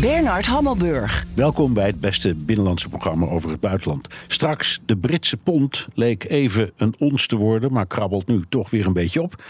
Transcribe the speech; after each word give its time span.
Bernard 0.00 0.46
Hammelburg. 0.46 1.24
Welkom 1.34 1.74
bij 1.74 1.86
het 1.86 2.00
beste 2.00 2.34
binnenlandse 2.34 2.88
programma 2.88 3.26
over 3.26 3.50
het 3.50 3.60
buitenland. 3.60 4.08
Straks, 4.26 4.80
de 4.86 4.96
Britse 4.96 5.36
pond 5.36 5.86
leek 5.94 6.24
even 6.24 6.70
een 6.76 6.94
ons 6.98 7.26
te 7.26 7.36
worden, 7.36 7.72
maar 7.72 7.86
krabbelt 7.86 8.28
nu 8.28 8.42
toch 8.48 8.70
weer 8.70 8.86
een 8.86 8.92
beetje 8.92 9.22
op. 9.22 9.42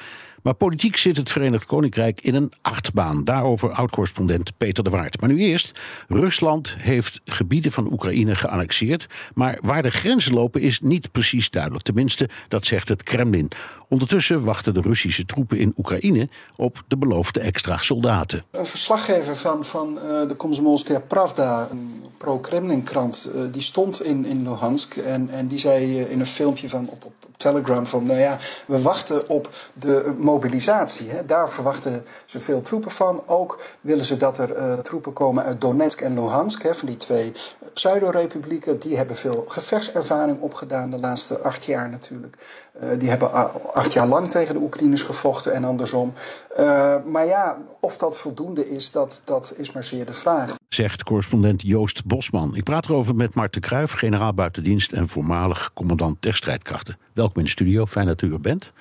Maar 0.42 0.54
politiek 0.54 0.96
zit 0.96 1.16
het 1.16 1.30
Verenigd 1.30 1.66
Koninkrijk 1.66 2.20
in 2.20 2.34
een 2.34 2.52
achtbaan. 2.62 3.24
Daarover 3.24 3.70
oud-correspondent 3.72 4.56
Peter 4.56 4.84
de 4.84 4.90
Waard. 4.90 5.20
Maar 5.20 5.30
nu 5.30 5.38
eerst, 5.38 5.80
Rusland 6.08 6.74
heeft 6.78 7.20
gebieden 7.24 7.72
van 7.72 7.92
Oekraïne 7.92 8.34
geannexeerd. 8.34 9.06
Maar 9.34 9.58
waar 9.62 9.82
de 9.82 9.90
grenzen 9.90 10.32
lopen 10.32 10.60
is 10.60 10.80
niet 10.80 11.12
precies 11.12 11.50
duidelijk. 11.50 11.84
Tenminste, 11.84 12.28
dat 12.48 12.66
zegt 12.66 12.88
het 12.88 13.02
Kremlin. 13.02 13.50
Ondertussen 13.88 14.44
wachten 14.44 14.74
de 14.74 14.80
Russische 14.80 15.24
troepen 15.24 15.58
in 15.58 15.72
Oekraïne 15.76 16.28
op 16.56 16.84
de 16.88 16.96
beloofde 16.96 17.40
extra 17.40 17.76
soldaten. 17.76 18.44
Een 18.50 18.66
verslaggever 18.66 19.36
van, 19.36 19.64
van 19.64 19.94
uh, 19.96 20.28
de 20.28 20.34
Komsomolskaya 20.36 21.00
Pravda, 21.00 21.68
een 21.70 22.02
pro-Kremlin-krant, 22.18 23.30
uh, 23.34 23.42
die 23.52 23.62
stond 23.62 24.02
in, 24.02 24.24
in 24.24 24.42
Luhansk. 24.42 24.96
En, 24.96 25.28
en 25.28 25.46
die 25.46 25.58
zei 25.58 26.00
uh, 26.00 26.10
in 26.10 26.20
een 26.20 26.26
filmpje 26.26 26.68
van 26.68 26.88
op, 26.88 27.04
op 27.04 27.31
Telegram 27.42 27.86
van, 27.86 28.06
nou 28.06 28.18
ja, 28.18 28.38
we 28.66 28.82
wachten 28.82 29.28
op 29.28 29.48
de 29.72 30.14
mobilisatie. 30.18 31.10
Hè. 31.10 31.26
Daar 31.26 31.50
verwachten 31.50 32.04
ze 32.24 32.40
veel 32.40 32.60
troepen 32.60 32.90
van. 32.90 33.22
Ook 33.26 33.62
willen 33.80 34.04
ze 34.04 34.16
dat 34.16 34.38
er 34.38 34.56
uh, 34.56 34.78
troepen 34.78 35.12
komen 35.12 35.44
uit 35.44 35.60
Donetsk 35.60 36.00
en 36.00 36.14
Luhansk, 36.14 36.62
hè, 36.62 36.74
van 36.74 36.88
die 36.88 36.96
twee 36.96 37.32
pseudo-republieken. 37.72 38.78
Die 38.78 38.96
hebben 38.96 39.16
veel 39.16 39.44
gevechtservaring 39.48 40.40
opgedaan 40.40 40.90
de 40.90 40.98
laatste 40.98 41.38
acht 41.38 41.64
jaar 41.64 41.88
natuurlijk. 41.88 42.36
Uh, 42.82 42.88
die 42.98 43.08
hebben 43.08 43.32
acht 43.74 43.92
jaar 43.92 44.06
lang 44.06 44.30
tegen 44.30 44.54
de 44.54 44.60
Oekraïners 44.60 45.02
gevochten 45.02 45.52
en 45.52 45.64
andersom. 45.64 46.12
Uh, 46.58 46.94
maar 47.06 47.26
ja, 47.26 47.58
of 47.80 47.96
dat 47.96 48.18
voldoende 48.18 48.68
is, 48.68 48.90
dat, 48.90 49.22
dat 49.24 49.54
is 49.56 49.72
maar 49.72 49.84
zeer 49.84 50.04
de 50.04 50.12
vraag. 50.12 50.56
Zegt 50.68 51.02
correspondent 51.02 51.62
Joost 51.62 52.04
Bosman. 52.06 52.56
Ik 52.56 52.64
praat 52.64 52.84
erover 52.84 53.14
met 53.14 53.34
Marten 53.34 53.60
Kruijf, 53.60 53.92
generaal 53.92 54.34
buitendienst 54.34 54.92
en 54.92 55.08
voormalig 55.08 55.70
commandant 55.74 56.22
der 56.22 56.34
strijdkrachten. 56.34 56.98
Welkom 57.12 57.38
in 57.38 57.44
de 57.44 57.50
studio, 57.50 57.86
fijn 57.86 58.06
dat 58.06 58.22
u 58.22 58.32
er 58.32 58.40
bent. 58.40 58.72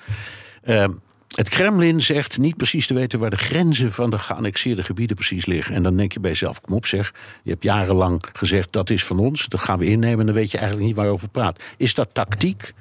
Uh, 0.63 0.85
het 1.31 1.49
Kremlin 1.49 2.01
zegt 2.01 2.37
niet 2.37 2.57
precies 2.57 2.87
te 2.87 2.93
weten 2.93 3.19
waar 3.19 3.29
de 3.29 3.37
grenzen 3.37 3.91
van 3.91 4.09
de 4.09 4.17
geannexeerde 4.17 4.83
gebieden 4.83 5.15
precies 5.15 5.45
liggen. 5.45 5.75
En 5.75 5.83
dan 5.83 5.97
denk 5.97 6.11
je 6.11 6.19
bij 6.19 6.31
jezelf, 6.31 6.61
kom 6.61 6.75
op 6.75 6.85
zeg, 6.85 7.13
je 7.43 7.49
hebt 7.49 7.63
jarenlang 7.63 8.23
gezegd 8.33 8.71
dat 8.71 8.89
is 8.89 9.05
van 9.05 9.19
ons, 9.19 9.47
dat 9.47 9.59
gaan 9.59 9.79
we 9.79 9.85
innemen 9.85 10.19
en 10.19 10.25
dan 10.25 10.35
weet 10.35 10.51
je 10.51 10.57
eigenlijk 10.57 10.87
niet 10.87 10.97
waarover 10.97 11.29
praat. 11.29 11.63
Is 11.77 11.93
dat 11.93 12.09
tactiek? 12.13 12.73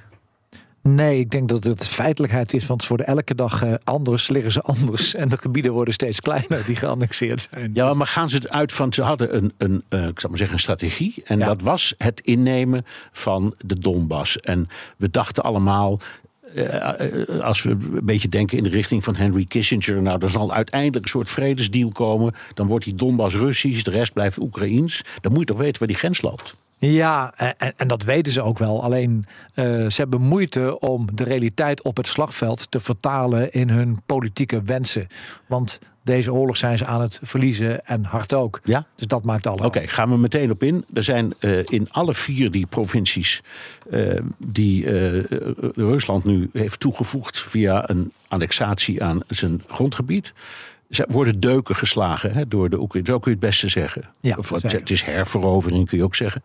Nee, 0.82 1.18
ik 1.18 1.30
denk 1.30 1.48
dat 1.48 1.64
het 1.64 1.88
feitelijkheid 1.88 2.54
is, 2.54 2.66
want 2.66 2.82
ze 2.82 2.88
worden 2.88 3.06
elke 3.06 3.34
dag 3.34 3.64
uh, 3.64 3.74
anders, 3.84 4.28
liggen 4.28 4.52
ze 4.52 4.62
anders. 4.62 5.14
En 5.14 5.28
de 5.28 5.36
gebieden 5.36 5.72
worden 5.72 5.94
steeds 5.94 6.20
kleiner 6.20 6.64
die 6.66 6.76
geannexeerd 6.76 7.48
zijn. 7.50 7.70
Ja, 7.74 7.94
maar 7.94 8.06
gaan 8.06 8.28
ze 8.28 8.36
het 8.36 8.50
uit 8.50 8.72
van, 8.72 8.92
ze 8.92 9.02
hadden 9.02 9.36
een, 9.36 9.52
een 9.58 9.84
uh, 9.88 10.06
ik 10.06 10.20
zal 10.20 10.28
maar 10.28 10.38
zeggen, 10.38 10.56
een 10.56 10.62
strategie. 10.62 11.22
En 11.24 11.38
ja. 11.38 11.46
dat 11.46 11.60
was 11.60 11.94
het 11.98 12.20
innemen 12.20 12.84
van 13.12 13.54
de 13.58 13.78
Donbass. 13.78 14.36
En 14.36 14.66
we 14.96 15.10
dachten 15.10 15.42
allemaal, 15.42 16.00
als 17.42 17.62
we 17.62 17.70
een 17.70 18.00
beetje 18.02 18.28
denken 18.28 18.56
in 18.56 18.62
de 18.62 18.70
richting 18.70 19.05
van 19.05 19.16
Henry 19.16 19.44
Kissinger, 19.44 20.02
nou, 20.02 20.22
er 20.22 20.30
zal 20.30 20.52
uiteindelijk 20.52 21.05
een 21.05 21.11
soort 21.11 21.30
vredesdeal 21.30 21.92
komen. 21.92 22.34
Dan 22.55 22.66
wordt 22.66 22.84
die 22.84 22.94
Donbass 22.94 23.34
Russisch, 23.34 23.83
de 23.83 23.90
rest 23.90 24.12
blijft 24.12 24.40
Oekraïens. 24.42 25.02
Dan 25.20 25.33
moet 25.33 25.40
je 25.40 25.46
toch 25.46 25.58
weten 25.58 25.78
waar 25.78 25.89
die 25.89 25.96
grens 25.96 26.22
loopt. 26.22 26.55
Ja, 26.80 27.33
en, 27.36 27.73
en, 27.77 27.89
dat 27.89 28.02
weten 28.02 28.33
ze 28.33 28.42
ook 28.42 28.58
wel. 28.58 28.83
Alleen 28.83 29.27
uh, 29.55 29.64
ze 29.64 30.01
hebben 30.01 30.20
moeite 30.20 30.79
om 30.79 31.08
de 31.14 31.24
realiteit 31.24 31.83
op 31.83 31.96
het 31.96 32.07
slagveld 32.07 32.70
te 32.70 32.80
vertalen 32.80 33.52
in 33.52 33.68
hun 33.68 34.01
politieke 34.07 34.63
wensen. 34.63 35.07
Want 35.46 35.79
deze 36.02 36.33
oorlog 36.33 36.57
zijn 36.57 36.79
ze 36.79 36.86
aan 36.86 37.01
het 37.01 37.20
verliezen 37.23 37.85
en 37.86 38.05
hard 38.05 38.35
ook. 38.35 38.61
Ja? 38.64 38.86
Dus 38.95 39.07
dat 39.07 39.24
maakt 39.24 39.46
allemaal. 39.46 39.67
Oké, 39.67 39.77
okay, 39.77 39.90
gaan 39.90 40.11
we 40.11 40.17
meteen 40.17 40.51
op 40.51 40.63
in. 40.63 40.85
Er 40.95 41.05
zijn 41.05 41.33
uh, 41.40 41.58
in 41.64 41.90
alle 41.90 42.14
vier 42.14 42.51
die 42.51 42.67
provincies 42.67 43.42
uh, 43.90 44.20
die 44.39 44.85
uh, 44.85 45.24
Rusland 45.74 46.24
nu 46.24 46.48
heeft 46.52 46.80
toegevoegd 46.80 47.40
via 47.40 47.89
een 47.90 48.13
annexatie 48.29 49.02
aan 49.02 49.20
zijn 49.29 49.63
grondgebied. 49.67 50.33
Worden 50.90 51.40
deuken 51.40 51.77
geslagen 51.77 52.33
hè, 52.33 52.48
door 52.48 52.70
de 52.70 52.80
Oekraïne. 52.80 53.08
Zo 53.08 53.18
kun 53.18 53.30
je 53.30 53.36
het 53.36 53.46
beste 53.46 53.68
zeggen. 53.68 54.02
Ja, 54.20 54.36
of, 54.36 54.51
het 54.51 54.90
is 54.90 55.02
herverovering, 55.02 55.89
kun 55.89 55.98
je 55.98 56.05
ook 56.05 56.14
zeggen. 56.14 56.42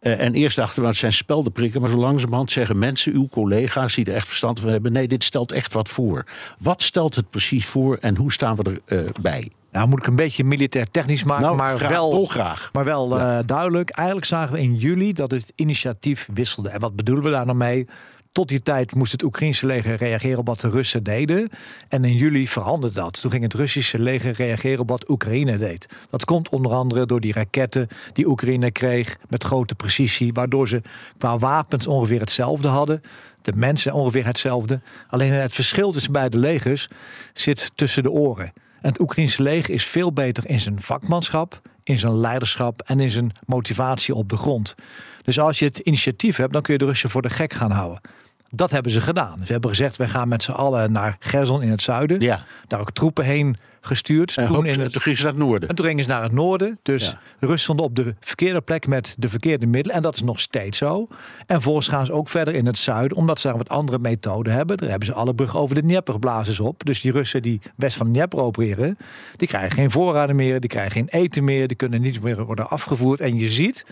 Uh, 0.00 0.20
en 0.20 0.34
eerst 0.34 0.56
dachten 0.56 0.82
we, 0.82 0.88
het 0.88 0.96
zijn 0.96 1.12
speldenprikken. 1.12 1.80
Maar 1.80 1.90
zo 1.90 1.96
langzamerhand 1.96 2.50
zeggen 2.50 2.78
mensen, 2.78 3.12
uw 3.12 3.28
collega's 3.28 3.94
die 3.94 4.04
er 4.04 4.14
echt 4.14 4.28
verstand 4.28 4.60
van 4.60 4.70
hebben... 4.70 4.92
nee, 4.92 5.08
dit 5.08 5.24
stelt 5.24 5.52
echt 5.52 5.72
wat 5.72 5.88
voor. 5.88 6.24
Wat 6.58 6.82
stelt 6.82 7.14
het 7.14 7.30
precies 7.30 7.66
voor 7.66 7.96
en 7.96 8.16
hoe 8.16 8.32
staan 8.32 8.56
we 8.56 8.80
erbij? 8.86 9.12
Bij? 9.20 9.50
Nou, 9.72 9.88
moet 9.88 9.98
ik 9.98 10.06
een 10.06 10.16
beetje 10.16 10.44
militair 10.44 10.90
technisch 10.90 11.24
maken, 11.24 11.44
nou, 11.44 11.56
maar, 11.56 11.76
graag, 11.76 11.90
wel, 11.90 12.10
dolgraag. 12.10 12.70
maar 12.72 12.84
wel 12.84 13.18
ja. 13.18 13.38
uh, 13.38 13.46
duidelijk. 13.46 13.90
Eigenlijk 13.90 14.26
zagen 14.26 14.52
we 14.52 14.60
in 14.60 14.74
juli 14.74 15.12
dat 15.12 15.30
het 15.30 15.52
initiatief 15.54 16.28
wisselde. 16.32 16.68
En 16.68 16.80
wat 16.80 16.96
bedoelen 16.96 17.24
we 17.24 17.30
daar 17.30 17.46
nou 17.46 17.58
mee? 17.58 17.86
Tot 18.32 18.48
die 18.48 18.62
tijd 18.62 18.94
moest 18.94 19.12
het 19.12 19.22
Oekraïnse 19.22 19.66
leger 19.66 19.96
reageren 19.96 20.38
op 20.38 20.46
wat 20.46 20.60
de 20.60 20.68
Russen 20.70 21.02
deden. 21.02 21.48
En 21.88 22.04
in 22.04 22.16
juli 22.16 22.48
veranderde 22.48 23.00
dat. 23.00 23.20
Toen 23.20 23.30
ging 23.30 23.42
het 23.42 23.54
Russische 23.54 23.98
leger 23.98 24.32
reageren 24.32 24.80
op 24.80 24.88
wat 24.88 25.08
Oekraïne 25.08 25.56
deed. 25.56 25.88
Dat 26.10 26.24
komt 26.24 26.48
onder 26.48 26.72
andere 26.72 27.06
door 27.06 27.20
die 27.20 27.32
raketten 27.32 27.88
die 28.12 28.26
Oekraïne 28.28 28.70
kreeg 28.70 29.16
met 29.28 29.44
grote 29.44 29.74
precisie. 29.74 30.32
Waardoor 30.32 30.68
ze 30.68 30.82
qua 31.18 31.38
wapens 31.38 31.86
ongeveer 31.86 32.20
hetzelfde 32.20 32.68
hadden. 32.68 33.00
De 33.42 33.52
mensen 33.54 33.92
ongeveer 33.92 34.26
hetzelfde. 34.26 34.80
Alleen 35.08 35.32
het 35.32 35.52
verschil 35.52 35.92
tussen 35.92 36.12
beide 36.12 36.38
legers 36.38 36.88
zit 37.32 37.70
tussen 37.74 38.02
de 38.02 38.10
oren. 38.10 38.52
En 38.80 38.88
het 38.88 39.00
Oekraïnse 39.00 39.42
leger 39.42 39.74
is 39.74 39.86
veel 39.86 40.12
beter 40.12 40.48
in 40.48 40.60
zijn 40.60 40.80
vakmanschap, 40.80 41.60
in 41.82 41.98
zijn 41.98 42.16
leiderschap 42.16 42.82
en 42.82 43.00
in 43.00 43.10
zijn 43.10 43.32
motivatie 43.46 44.14
op 44.14 44.28
de 44.28 44.36
grond. 44.36 44.74
Dus 45.22 45.40
als 45.40 45.58
je 45.58 45.64
het 45.64 45.78
initiatief 45.78 46.36
hebt, 46.36 46.52
dan 46.52 46.62
kun 46.62 46.72
je 46.72 46.78
de 46.78 46.84
Russen 46.84 47.10
voor 47.10 47.22
de 47.22 47.30
gek 47.30 47.52
gaan 47.52 47.70
houden. 47.70 48.00
Dat 48.50 48.70
hebben 48.70 48.92
ze 48.92 49.00
gedaan. 49.00 49.40
Ze 49.44 49.52
hebben 49.52 49.70
gezegd, 49.70 49.96
wij 49.96 50.08
gaan 50.08 50.28
met 50.28 50.42
z'n 50.42 50.50
allen 50.50 50.92
naar 50.92 51.16
Gerson 51.18 51.62
in 51.62 51.70
het 51.70 51.82
zuiden. 51.82 52.20
Ja. 52.20 52.44
Daar 52.66 52.80
ook 52.80 52.92
troepen 52.92 53.24
heen 53.24 53.56
gestuurd. 53.80 54.36
En 54.36 54.46
toen, 54.46 54.66
in 54.66 54.80
het... 54.80 54.92
toen 54.92 55.02
gingen 55.02 55.18
ze 55.18 55.24
naar 55.24 55.32
het 55.32 55.42
noorden. 55.42 55.68
En 55.68 55.74
toen 55.74 55.86
gingen 55.86 56.04
ze 56.04 56.10
naar 56.10 56.22
het 56.22 56.32
noorden. 56.32 56.78
Dus 56.82 57.16
ja. 57.40 57.74
Op 57.76 57.96
de 57.96 58.14
verkeerde 58.20 58.60
plek 58.60 58.86
met 58.86 59.14
de 59.18 59.28
verkeerde 59.28 59.66
middelen. 59.66 59.96
En 59.96 60.02
dat 60.02 60.14
is 60.14 60.22
nog 60.22 60.40
steeds 60.40 60.78
zo. 60.78 61.08
En 61.38 61.54
vervolgens 61.54 61.88
gaan 61.88 62.06
ze 62.06 62.12
ook 62.12 62.28
verder 62.28 62.54
in 62.54 62.66
het 62.66 62.78
zuiden. 62.78 63.16
Omdat 63.16 63.40
ze 63.40 63.48
daar 63.48 63.56
wat 63.56 63.68
andere 63.68 63.98
methoden 63.98 64.52
hebben. 64.52 64.76
Daar 64.76 64.88
hebben 64.88 65.08
ze 65.08 65.14
alle 65.14 65.34
bruggen 65.34 65.60
over 65.60 65.74
de 65.74 65.80
Dnieper 65.80 66.14
op. 66.62 66.84
Dus 66.84 67.00
die 67.00 67.12
Russen 67.12 67.42
die 67.42 67.60
west 67.76 67.96
van 67.96 68.06
de 68.06 68.12
Dnieper 68.12 68.40
opereren. 68.40 68.98
Die 69.36 69.48
krijgen 69.48 69.70
geen 69.70 69.90
voorraden 69.90 70.36
meer. 70.36 70.60
Die 70.60 70.70
krijgen 70.70 70.92
geen 70.92 71.08
eten 71.08 71.44
meer. 71.44 71.68
Die 71.68 71.76
kunnen 71.76 72.00
niet 72.00 72.22
meer 72.22 72.44
worden 72.44 72.70
afgevoerd. 72.70 73.20
En 73.20 73.38
je 73.38 73.48
ziet 73.48 73.84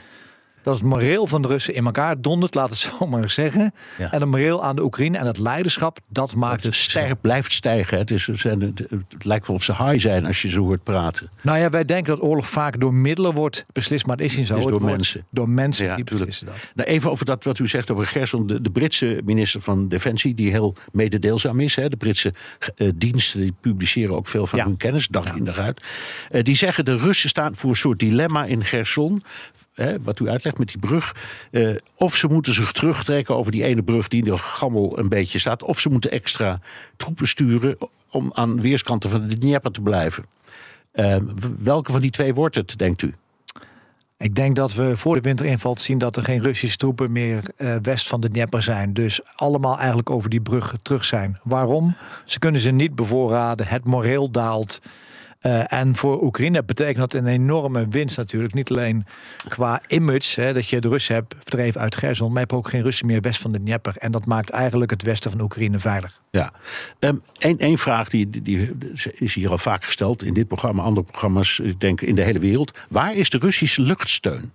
dat 0.69 0.79
het 0.79 0.87
moreel 0.87 1.27
van 1.27 1.43
de 1.43 1.49
Russen 1.49 1.75
in 1.75 1.85
elkaar 1.85 2.21
dondert, 2.21 2.55
laat 2.55 2.71
het 2.71 2.79
zo 2.99 3.07
maar 3.07 3.31
zeggen. 3.31 3.73
Ja. 3.99 4.13
En 4.13 4.21
het 4.21 4.31
moreel 4.31 4.65
aan 4.65 4.77
de 4.77 4.83
Oekraïne 4.83 5.19
en 5.19 5.27
het 5.27 5.39
leiderschap, 5.39 5.99
dat 6.09 6.35
maakt 6.35 6.63
het... 6.63 6.75
Stijg, 6.75 7.21
blijft 7.21 7.53
stijgen. 7.53 7.99
Het, 7.99 8.11
is, 8.11 8.27
het, 8.27 8.43
het, 8.43 8.79
het, 8.89 9.25
lijkt 9.25 9.47
wel 9.47 9.57
of 9.57 9.63
ze 9.63 9.73
high 9.85 9.99
zijn 9.99 10.27
als 10.27 10.43
je 10.43 10.49
zo 10.49 10.63
hoort 10.63 10.83
praten. 10.83 11.31
Nou 11.43 11.59
ja, 11.59 11.71
wij 11.71 11.85
denken 11.85 12.17
dat 12.17 12.25
oorlog 12.25 12.49
vaak 12.49 12.81
door 12.81 12.95
middelen 12.95 13.35
wordt 13.35 13.65
beslist, 13.73 14.07
maar 14.07 14.17
het 14.17 14.25
is 14.25 14.37
niet 14.37 14.47
zo. 14.47 14.59
Is 14.59 14.65
door 14.65 14.85
mensen. 14.85 15.27
Door 15.31 15.49
mensen 15.49 15.87
ja, 15.87 15.95
die 15.95 16.05
beslissen 16.05 16.47
dat. 16.47 16.55
Nou, 16.75 16.89
even 16.89 17.11
over 17.11 17.25
dat 17.25 17.45
wat 17.45 17.59
u 17.59 17.67
zegt 17.67 17.91
over 17.91 18.07
Gerson. 18.07 18.47
De, 18.47 18.61
de 18.61 18.71
Britse 18.71 19.21
minister 19.25 19.61
van 19.61 19.89
Defensie, 19.89 20.35
die 20.35 20.51
heel 20.51 20.75
mededeelzaam 20.93 21.61
is. 21.61 21.75
Hè. 21.75 21.89
De 21.89 21.97
Britse 21.97 22.35
uh, 22.77 22.91
diensten 22.95 23.41
die 23.41 23.55
publiceren 23.61 24.17
ook 24.17 24.27
veel 24.27 24.47
van 24.47 24.59
Ja. 24.59 24.65
hun 24.65 24.77
kennis, 24.77 25.09
dag 25.09 25.37
in 25.37 25.45
dag 25.45 25.59
uit. 25.59 25.85
Uh, 26.31 26.43
die 26.43 26.57
zeggen 26.57 26.85
de 26.85 26.97
Russen 26.97 27.29
staan 27.29 27.57
voor 27.57 27.71
een 27.71 27.77
soort 27.77 27.99
dilemma 27.99 28.45
in 28.45 28.65
Gerson. 28.65 29.23
Wat 30.01 30.21
u 30.21 30.29
uitlegt 30.29 30.59
met 30.59 30.69
die 30.69 30.79
brug. 30.79 31.15
Eh, 31.51 31.75
of 31.95 32.17
ze 32.17 32.27
moeten 32.27 32.55
zich 32.55 32.73
terugtrekken 32.73 33.37
over 33.37 33.53
die 33.53 33.65
ene 33.65 33.83
brug 33.83 34.09
die 34.09 34.25
in 34.25 34.39
gammel 34.39 34.99
een 34.99 35.09
beetje 35.09 35.39
staat. 35.39 35.63
Of 35.63 35.81
ze 35.81 35.89
moeten 35.89 36.11
extra 36.11 36.61
troepen 36.97 37.29
sturen 37.29 37.77
om 38.11 38.31
aan 38.35 38.61
weerskanten 38.61 39.11
van 39.11 39.29
de 39.29 39.39
Dnieper 39.39 39.71
te 39.71 39.81
blijven. 39.81 40.25
Eh, 40.93 41.17
welke 41.59 41.93
van 41.93 42.01
die 42.01 42.11
twee 42.11 42.35
wordt 42.35 42.55
het, 42.55 42.79
denkt 42.79 43.03
u? 43.03 43.15
Ik 44.17 44.35
denk 44.35 44.57
dat 44.57 44.75
we 44.75 44.97
voor 44.97 45.15
de 45.15 45.21
winterinval 45.21 45.77
zien 45.79 45.99
dat 45.99 46.17
er 46.17 46.25
geen 46.25 46.43
Russische 46.43 46.77
troepen 46.77 47.13
meer 47.13 47.43
eh, 47.57 47.77
west 47.83 48.09
van 48.09 48.21
de 48.21 48.31
Dnieper 48.31 48.63
zijn. 48.63 48.95
Dus 48.95 49.21
allemaal 49.35 49.79
eigenlijk 49.79 50.11
over 50.11 50.31
die 50.31 50.41
brug 50.41 50.75
terug 50.83 51.05
zijn. 51.05 51.39
Waarom? 51.43 51.97
Ze 52.25 52.39
kunnen 52.39 52.61
ze 52.61 52.71
niet 52.71 52.95
bevoorraden. 52.95 53.67
Het 53.67 53.85
moreel 53.85 54.31
daalt. 54.31 54.81
Uh, 55.43 55.73
en 55.73 55.97
voor 55.97 56.23
Oekraïne 56.23 56.65
betekent 56.65 56.97
dat 56.97 57.15
een 57.15 57.27
enorme 57.27 57.89
winst 57.89 58.17
natuurlijk. 58.17 58.55
Niet 58.55 58.71
alleen 58.71 59.07
qua 59.49 59.81
image, 59.87 60.41
hè, 60.41 60.53
dat 60.53 60.69
je 60.69 60.81
de 60.81 60.89
Russen 60.89 61.15
hebt 61.15 61.35
verdreven 61.39 61.81
uit 61.81 61.97
Gerson, 61.97 62.27
maar 62.27 62.35
je 62.35 62.41
hebt 62.41 62.53
ook 62.53 62.69
geen 62.69 62.83
Russen 62.83 63.07
meer 63.07 63.21
west 63.21 63.41
van 63.41 63.53
de 63.53 63.59
Dnieper. 63.59 63.97
En 63.97 64.13
dat 64.13 64.27
maakt 64.27 64.51
eigenlijk 64.51 64.91
het 64.91 65.03
westen 65.03 65.31
van 65.31 65.41
Oekraïne 65.41 65.79
veilig. 65.79 66.23
Ja, 66.31 66.53
um, 67.01 67.23
vraag 67.79 68.09
die, 68.09 68.43
die 68.43 68.71
is 69.15 69.35
hier 69.35 69.51
al 69.51 69.59
vaak 69.59 69.85
gesteld 69.85 70.23
in 70.23 70.35
dit 70.35 70.49
programma, 70.49 70.83
andere 70.83 71.07
programma's, 71.07 71.59
ik 71.59 71.81
denk 71.81 72.01
in 72.01 72.15
de 72.15 72.23
hele 72.23 72.39
wereld. 72.39 72.79
Waar 72.91 73.15
is 73.15 73.31
de 73.31 73.39
Russische 73.39 73.83
luchtsteun? 73.83 74.53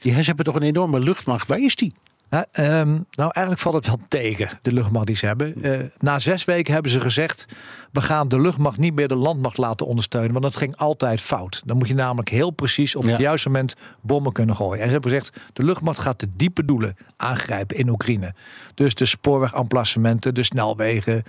Die, 0.00 0.12
hebben 0.12 0.44
toch 0.44 0.54
een 0.54 0.62
enorme 0.62 1.00
luchtmacht. 1.00 1.48
Waar 1.48 1.58
is 1.58 1.76
die? 1.76 1.92
Ehm, 2.32 2.90
nou, 2.90 3.30
eigenlijk 3.32 3.58
valt 3.58 3.74
het 3.74 3.86
wel 3.86 3.98
tegen, 4.08 4.48
de 4.62 4.72
luchtmacht 4.72 5.06
die 5.06 5.16
ze 5.16 5.26
hebben. 5.26 5.66
Uh, 5.66 5.78
na 5.98 6.18
zes 6.18 6.44
weken 6.44 6.72
hebben 6.72 6.92
ze 6.92 7.00
gezegd... 7.00 7.46
we 7.90 8.00
gaan 8.00 8.28
de 8.28 8.40
luchtmacht 8.40 8.78
niet 8.78 8.94
meer 8.94 9.08
de 9.08 9.14
landmacht 9.14 9.56
laten 9.56 9.86
ondersteunen... 9.86 10.32
want 10.32 10.44
dat 10.44 10.56
ging 10.56 10.76
altijd 10.76 11.20
fout. 11.20 11.62
Dan 11.64 11.76
moet 11.76 11.88
je 11.88 11.94
namelijk 11.94 12.28
heel 12.28 12.50
precies 12.50 12.96
op 12.96 13.02
het 13.02 13.18
juiste 13.18 13.48
moment 13.48 13.74
bommen 14.00 14.32
kunnen 14.32 14.56
gooien. 14.56 14.80
En 14.80 14.86
ze 14.86 14.92
hebben 14.92 15.10
gezegd, 15.10 15.40
de 15.52 15.64
luchtmacht 15.64 15.98
gaat 15.98 16.20
de 16.20 16.28
diepe 16.36 16.64
doelen 16.64 16.96
aangrijpen 17.16 17.76
in 17.76 17.88
Oekraïne. 17.88 18.34
Dus 18.74 18.94
de 18.94 19.06
spoorwegamplassementen, 19.06 20.34
de 20.34 20.42
snelwegen. 20.42 21.22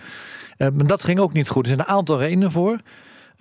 Uh, 0.57 0.67
maar 0.73 0.87
dat 0.87 1.03
ging 1.03 1.19
ook 1.19 1.33
niet 1.33 1.49
goed. 1.49 1.63
Er 1.63 1.67
zijn 1.67 1.79
een 1.79 1.95
aantal 1.95 2.19
redenen 2.19 2.51
voor... 2.51 2.79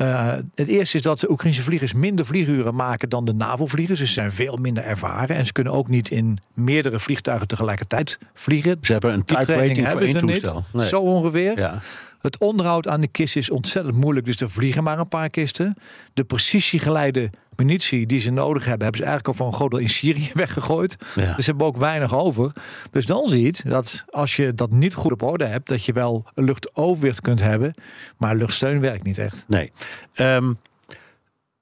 Uh, 0.02 0.32
het 0.54 0.68
eerste 0.68 0.96
is 0.96 1.02
dat 1.02 1.20
de 1.20 1.30
Oekraïnse 1.30 1.62
vliegers 1.62 1.92
minder 1.92 2.26
vlieguren 2.26 2.74
maken 2.74 3.08
dan 3.08 3.24
de 3.24 3.34
NAVO-vliegers. 3.34 3.98
Dus 3.98 4.08
ze 4.08 4.14
zijn 4.14 4.32
veel 4.32 4.56
minder 4.56 4.84
ervaren. 4.84 5.36
En 5.36 5.46
ze 5.46 5.52
kunnen 5.52 5.72
ook 5.72 5.88
niet 5.88 6.10
in 6.10 6.38
meerdere 6.54 6.98
vliegtuigen 6.98 7.48
tegelijkertijd 7.48 8.18
vliegen. 8.34 8.78
Ze 8.80 8.92
hebben 8.92 9.12
een 9.12 9.24
type 9.24 9.44
rating 9.44 9.88
voor 9.88 10.00
één 10.00 10.18
toestel. 10.18 10.64
Nee. 10.72 10.86
Zo 10.86 11.00
ongeveer. 11.00 11.58
Ja. 11.58 11.78
Het 12.22 12.38
onderhoud 12.38 12.88
aan 12.88 13.00
de 13.00 13.08
kist 13.08 13.36
is 13.36 13.50
ontzettend 13.50 13.96
moeilijk, 13.96 14.26
dus 14.26 14.40
er 14.40 14.50
vliegen 14.50 14.82
maar 14.82 14.98
een 14.98 15.08
paar 15.08 15.30
kisten. 15.30 15.74
De 16.14 16.24
precisiegeleide 16.24 17.30
munitie 17.56 18.06
die 18.06 18.20
ze 18.20 18.30
nodig 18.30 18.64
hebben, 18.64 18.82
hebben 18.82 19.00
ze 19.00 19.06
eigenlijk 19.06 19.28
al 19.28 19.44
van 19.44 19.46
een 19.46 19.58
groot 19.58 19.70
deel 19.70 19.80
in 19.80 19.90
Syrië 19.90 20.30
weggegooid. 20.44 20.96
Dus 21.14 21.24
ze 21.44 21.50
hebben 21.50 21.66
ook 21.66 21.76
weinig 21.76 22.14
over. 22.14 22.52
Dus 22.90 23.06
dan 23.06 23.28
zie 23.28 23.42
je 23.42 23.54
dat 23.68 24.04
als 24.10 24.36
je 24.36 24.54
dat 24.54 24.70
niet 24.70 24.94
goed 24.94 25.12
op 25.12 25.22
orde 25.22 25.44
hebt, 25.44 25.68
dat 25.68 25.84
je 25.84 25.92
wel 25.92 26.24
een 26.34 26.44
luchtoverwicht 26.44 27.20
kunt 27.20 27.40
hebben, 27.40 27.74
maar 28.16 28.36
luchtsteun 28.36 28.80
werkt 28.80 29.04
niet 29.04 29.18
echt. 29.18 29.44
Nee. 29.48 29.72
Um, 30.14 30.58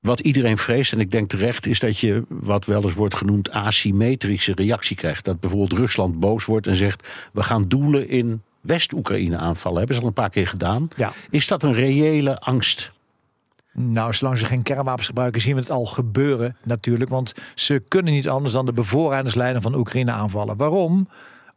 wat 0.00 0.20
iedereen 0.20 0.58
vreest, 0.58 0.92
en 0.92 1.00
ik 1.00 1.10
denk 1.10 1.28
terecht, 1.28 1.66
is 1.66 1.78
dat 1.78 1.98
je 1.98 2.24
wat 2.28 2.64
wel 2.64 2.82
eens 2.82 2.94
wordt 2.94 3.14
genoemd 3.14 3.50
asymmetrische 3.50 4.52
reactie 4.54 4.96
krijgt. 4.96 5.24
Dat 5.24 5.40
bijvoorbeeld 5.40 5.80
Rusland 5.80 6.20
boos 6.20 6.44
wordt 6.44 6.66
en 6.66 6.76
zegt: 6.76 7.08
we 7.32 7.42
gaan 7.42 7.68
doelen 7.68 8.08
in 8.08 8.42
West-Oekraïne 8.60 9.36
aanvallen. 9.36 9.78
Hebben 9.78 9.96
ze 9.96 10.02
al 10.02 10.08
een 10.08 10.14
paar 10.14 10.30
keer 10.30 10.46
gedaan. 10.46 10.88
Ja. 10.96 11.12
Is 11.30 11.46
dat 11.48 11.62
een 11.62 11.72
reële 11.72 12.38
angst? 12.38 12.92
Nou, 13.72 14.12
zolang 14.14 14.38
ze 14.38 14.46
geen 14.46 14.62
kernwapens 14.62 15.06
gebruiken, 15.06 15.40
zien 15.40 15.54
we 15.54 15.60
het 15.60 15.70
al 15.70 15.86
gebeuren 15.86 16.56
natuurlijk. 16.64 17.10
Want 17.10 17.34
ze 17.54 17.82
kunnen 17.88 18.12
niet 18.12 18.28
anders 18.28 18.52
dan 18.52 18.66
de 18.66 18.72
bevoorradingslijnen 18.72 19.62
van 19.62 19.74
Oekraïne 19.74 20.10
aanvallen. 20.10 20.56
Waarom? 20.56 21.08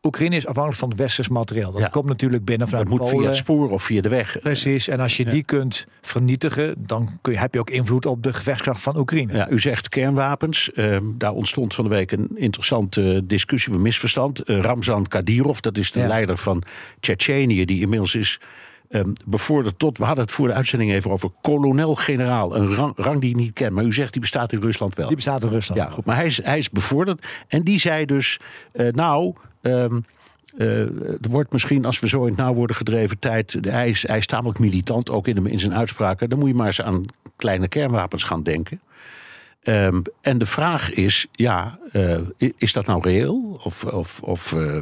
Oekraïne 0.04 0.36
is 0.36 0.46
afhankelijk 0.48 0.80
van 0.80 0.90
het 0.90 0.98
westers 0.98 1.28
materiaal. 1.28 1.72
Dat 1.72 1.90
komt 1.90 2.06
natuurlijk 2.06 2.46
binnen 2.46 2.68
vanuit 2.68 2.90
Dat 2.90 3.00
moet 3.00 3.10
via 3.10 3.28
het 3.28 3.36
spoor 3.36 3.70
of 3.70 3.84
via 3.84 4.02
de 4.02 4.10
weg. 4.10 4.40
Precies, 4.42 4.88
en 4.88 5.00
als 5.00 5.18
je 5.18 5.26
die 5.26 5.44
kunt 5.44 5.88
vernietigen... 6.02 6.76
dan 6.78 7.10
kun 7.22 7.34
je, 7.34 7.40
heb 7.40 7.54
je 7.54 7.60
ook 7.60 7.70
invloed 7.70 8.06
op 8.06 8.24
de 8.24 8.34
gevechtskracht 8.34 8.82
van 8.82 8.98
Oekraïne. 8.98 9.34
Ja, 9.34 9.50
u 9.50 9.60
zegt 9.60 9.90
kernwapens. 9.90 10.70
Uh, 10.74 10.98
daar 11.16 11.32
ontstond 11.32 11.74
van 11.74 11.84
de 11.84 11.90
week 11.90 12.12
een 12.12 12.30
interessante 12.36 13.22
discussie, 13.26 13.74
een 13.74 13.82
misverstand. 13.82 14.50
Uh, 14.50 14.60
Ramzan 14.60 15.08
Kadyrov, 15.08 15.60
dat 15.60 15.78
is 15.78 15.92
de 15.92 16.08
leider 16.08 16.38
van 16.38 16.64
Tsjetsjenië... 17.00 17.66
die 17.66 17.82
inmiddels 17.82 18.16
is 18.16 18.40
um, 18.90 19.14
bevorderd 19.26 19.80
tot, 19.80 19.98
we 19.98 20.04
hadden 20.04 20.24
het 20.24 20.34
voor 20.34 20.48
de 20.48 20.54
uitzending 20.54 20.92
even 20.92 21.12
over, 21.12 21.30
kolonel-generaal. 21.42 22.56
Een 22.56 22.76
rang, 22.76 22.94
rang, 22.96 23.22
die 23.22 23.30
ik 23.30 23.36
niet 23.36 23.54
ken, 23.54 23.74
maar 23.74 23.84
u 23.84 23.94
zegt 23.94 24.12
die 24.12 24.22
bestaat 24.22 24.52
in 24.52 24.62
Rusland 24.62 24.96
wel. 24.96 25.08
Die 25.08 25.16
bestaat 25.16 25.44
in 25.44 25.50
Rusland. 25.50 25.82
Ja, 25.82 25.90
goed, 25.90 26.06
maar 26.06 26.16
hij 26.16 26.26
is, 26.26 26.44
hij 26.44 26.58
is 26.58 26.70
bevorderd 26.70 27.28
en 27.48 27.64
die 27.64 27.80
zei 27.80 28.06
dus, 28.06 28.40
uh, 28.74 28.92
nou. 28.92 29.34
Um, 29.64 30.06
uh, 30.58 30.80
er 31.22 31.30
wordt 31.30 31.52
misschien, 31.52 31.86
als 31.86 32.00
we 32.00 32.08
zo 32.08 32.22
in 32.22 32.28
het 32.28 32.38
nauw 32.38 32.54
worden 32.54 32.76
gedreven, 32.76 33.20
tijd. 33.20 33.58
Hij 33.62 33.90
is, 33.90 34.08
hij 34.08 34.18
is 34.18 34.26
tamelijk 34.26 34.60
militant, 34.60 35.10
ook 35.10 35.28
in, 35.28 35.44
de, 35.44 35.52
in 35.52 35.60
zijn 35.60 35.76
uitspraken. 35.76 36.30
Dan 36.30 36.40
moet 36.40 36.48
je 36.48 36.54
maar 36.54 36.66
eens 36.66 36.82
aan 36.82 37.06
kleine 37.36 37.68
kernwapens 37.68 38.24
gaan 38.24 38.44
denken. 38.44 38.82
Um, 39.64 40.02
en 40.22 40.38
de 40.38 40.46
vraag 40.46 40.92
is, 40.92 41.28
ja, 41.32 41.80
uh, 41.92 42.20
is 42.58 42.74
dat 42.74 42.86
nou 42.86 43.02
reëel? 43.02 43.60
Of, 43.64 43.84
of, 43.84 44.22
of 44.22 44.52
uh, 44.52 44.78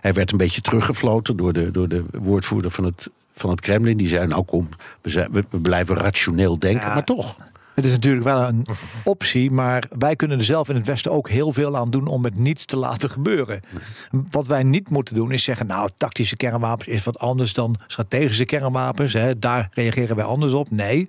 hij 0.00 0.12
werd 0.12 0.30
een 0.30 0.38
beetje 0.38 0.60
teruggefloten 0.60 1.36
door 1.36 1.52
de, 1.52 1.70
door 1.70 1.88
de 1.88 2.04
woordvoerder 2.12 2.70
van 2.70 2.84
het 2.84 3.10
van 3.38 3.50
het 3.50 3.60
Kremlin. 3.60 3.96
Die 3.96 4.08
zei, 4.08 4.26
nou 4.26 4.44
kom, 4.44 4.68
we, 5.00 5.10
zijn, 5.10 5.32
we, 5.32 5.60
blijven 5.60 5.96
rationeel 5.96 6.58
denken, 6.58 6.88
maar 6.88 7.04
toch. 7.04 7.36
Het 7.76 7.84
is 7.84 7.90
natuurlijk 7.90 8.24
wel 8.24 8.42
een 8.42 8.66
optie, 9.04 9.50
maar 9.50 9.84
wij 9.98 10.16
kunnen 10.16 10.38
er 10.38 10.44
zelf 10.44 10.68
in 10.68 10.74
het 10.74 10.86
Westen 10.86 11.12
ook 11.12 11.28
heel 11.28 11.52
veel 11.52 11.76
aan 11.76 11.90
doen 11.90 12.06
om 12.06 12.24
het 12.24 12.38
niets 12.38 12.64
te 12.64 12.76
laten 12.76 13.10
gebeuren. 13.10 13.60
Wat 14.30 14.46
wij 14.46 14.62
niet 14.62 14.90
moeten 14.90 15.14
doen 15.14 15.30
is 15.30 15.44
zeggen, 15.44 15.66
nou, 15.66 15.90
tactische 15.96 16.36
kernwapens 16.36 16.88
is 16.88 17.04
wat 17.04 17.18
anders 17.18 17.52
dan 17.52 17.76
strategische 17.86 18.44
kernwapens. 18.44 19.12
Hè, 19.12 19.38
daar 19.38 19.68
reageren 19.72 20.16
wij 20.16 20.24
anders 20.24 20.52
op. 20.52 20.70
Nee, 20.70 21.06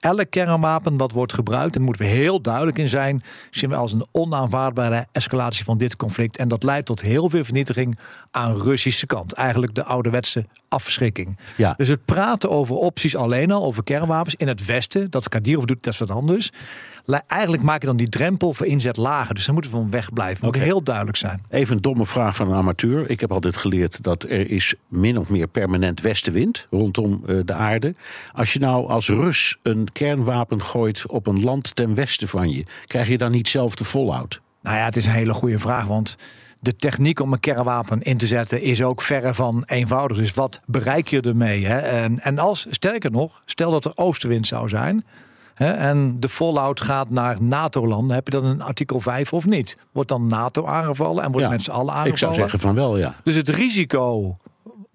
elk 0.00 0.30
kernwapen 0.30 0.96
wat 0.96 1.12
wordt 1.12 1.32
gebruikt, 1.32 1.76
en 1.76 1.82
moeten 1.82 2.04
we 2.04 2.10
heel 2.10 2.40
duidelijk 2.40 2.78
in 2.78 2.88
zijn, 2.88 3.22
zien 3.50 3.70
we 3.70 3.76
als 3.76 3.92
een 3.92 4.06
onaanvaardbare 4.12 5.06
escalatie 5.12 5.64
van 5.64 5.78
dit 5.78 5.96
conflict. 5.96 6.36
En 6.36 6.48
dat 6.48 6.62
leidt 6.62 6.86
tot 6.86 7.00
heel 7.00 7.30
veel 7.30 7.44
vernietiging 7.44 7.98
aan 8.30 8.60
Russische 8.60 9.06
kant. 9.06 9.32
Eigenlijk 9.32 9.74
de 9.74 9.84
ouderwetse 9.84 10.46
afschrikking. 10.68 11.38
Ja. 11.56 11.74
Dus 11.76 11.88
het 11.88 12.04
praten 12.04 12.50
over 12.50 12.74
opties 12.74 13.16
alleen 13.16 13.50
al, 13.50 13.64
over 13.64 13.84
kernwapens 13.84 14.34
in 14.34 14.48
het 14.48 14.66
Westen, 14.66 15.10
dat 15.10 15.28
Kadirov 15.28 15.64
doet, 15.64 15.82
dat 15.82 15.92
is 15.92 15.98
wat 15.98 16.10
anders 16.10 16.50
eigenlijk 17.26 17.62
maak 17.62 17.80
je 17.80 17.86
dan 17.86 17.96
die 17.96 18.08
drempel 18.08 18.54
voor 18.54 18.66
inzet 18.66 18.96
lager. 18.96 19.34
Dus 19.34 19.44
dan 19.44 19.54
moeten 19.54 19.72
we 19.72 19.78
van 19.78 19.90
weg 19.90 20.12
blijven. 20.12 20.44
Moet 20.44 20.56
heel 20.56 20.82
duidelijk 20.82 21.16
zijn. 21.16 21.42
Even 21.48 21.74
een 21.74 21.82
domme 21.82 22.06
vraag 22.06 22.36
van 22.36 22.48
een 22.48 22.56
amateur. 22.56 23.10
Ik 23.10 23.20
heb 23.20 23.32
altijd 23.32 23.56
geleerd 23.56 24.02
dat 24.02 24.22
er 24.22 24.50
is 24.50 24.74
min 24.88 25.18
of 25.18 25.28
meer 25.28 25.46
permanent 25.46 26.00
westenwind 26.00 26.66
rondom 26.70 27.22
uh, 27.26 27.40
de 27.44 27.54
aarde. 27.54 27.94
Als 28.32 28.52
je 28.52 28.58
nou 28.58 28.88
als 28.88 29.08
Rus 29.08 29.58
een 29.62 29.88
kernwapen 29.92 30.62
gooit 30.62 31.06
op 31.06 31.26
een 31.26 31.42
land 31.42 31.74
ten 31.74 31.94
westen 31.94 32.28
van 32.28 32.50
je, 32.50 32.64
krijg 32.86 33.08
je 33.08 33.18
dan 33.18 33.30
niet 33.30 33.48
zelf 33.48 33.74
de 33.74 33.84
fallout? 33.84 34.40
Nou 34.62 34.76
ja, 34.76 34.84
het 34.84 34.96
is 34.96 35.04
een 35.04 35.12
hele 35.12 35.32
goede 35.32 35.58
vraag, 35.58 35.86
want 35.86 36.16
de 36.60 36.76
techniek 36.76 37.20
om 37.20 37.32
een 37.32 37.40
kernwapen 37.40 38.00
in 38.00 38.16
te 38.16 38.26
zetten 38.26 38.62
is 38.62 38.82
ook 38.82 39.02
verre 39.02 39.34
van 39.34 39.62
eenvoudig. 39.66 40.16
Dus 40.16 40.34
wat 40.34 40.60
bereik 40.66 41.08
je 41.08 41.20
ermee? 41.20 41.66
Hè? 41.66 41.78
En, 41.78 42.20
en 42.20 42.38
als, 42.38 42.66
sterker 42.70 43.10
nog, 43.10 43.42
stel 43.44 43.70
dat 43.70 43.84
er 43.84 43.92
oostenwind 43.94 44.46
zou 44.46 44.68
zijn, 44.68 45.04
en 45.66 46.20
de 46.20 46.28
fallout 46.28 46.80
gaat 46.80 47.10
naar 47.10 47.42
NATO-landen, 47.42 48.14
heb 48.14 48.26
je 48.26 48.32
dan 48.32 48.44
een 48.44 48.62
artikel 48.62 49.00
5 49.00 49.32
of 49.32 49.46
niet? 49.46 49.76
Wordt 49.92 50.08
dan 50.08 50.26
NATO 50.26 50.66
aangevallen 50.66 51.24
en 51.24 51.30
wordt 51.30 51.46
ja, 51.46 51.52
met 51.52 51.62
z'n 51.62 51.70
allen 51.70 51.94
aangevallen? 51.94 52.12
Ik 52.12 52.18
zou 52.18 52.34
zeggen 52.34 52.58
van 52.58 52.74
wel, 52.74 52.98
ja. 52.98 53.14
Dus 53.24 53.34
het 53.34 53.48
risico, 53.48 54.36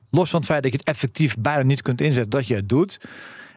los 0.09 0.29
van 0.29 0.39
het 0.39 0.49
feit 0.49 0.63
dat 0.63 0.71
je 0.71 0.77
het 0.77 0.87
effectief 0.87 1.35
bijna 1.39 1.63
niet 1.63 1.81
kunt 1.81 2.01
inzetten, 2.01 2.29
dat 2.29 2.47
je 2.47 2.55
het 2.55 2.69
doet, 2.69 2.99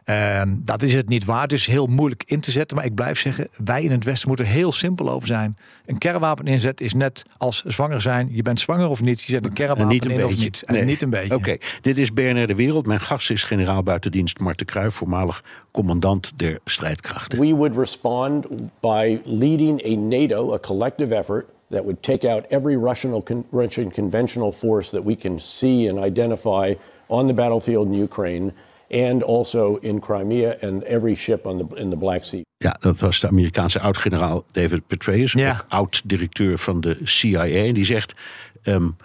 en 0.09 0.63
dat 0.65 0.83
is 0.83 0.95
het 0.95 1.09
niet 1.09 1.25
waard. 1.25 1.51
Het 1.51 1.61
is 1.61 1.67
heel 1.67 1.87
moeilijk 1.87 2.23
in 2.27 2.41
te 2.41 2.51
zetten. 2.51 2.77
Maar 2.77 2.87
ik 2.87 2.95
blijf 2.95 3.19
zeggen, 3.19 3.49
wij 3.65 3.83
in 3.83 3.91
het 3.91 4.05
Westen 4.05 4.29
moeten 4.29 4.47
er 4.47 4.53
heel 4.53 4.73
simpel 4.73 5.11
over 5.11 5.27
zijn. 5.27 5.57
Een 5.87 5.99
kernwapen 5.99 6.47
inzet 6.47 6.81
is 6.81 6.95
net 6.95 7.23
als 7.37 7.63
zwanger 7.65 8.03
zijn. 8.03 8.29
Je 8.33 8.43
bent 8.43 8.61
zwanger 8.61 8.89
of 8.89 9.01
niet. 9.01 9.23
Je 9.23 9.33
zet 9.33 9.45
een 9.45 9.53
kernwapen 9.53 9.87
niet 9.89 10.05
een 10.05 10.11
in 10.11 10.17
beetje. 10.17 10.35
of 10.35 10.41
niet. 10.41 10.63
En 10.67 10.87
niet 10.87 11.03
een 11.03 11.11
beetje. 11.11 11.35
Oké, 11.35 11.57
dit 11.81 11.99
is 11.99 12.13
BNR 12.13 12.47
De 12.47 12.55
Wereld. 12.55 12.87
Mijn 12.87 13.01
gast 13.01 13.31
is 13.31 13.43
generaal 13.43 13.83
buitendienst 13.83 14.39
Marten 14.39 14.67
Kruijf, 14.67 14.95
voormalig 14.95 15.45
commandant 15.71 16.33
der 16.37 16.59
strijdkrachten. 16.65 17.39
We 17.39 17.55
would 17.55 17.77
respond 17.77 18.47
by 18.81 19.21
leading 19.25 19.85
a 19.85 19.97
NATO, 19.97 20.55
a 20.55 20.59
collective 20.59 21.15
effort 21.15 21.47
that 21.71 21.83
would 21.83 22.03
take 22.03 22.33
out 22.33 22.45
every 22.49 22.77
Russian, 22.77 23.23
Russian 23.51 23.91
conventional 23.91 24.53
force 24.53 24.91
that 24.91 25.05
we 25.05 25.17
can 25.17 25.41
see 25.41 25.89
and 25.91 26.05
identify 26.05 26.75
on 27.07 27.27
the 27.27 27.35
battlefield 27.35 27.87
in 27.87 28.03
Ukraine 28.03 28.53
and 28.91 29.25
also 29.25 29.77
in 29.77 30.01
Crimea 30.01 30.57
and 30.61 30.83
every 30.83 31.15
ship 31.15 31.47
on 31.47 31.59
the, 31.59 31.77
in 31.77 31.91
the 31.91 31.97
Black 31.97 32.25
Sea. 32.25 32.43
Ja, 32.57 32.77
dat 32.81 33.01
was 33.01 33.21
de 33.21 33.29
Amerikaanse 33.29 33.81
oud-generaal 33.81 34.45
David 34.53 34.87
Petraeus, 34.87 35.33
ja. 35.33 35.65
oud-directeur 35.69 36.59
van 36.59 36.81
de 36.81 36.99
CIA. 37.03 37.47
En 37.47 37.75
die 37.75 37.85
zegt, 37.85 38.15
um, 38.63 38.97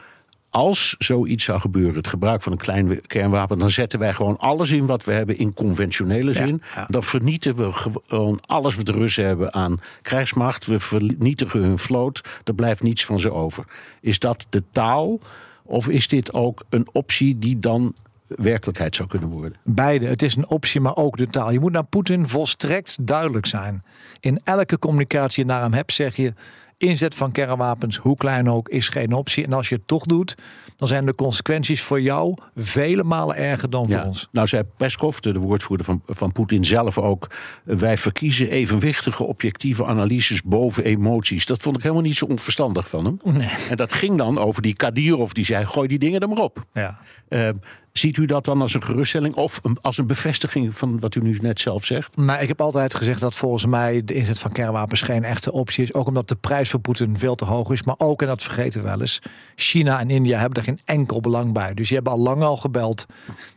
als 0.50 0.96
zoiets 0.98 1.44
zou 1.44 1.60
gebeuren, 1.60 1.96
het 1.96 2.08
gebruik 2.08 2.42
van 2.44 2.52
een 2.52 2.58
klein 2.58 3.02
kernwapen... 3.02 3.60
dan 3.60 3.70
zetten 3.70 4.00
wij 4.00 4.14
gewoon 4.14 4.38
alles 4.38 4.72
in 4.72 4.86
wat 4.86 5.04
we 5.04 5.12
hebben 5.12 5.38
in 5.38 5.54
conventionele 5.54 6.34
zin. 6.34 6.62
Dan 6.88 7.04
vernietigen 7.04 7.66
we 7.66 7.92
gewoon 8.08 8.40
alles 8.46 8.76
wat 8.76 8.86
de 8.86 8.92
Russen 8.92 9.26
hebben 9.26 9.54
aan 9.54 9.80
krijgsmacht. 10.02 10.66
We 10.66 10.80
vernietigen 10.80 11.60
hun 11.60 11.80
vloot, 11.80 12.22
er 12.44 12.56
blijft 12.56 12.82
niets 12.82 13.06
van 13.06 13.20
ze 13.20 13.32
over. 13.32 13.66
Is 14.02 14.20
dat 14.20 14.46
de 14.50 14.64
taal... 14.72 15.20
Of 15.66 15.90
is 15.90 16.08
dit 16.08 16.34
ook 16.34 16.64
een 16.70 16.88
optie 16.92 17.40
die 17.40 17.60
dan 17.60 17.96
werkelijkheid 18.36 18.96
zou 18.96 19.08
kunnen 19.08 19.30
worden. 19.30 19.54
Beide. 19.64 20.06
Het 20.06 20.22
is 20.22 20.36
een 20.36 20.48
optie, 20.48 20.82
maar 20.82 20.96
ook 20.96 21.18
de 21.18 21.28
taal. 21.28 21.52
Je 21.52 21.60
moet 21.60 21.72
naar 21.72 21.84
Poetin 21.84 22.28
volstrekt 22.28 22.98
duidelijk 23.02 23.46
zijn. 23.46 23.84
In 24.20 24.40
elke 24.44 24.80
communicatie 24.80 25.44
je 25.44 25.50
naar 25.50 25.62
hem 25.62 25.74
hebt, 25.74 25.94
zeg 25.94 26.16
je: 26.16 26.34
inzet 26.78 27.16
van 27.16 27.32
kernwapens, 27.32 27.98
hoe 27.98 28.18
klein 28.18 28.50
ook, 28.50 28.70
is 28.70 28.90
geen 28.90 29.14
optie. 29.14 29.46
En 29.46 29.54
als 29.54 29.70
je 29.70 29.76
het 29.76 29.88
toch 29.88 30.06
doet, 30.06 30.36
dan 30.78 30.88
zijn 30.88 31.06
de 31.06 31.16
consequenties 31.16 31.82
voor 31.82 32.02
jou 32.02 32.38
vele 32.56 33.04
malen 33.04 33.36
erger 33.36 33.70
dan 33.70 33.90
voor 33.90 34.02
ons. 34.02 34.28
Nou 34.32 34.48
zei 34.48 34.64
Peskov, 34.78 35.18
de 35.18 35.40
woordvoerder 35.40 35.86
van, 35.86 36.02
van 36.06 36.32
Poetin 36.32 36.66
zelf 36.66 36.98
ook... 36.98 37.28
wij 37.64 37.98
verkiezen 37.98 38.50
evenwichtige, 38.50 39.24
objectieve 39.24 39.86
analyses 39.86 40.42
boven 40.42 40.84
emoties. 40.84 41.46
Dat 41.46 41.62
vond 41.62 41.76
ik 41.76 41.82
helemaal 41.82 42.04
niet 42.04 42.18
zo 42.18 42.26
onverstandig 42.26 42.90
van 42.90 43.06
hem. 43.06 43.20
Nee. 43.24 43.50
En 43.70 43.78
dat 43.78 43.94
ging 43.94 44.18
dan 44.18 44.38
over 44.40 44.62
die 44.62 44.76
Kadirov, 44.76 45.32
die 45.32 45.46
zei, 45.46 45.66
gooi 45.66 45.88
die 45.88 46.00
dingen 46.00 46.20
er 46.20 46.30
maar 46.30 46.38
op. 46.38 46.64
Ja. 46.74 47.00
Uh, 47.30 47.50
Ziet 47.94 48.18
u 48.18 48.26
dat 48.26 48.46
dan 48.46 48.62
als 48.62 48.74
een 48.74 48.84
geruststelling 48.84 49.36
of 49.36 49.60
een, 49.64 49.78
als 49.82 49.98
een 49.98 50.08
bevestiging 50.08 50.78
van 50.78 51.00
wat 51.00 51.16
u 51.16 51.22
nu 51.22 51.38
net 51.42 51.60
zelf 51.60 51.86
zegt? 51.86 52.16
Nou, 52.16 52.42
ik 52.42 52.48
heb 52.48 52.62
altijd 52.62 52.96
gezegd 52.96 53.20
dat 53.20 53.36
volgens 53.36 53.66
mij 53.66 54.04
de 54.06 54.14
inzet 54.14 54.40
van 54.40 54.52
kernwapens 54.52 55.02
geen 55.02 55.24
echte 55.24 55.52
optie 55.52 55.84
is. 55.84 55.94
Ook 55.94 56.08
omdat 56.08 56.28
de 56.28 56.36
prijs 56.36 56.70
voor 56.70 56.80
Poetin 56.80 57.18
veel 57.18 57.36
te 57.36 57.46
hoog 57.46 57.72
is. 57.72 57.84
Maar 57.84 57.96
ook, 57.98 58.22
en 58.22 58.28
dat 58.28 58.44
vergeten 58.44 58.82
we 58.82 58.88
wel 58.88 59.02
eens, 59.02 59.20
China 59.56 60.00
en 60.00 60.10
India 60.10 60.40
hebben 60.40 60.58
er 60.58 60.64
geen 60.64 60.80
enkel 60.86 61.22
belang 61.22 61.54
bij. 61.54 61.74
Dus 61.74 61.88
die 61.88 61.96
hebben 61.96 62.14
al 62.14 62.20
lang 62.20 62.42
al 62.44 62.58
gebeld 62.58 63.06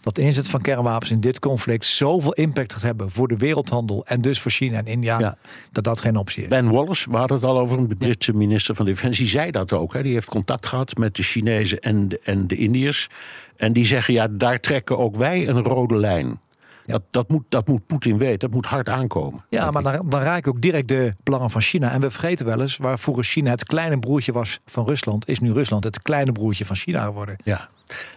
dat 0.01 0.15
de 0.15 0.23
inzet 0.23 0.49
van 0.49 0.61
kernwapens 0.61 1.11
in 1.11 1.21
dit 1.21 1.39
conflict 1.39 1.87
zoveel 1.87 2.33
impact 2.33 2.73
gaat 2.73 2.83
hebben 2.83 3.11
voor 3.11 3.29
de 3.29 3.37
wereldhandel 3.37 4.07
en 4.07 4.21
dus 4.21 4.41
voor 4.41 4.51
China 4.51 4.79
en 4.79 4.87
India, 4.87 5.19
Ja. 5.19 5.37
dat 5.73 5.85
dat 5.85 6.01
geen 6.01 6.17
optie 6.17 6.43
is. 6.43 6.49
Ben 6.49 6.71
Wallace, 6.71 7.11
we 7.11 7.17
hadden 7.17 7.37
het 7.37 7.47
al 7.47 7.59
over, 7.59 7.79
een 7.79 7.97
Britse 7.99 8.33
minister 8.33 8.75
van 8.75 8.87
Defensie, 8.87 9.27
zei 9.27 9.51
dat 9.51 9.73
ook. 9.73 9.93
Hè. 9.93 10.03
Die 10.03 10.13
heeft 10.13 10.29
contact 10.29 10.67
gehad 10.67 10.97
met 10.97 11.15
de 11.17 11.23
Chinezen 11.23 11.79
en 11.79 12.09
de, 12.09 12.21
en 12.25 12.47
de 12.47 12.57
Indiërs. 12.57 13.09
En 13.57 13.73
die 13.73 13.87
zeggen, 13.87 14.15
ja, 14.15 14.29
daar 14.31 14.61
trekken 14.61 14.99
ook 14.99 15.17
wij 15.17 15.49
een 15.49 15.63
rode 15.63 15.97
lijn. 15.97 16.41
Dat, 16.87 17.03
dat, 17.11 17.29
moet, 17.29 17.45
dat 17.49 17.69
moet 17.69 17.87
Poetin 17.87 18.19
weten, 18.19 18.39
dat 18.39 18.51
moet 18.51 18.67
hard 18.67 18.89
aankomen. 18.89 19.45
Ja, 19.49 19.71
maar 19.71 19.83
dan, 19.83 20.09
dan 20.09 20.21
raak 20.21 20.39
ik 20.39 20.49
ook 20.49 20.61
direct 20.61 20.89
de 20.89 21.15
belangen 21.23 21.51
van 21.51 21.61
China. 21.61 21.93
En 21.93 22.01
we 22.01 22.11
vergeten 22.11 22.47
wel 22.47 22.61
eens, 22.61 22.77
waar 22.77 22.99
vroeger 22.99 23.25
China 23.25 23.51
het 23.51 23.65
kleine 23.65 23.99
broertje 23.99 24.33
was 24.33 24.61
van 24.67 24.87
Rusland, 24.87 25.29
is 25.29 25.41
nu 25.41 25.53
Rusland 25.53 25.85
het 25.85 26.03
kleine 26.03 26.33
broertje 26.33 26.65
van 26.65 26.77
China 26.77 27.05
geworden. 27.05 27.37
Ja. 27.45 27.69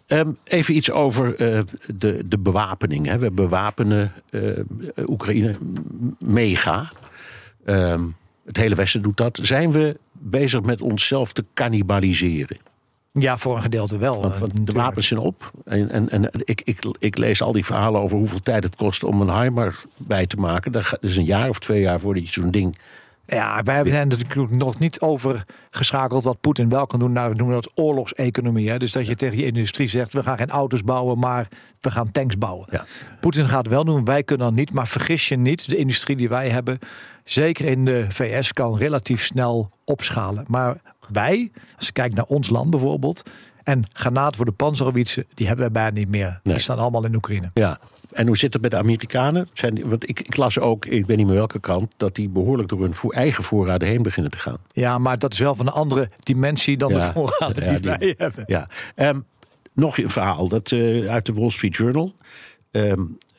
Ehm, 0.08 0.32
even 0.44 0.76
iets 0.76 0.92
over 0.92 1.36
eh, 1.36 1.62
de, 1.96 2.22
de 2.26 2.38
bewapening. 2.38 3.06
Hè. 3.06 3.18
We 3.18 3.32
bewapenen 3.32 4.12
eh, 4.30 4.42
Oekraïne 5.06 5.56
mega. 6.20 6.92
Ehm, 7.66 8.04
het 8.46 8.58
hele 8.58 8.76
Westen 8.76 9.02
doet 9.02 9.18
dat. 9.18 9.40
Zijn 9.42 9.72
we 9.72 10.00
bezig 10.12 10.62
met 10.62 10.82
onszelf 10.82 11.34
te 11.34 11.46
cannibaliseren? 11.54 12.58
Ja, 13.12 13.38
voor 13.38 13.56
een 13.56 13.62
gedeelte 13.62 13.98
wel. 13.98 14.22
Want, 14.22 14.34
eh, 14.34 14.40
want 14.40 14.68
de 14.68 14.72
wapens 14.72 15.08
zijn 15.08 15.20
op. 15.20 15.52
En, 15.66 15.90
en, 15.90 16.10
en 16.10 16.30
ik, 16.44 16.62
ik, 16.62 16.86
ik 17.00 17.18
lees 17.18 17.42
al 17.42 17.52
die 17.52 17.66
verhalen 17.66 18.02
over 18.02 18.18
hoeveel 18.18 18.42
tijd 18.42 18.64
het 18.64 18.76
kost 18.76 19.04
om 19.04 19.22
een 19.22 19.30
Heimer 19.30 19.82
bij 19.98 20.26
te 20.26 20.36
maken. 20.36 20.72
Dat 20.72 20.98
is 21.02 21.18
een 21.18 21.26
jaar 21.26 21.50
of 21.50 21.60
twee 21.60 21.82
jaar 21.82 22.00
voordat 22.00 22.28
je 22.34 22.42
zo'n 22.42 22.52
ding. 22.52 22.78
Ja, 23.30 23.64
wij 23.64 23.90
zijn 23.90 24.08
natuurlijk 24.08 24.52
nog 24.52 24.80
niet 24.80 25.00
over 25.00 25.46
geschakeld 25.70 26.24
wat 26.24 26.40
Poetin 26.40 26.70
wel 26.70 26.88
kan 26.88 27.00
doen. 27.00 27.12
Nou, 27.12 27.30
we 27.30 27.36
noemen 27.36 27.56
dat 27.56 27.72
oorlogseconomie. 27.76 28.70
Hè? 28.70 28.78
Dus 28.78 28.92
dat 28.92 29.08
je 29.08 29.16
tegen 29.16 29.38
je 29.38 29.46
industrie 29.46 29.88
zegt, 29.88 30.14
we 30.14 30.24
gaan 30.24 30.38
geen 30.38 30.50
auto's 30.50 30.84
bouwen, 30.84 31.20
maar 31.20 31.48
we 31.80 31.92
gaan 31.92 32.12
tanks 32.12 32.38
bouwen. 32.38 32.68
Ja. 32.72 32.86
Poetin 33.20 33.48
gaat 33.48 33.68
wel 33.68 33.84
doen, 33.84 34.06
wij 34.06 34.24
kunnen 34.24 34.48
dat 34.48 34.56
niet. 34.56 34.74
Maar 34.74 34.88
vergis 34.88 35.28
je 35.28 35.36
niet, 35.36 35.70
de 35.70 35.78
industrie 35.78 36.16
die 36.16 36.30
wij 36.30 36.50
hebben, 36.50 36.80
zeker 37.24 37.66
in 37.66 37.86
de 37.86 38.06
VS, 38.10 38.54
kan 38.54 38.78
relatief 38.78 39.24
snel 39.24 39.70
opschalen. 39.86 40.46
Maar 40.48 40.78
wij, 41.10 41.52
als 41.78 41.86
je 41.86 41.92
kijkt 41.92 42.16
naar 42.16 42.26
ons 42.26 42.50
land 42.50 42.70
bijvoorbeeld, 42.70 43.30
en 43.64 43.84
granaat 43.94 44.36
voor 44.36 44.46
de 44.46 44.52
panzerhauwitsen, 44.52 45.26
die 45.34 45.48
hebben 45.48 45.66
we 45.66 45.72
bijna 45.72 45.90
niet 45.90 46.10
meer. 46.10 46.40
Nee. 46.44 46.54
Die 46.54 46.64
staan 46.64 46.78
allemaal 46.80 47.06
in 47.06 47.16
Oekraïne. 47.16 47.52
Ja. 47.54 47.80
En 48.12 48.28
hoe 48.28 48.38
zit 48.38 48.54
het 48.54 48.62
met 48.62 48.72
de 48.72 48.78
Amerikanen? 48.78 49.48
Zijn 49.54 49.74
die, 49.76 49.86
want 49.86 50.10
ik, 50.10 50.20
ik 50.20 50.38
las 50.38 50.60
ook, 50.60 50.86
ik 50.86 51.06
weet 51.06 51.18
niet 51.18 51.26
meer 51.26 51.36
welke 51.36 51.60
kant, 51.60 51.92
dat 51.98 52.16
die 52.16 52.30
behoorlijk 52.30 52.70
door 52.70 52.82
hun 52.82 52.94
eigen 53.10 53.44
voorraden 53.44 53.88
heen 53.88 54.02
beginnen 54.04 54.32
te 54.32 54.38
gaan. 54.38 54.58
Ja, 54.72 54.98
maar 54.98 55.20
dat 55.20 55.34
is 55.34 55.40
wel 55.40 55.56
van 55.56 55.68
een 55.68 55.74
andere 55.74 56.10
dimensie 56.24 56.78
dan 56.78 56.90
Ja. 56.92 57.06
de 57.08 57.12
voorraden 57.14 57.64
Ja, 57.64 57.70
die, 57.72 57.80
die- 57.80 57.90
wij 58.00 58.14
hebben. 58.18 58.44
Ja. 58.48 58.68
Ehm, 58.96 59.20
nog 59.74 59.98
een 59.98 60.10
verhaal 60.10 60.48
dat, 60.48 60.72
eh, 60.72 61.08
uit 61.08 61.26
de 61.26 61.34
Wall 61.34 61.50
Street 61.50 61.76
Journal. 61.76 62.14
Ehm, 62.72 62.92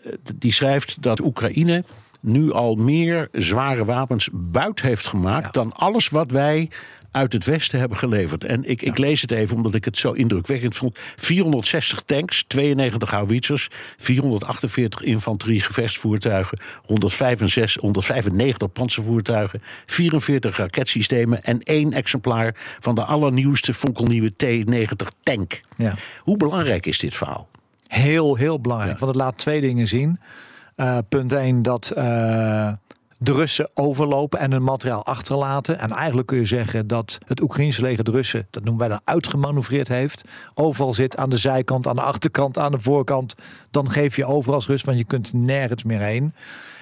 eh, 0.05 0.13
die 0.37 0.53
schrijft 0.53 1.03
dat 1.03 1.21
Oekraïne 1.21 1.85
nu 2.21 2.53
al 2.53 2.75
meer 2.75 3.29
zware 3.33 3.85
wapens 3.85 4.29
buit 4.33 4.81
heeft 4.83 5.07
gemaakt 5.07 5.45
Ja. 5.45 5.51
dan 5.63 5.73
alles 5.73 6.09
wat 6.09 6.31
wij 6.31 6.71
uit 7.11 7.33
het 7.33 7.45
Westen 7.45 7.79
hebben 7.79 7.99
geleverd. 7.99 8.45
En 8.45 8.65
ik, 8.65 8.83
ik 8.83 8.99
lees 8.99 9.21
het 9.21 9.31
even 9.31 9.57
omdat 9.57 9.75
ik 9.75 9.85
het 9.85 9.97
zo 9.97 10.13
indrukwekkend 10.13 10.77
vond. 10.77 10.99
460 11.17 12.03
tanks, 12.05 12.45
92 12.47 13.11
houwitsers, 13.11 13.69
448 13.97 15.03
infanterie 15.03 15.61
gevechtsvoertuigen, 15.61 16.59
165, 16.85 17.83
195 17.83 18.73
panzervoertuigen, 18.73 19.63
44 19.87 20.57
raketsystemen 20.57 21.43
en 21.43 21.61
één 21.61 21.93
exemplaar 21.93 22.55
van 22.81 22.95
de 22.95 23.05
allernieuwste 23.05 23.75
fonkelnieuwe 23.75 24.31
T-90 24.37 25.07
tank. 25.23 25.61
Ja. 25.77 25.95
Hoe 26.19 26.37
belangrijk 26.37 26.87
is 26.87 26.99
dit 26.99 27.15
verhaal? 27.15 27.49
Heel, 27.87 28.37
heel 28.37 28.61
belangrijk. 28.61 28.99
Want 28.99 29.15
het 29.15 29.23
laat 29.23 29.39
twee 29.39 29.61
dingen 29.61 29.87
zien. 29.87 30.19
Eh, 30.77 30.99
punt 31.09 31.33
1, 31.33 31.63
dat 31.63 31.91
eh, 31.91 32.73
de 33.23 33.33
Russen 33.33 33.71
overlopen 33.75 34.39
en 34.39 34.53
hun 34.53 34.63
materiaal 34.63 35.05
achterlaten. 35.05 35.79
En 35.79 35.91
eigenlijk 35.91 36.27
kun 36.27 36.39
je 36.39 36.45
zeggen 36.45 36.87
dat 36.87 37.19
het 37.27 37.41
Oekraïnse 37.41 37.83
leger 37.83 38.05
de 38.05 38.11
Russen, 38.11 38.47
dat 38.51 38.65
noemen 38.65 38.81
wij 38.81 38.89
dan, 38.89 39.01
uitgemanoeuvreerd 39.05 39.89
heeft. 39.89 40.25
Overal 40.55 40.95
zit 40.95 41.17
aan 41.17 41.31
de 41.31 41.37
zijkant, 41.37 41.87
aan 41.87 41.95
de 41.95 42.01
achterkant, 42.01 42.59
aan 42.59 42.73
de 42.73 42.79
voorkant. 42.79 43.35
Dan 43.71 43.91
geef 43.91 44.17
je 44.17 44.25
over 44.25 44.53
als 44.53 44.67
Rus, 44.67 44.83
want 44.83 44.99
je 44.99 45.05
kunt 45.05 45.33
nergens 45.33 45.85
meer 45.85 46.01
heen. 46.01 46.35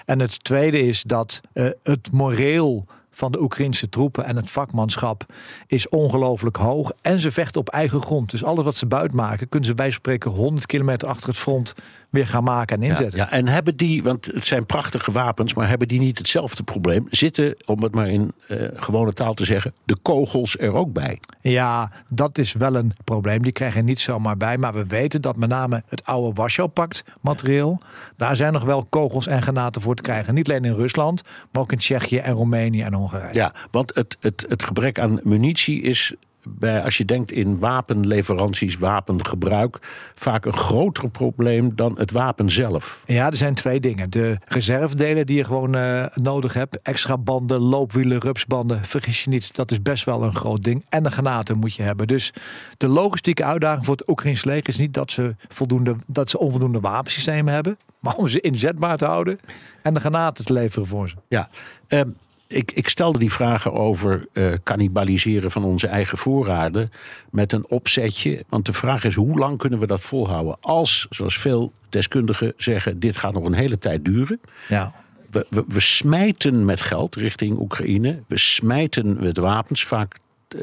En 0.04 0.21
het 0.21 0.45
tweede 0.45 0.78
is 0.78 1.02
dat 1.02 1.40
eh, 1.52 1.66
het 1.83 2.12
moreel 2.12 2.87
van 3.18 3.32
de 3.32 3.42
Oekraïnse 3.42 3.88
troepen 3.88 4.25
en 4.25 4.37
het 4.37 4.50
vakmanschap 4.50 5.26
is 5.66 5.88
ongelooflijk 5.88 6.56
hoog. 6.56 6.92
En 7.02 7.20
ze 7.20 7.30
vechten 7.30 7.60
op 7.60 7.68
eigen 7.68 8.02
grond. 8.02 8.30
Dus 8.30 8.44
alles 8.44 8.64
wat 8.64 8.76
ze 8.76 8.87
buiten 8.87 9.16
maken, 9.16 9.48
kunnen 9.48 9.68
ze 9.68 9.75
bij 9.75 9.90
spreken 9.90 10.30
100 10.30 10.66
kilometer 10.66 11.08
achter 11.08 11.28
het 11.28 11.38
front 11.38 11.75
weer 12.10 12.26
gaan 12.26 12.44
maken 12.44 12.76
en 12.76 12.88
inzetten. 12.88 13.18
ja, 13.18 13.30
en 13.30 13.46
hebben 13.46 13.76
die, 13.76 14.02
want 14.02 14.25
het 14.25 14.46
zijn 14.46 14.66
prachtige 14.66 15.12
wapens, 15.12 15.54
maar 15.54 15.68
hebben 15.68 15.88
die 15.88 15.98
niet 15.98 16.18
hetzelfde 16.18 16.62
probleem? 16.62 17.06
Zitten, 17.10 17.56
om 17.66 17.82
het 17.82 17.94
maar 17.94 18.08
in 18.08 18.32
eh, 18.46 18.68
gewone 18.75 19.12
taal 19.12 19.34
te 19.34 19.44
zeggen, 19.44 19.75
de 19.84 19.96
kogels 20.02 20.58
er 20.58 20.72
ook 20.72 20.92
bij? 20.92 21.20
Ja, 21.40 21.90
dat 22.12 22.38
is 22.38 22.52
wel 22.52 22.75
een 22.75 22.92
probleem. 23.04 23.42
Die 23.42 23.52
krijgen 23.52 23.84
niet 23.84 24.00
zomaar 24.00 24.37
bij. 24.37 24.58
Maar 24.58 24.75
we 24.75 24.87
weten 24.87 25.22
dat 25.22 25.37
met 25.37 25.48
name 25.48 25.82
het 25.87 26.04
oude 26.04 26.34
Warschau-pact 26.34 27.04
materieel... 27.20 27.80
daar 28.16 28.37
zijn 28.37 28.52
nog 28.52 28.64
wel 28.64 28.84
kogels 28.84 29.26
en 29.26 29.42
granaten 29.42 29.80
voor 29.82 29.94
te 29.94 30.02
krijgen. 30.02 30.34
Niet 30.34 30.48
alleen 30.48 30.64
in 30.64 30.75
Rusland, 30.75 31.22
maar 31.52 31.62
ook 31.62 31.72
in 31.72 31.78
Tsjechië 31.78 32.18
en 32.18 32.32
Roemenië 32.32 32.82
en 32.82 32.94
Hongarije. 32.94 33.07
Ja, 33.32 33.52
want 33.70 33.94
het, 33.94 34.16
het, 34.20 34.44
het 34.48 34.62
gebrek 34.62 34.98
aan 34.98 35.20
munitie 35.22 35.80
is, 35.82 36.14
bij, 36.56 36.82
als 36.82 36.96
je 36.96 37.04
denkt 37.04 37.32
in 37.32 37.58
wapenleveranties, 37.58 38.78
wapengebruik, 38.78 39.78
vaak 40.14 40.44
een 40.44 40.56
groter 40.56 41.10
probleem 41.10 41.76
dan 41.76 41.98
het 41.98 42.10
wapen 42.10 42.50
zelf. 42.50 43.02
Ja, 43.06 43.26
er 43.26 43.36
zijn 43.36 43.54
twee 43.54 43.80
dingen. 43.80 44.10
De 44.10 44.38
reservedelen 44.44 45.26
die 45.26 45.36
je 45.36 45.44
gewoon 45.44 45.74
eh, 45.74 46.04
nodig 46.14 46.52
hebt. 46.52 46.82
Extra 46.82 47.18
banden, 47.18 47.60
loopwielen, 47.60 48.18
rupsbanden. 48.18 48.84
Vergis 48.84 49.24
je 49.24 49.30
niet, 49.30 49.54
dat 49.54 49.70
is 49.70 49.82
best 49.82 50.04
wel 50.04 50.22
een 50.22 50.34
groot 50.34 50.62
ding. 50.62 50.84
En 50.88 51.02
de 51.02 51.10
granaten 51.10 51.58
moet 51.58 51.74
je 51.74 51.82
hebben. 51.82 52.06
Dus 52.06 52.32
de 52.76 52.88
logistieke 52.88 53.44
uitdaging 53.44 53.84
voor 53.84 53.96
het 53.96 54.08
Oekraïns 54.08 54.44
leger 54.44 54.68
is 54.68 54.78
niet 54.78 54.94
dat 54.94 55.10
ze, 55.10 55.36
voldoende, 55.48 55.96
dat 56.06 56.30
ze 56.30 56.38
onvoldoende 56.38 56.80
wapensystemen 56.80 57.54
hebben. 57.54 57.78
Maar 58.00 58.14
om 58.14 58.28
ze 58.28 58.40
inzetbaar 58.40 58.96
te 58.96 59.04
houden 59.04 59.38
en 59.82 59.94
de 59.94 60.00
granaten 60.00 60.44
te 60.44 60.52
leveren 60.52 60.86
voor 60.86 61.08
ze. 61.08 61.14
Ja, 61.28 61.48
ehm, 61.86 62.08
ik, 62.48 62.72
ik 62.72 62.88
stelde 62.88 63.18
die 63.18 63.32
vragen 63.32 63.72
over 63.72 64.26
eh 64.32 64.52
cannibaliseren 64.62 65.50
van 65.50 65.64
onze 65.64 65.86
eigen 65.86 66.18
voorraden 66.18 66.90
met 67.30 67.52
een 67.52 67.70
opzetje. 67.70 68.44
Want 68.48 68.66
de 68.66 68.72
vraag 68.72 69.04
is, 69.04 69.14
hoe 69.14 69.38
lang 69.38 69.58
kunnen 69.58 69.78
we 69.78 69.86
dat 69.86 70.00
volhouden? 70.00 70.56
Als, 70.60 71.06
zoals 71.10 71.38
veel 71.38 71.72
deskundigen 71.88 72.52
zeggen, 72.56 73.00
dit 73.00 73.16
gaat 73.16 73.32
nog 73.32 73.44
een 73.44 73.52
hele 73.52 73.78
tijd 73.78 74.04
duren. 74.04 74.40
Ja. 74.68 74.92
We, 75.30 75.46
we, 75.50 75.64
we 75.66 75.80
smijten 75.80 76.64
met 76.64 76.80
geld 76.80 77.14
richting 77.16 77.58
Oekraïne. 77.58 78.22
We 78.26 78.38
smijten 78.38 79.16
met 79.20 79.36
wapens, 79.36 79.84
vaak 79.84 80.18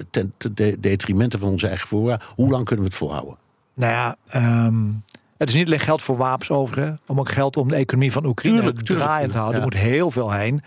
ten 0.09 0.33
ten 0.37 1.39
van 1.39 1.49
onze 1.49 1.67
eigen 1.67 1.87
voorraad. 1.87 2.23
Hoe 2.35 2.49
lang 2.49 2.65
kunnen 2.65 2.85
we 2.85 2.89
het 2.89 2.99
volhouden? 2.99 3.37
Nou 3.73 3.91
ja, 3.91 4.15
ehm, 4.27 4.83
het 5.37 5.49
is 5.49 5.55
niet 5.55 5.65
alleen 5.65 5.79
geld 5.79 6.01
voor 6.01 6.17
wapens 6.17 6.51
overigens. 6.51 6.99
Om 7.05 7.19
ook 7.19 7.31
geld 7.31 7.57
om 7.57 7.67
de 7.67 7.75
economie 7.75 8.11
van 8.11 8.25
Oekraïne 8.25 8.57
Tuurlijk, 8.59 8.85
tuurlijk, 8.85 9.05
draaiend 9.05 9.31
te 9.31 9.37
houden. 9.37 9.59
ja. 9.61 9.65
Er 9.67 9.71
moet 9.73 9.81
heel 9.81 10.11
veel 10.11 10.31
heen. 10.31 10.61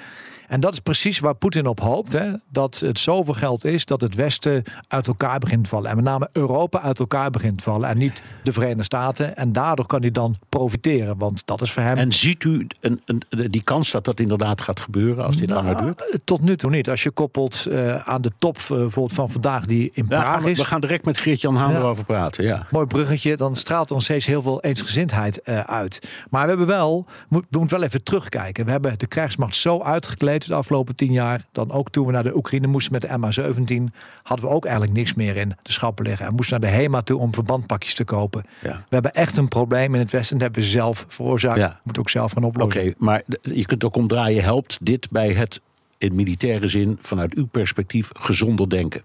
En 0.49 0.61
dat 0.61 0.73
is 0.73 0.81
precies 0.81 1.19
waar 1.19 1.35
Poetin 1.35 1.67
op 1.67 1.81
hoopt. 1.81 2.13
Hè? 2.13 2.33
Dat 2.53 2.79
het 2.79 2.99
zoveel 2.99 3.35
geld 3.35 3.65
is 3.65 3.85
dat 3.85 4.01
het 4.01 4.15
Westen 4.15 4.63
uit 4.89 5.07
elkaar 5.07 5.39
begint 5.39 5.65
te 5.65 5.71
vallen. 5.71 5.91
En 5.91 5.97
met 5.97 6.05
name 6.05 6.29
Europa 6.33 6.81
uit 6.81 6.99
elkaar 6.99 7.31
begint 7.31 7.59
te 7.59 7.65
vallen. 7.65 7.89
En 7.89 7.99
niet 7.99 8.23
de 8.43 8.53
Verenigde 8.53 8.83
Staten. 8.83 9.37
En 9.37 9.53
daardoor 9.53 9.87
kan 9.87 10.01
hij 10.01 10.11
dan 10.11 10.37
profiteren. 10.49 11.19
Want 11.19 11.43
dat 11.45 11.61
is 11.63 11.73
voor 11.73 11.83
hem... 11.83 11.97
En 11.97 12.13
ziet 12.13 12.45
u 12.45 12.67
een, 12.81 13.01
een, 13.05 13.23
die 13.51 13.63
kans 13.63 13.91
dat 13.91 14.05
dat 14.05 14.21
inderdaad 14.21 14.61
gaat 14.61 14.81
gebeuren 14.81 15.25
als 15.25 15.37
dit 15.37 15.51
langer 15.51 15.77
duurt? 15.77 15.99
Nou, 15.99 16.19
tot 16.25 16.41
nu 16.41 16.57
toe 16.57 16.71
niet. 16.71 16.89
Als 16.91 17.03
je 17.03 17.11
koppelt 17.11 17.67
eh, 17.67 18.09
aan 18.09 18.23
de 18.23 18.33
top 18.39 18.57
eh, 18.57 18.69
bijvoorbeeld 18.69 19.13
van 19.13 19.31
vandaag 19.31 19.67
die 19.67 19.91
in 19.93 20.07
Ja, 20.09 20.21
Praag 20.21 20.43
we, 20.43 20.51
is. 20.51 20.59
we 20.59 20.65
gaan 20.65 20.81
direct 20.81 21.05
met 21.05 21.19
Geert-Jan 21.19 21.57
Haan 21.57 21.71
Ja. 21.73 21.79
erover 21.79 22.05
praten. 22.05 22.45
Ja. 22.45 22.67
mooi 22.71 22.87
bruggetje, 22.87 23.37
dan 23.37 23.57
straalt 23.57 23.91
nog 23.91 24.03
steeds 24.03 24.27
heel 24.27 24.43
veel 24.43 24.63
eensgezindheid 24.63 25.41
eh, 25.43 25.61
uit. 25.61 26.09
Maar 26.31 26.43
we 26.43 26.49
hebben 26.49 26.67
wel, 26.67 27.07
we 27.29 27.43
moeten 27.51 27.79
wel 27.79 27.83
even 27.89 28.03
terugkijken. 28.03 28.65
We 28.65 28.71
hebben 28.71 28.99
de 28.99 29.07
krijgsmacht 29.07 29.55
zo 29.55 29.83
uitgekleed 29.83 30.38
de 30.47 30.55
afgelopen 30.55 30.97
tien 30.97 31.13
jaar. 31.13 31.47
Dan 31.53 31.71
ook 31.73 31.91
toen 31.91 32.07
we 32.07 32.13
naar 32.13 32.23
de 32.23 32.37
Oekraïne 32.37 32.67
moesten 32.67 32.93
met 32.93 33.03
de 33.03 33.09
MH17, 33.09 33.95
hadden 34.23 34.47
we 34.49 34.53
ook 34.55 34.65
eigenlijk 34.65 34.97
niks 34.97 35.15
meer 35.15 35.37
in 35.37 35.49
de 35.63 35.73
schappen 35.73 36.05
liggen. 36.05 36.27
En 36.27 36.35
moesten 36.35 36.61
naar 36.61 36.71
de 36.71 36.77
HEMA 36.77 37.03
toe 37.03 37.19
om 37.21 37.35
verbandpakjes 37.35 37.95
te 37.95 38.05
kopen. 38.05 38.45
Ja. 38.63 38.73
We 38.77 38.85
hebben 38.89 39.13
echt 39.13 39.37
een 39.37 39.49
probleem 39.49 39.95
in 39.95 40.01
het 40.01 40.11
Westen. 40.11 40.35
Dat 40.39 40.45
hebben 40.45 40.63
we 40.63 40.69
zelf 40.69 41.05
veroorzaakt. 41.09 41.59
Ja. 41.59 41.81
Moeten 41.83 42.03
ook 42.03 42.11
zelf 42.11 42.33
gaan 42.33 42.45
Oké, 42.45 42.63
oplossen. 42.65 42.95
maar 42.99 43.23
d- 43.29 43.39
je 43.43 43.67
kunt 43.67 43.85
ook 43.85 43.97
omdraaien. 43.97 44.43
Helpt 44.43 44.79
dit 44.83 45.11
bij 45.11 45.33
het 45.33 45.61
in 45.99 46.15
militaire 46.15 46.69
zin, 46.69 46.99
vanuit 47.01 47.35
uw 47.35 47.47
perspectief, 47.47 48.11
gezonder 48.13 48.69
denken 48.69 49.03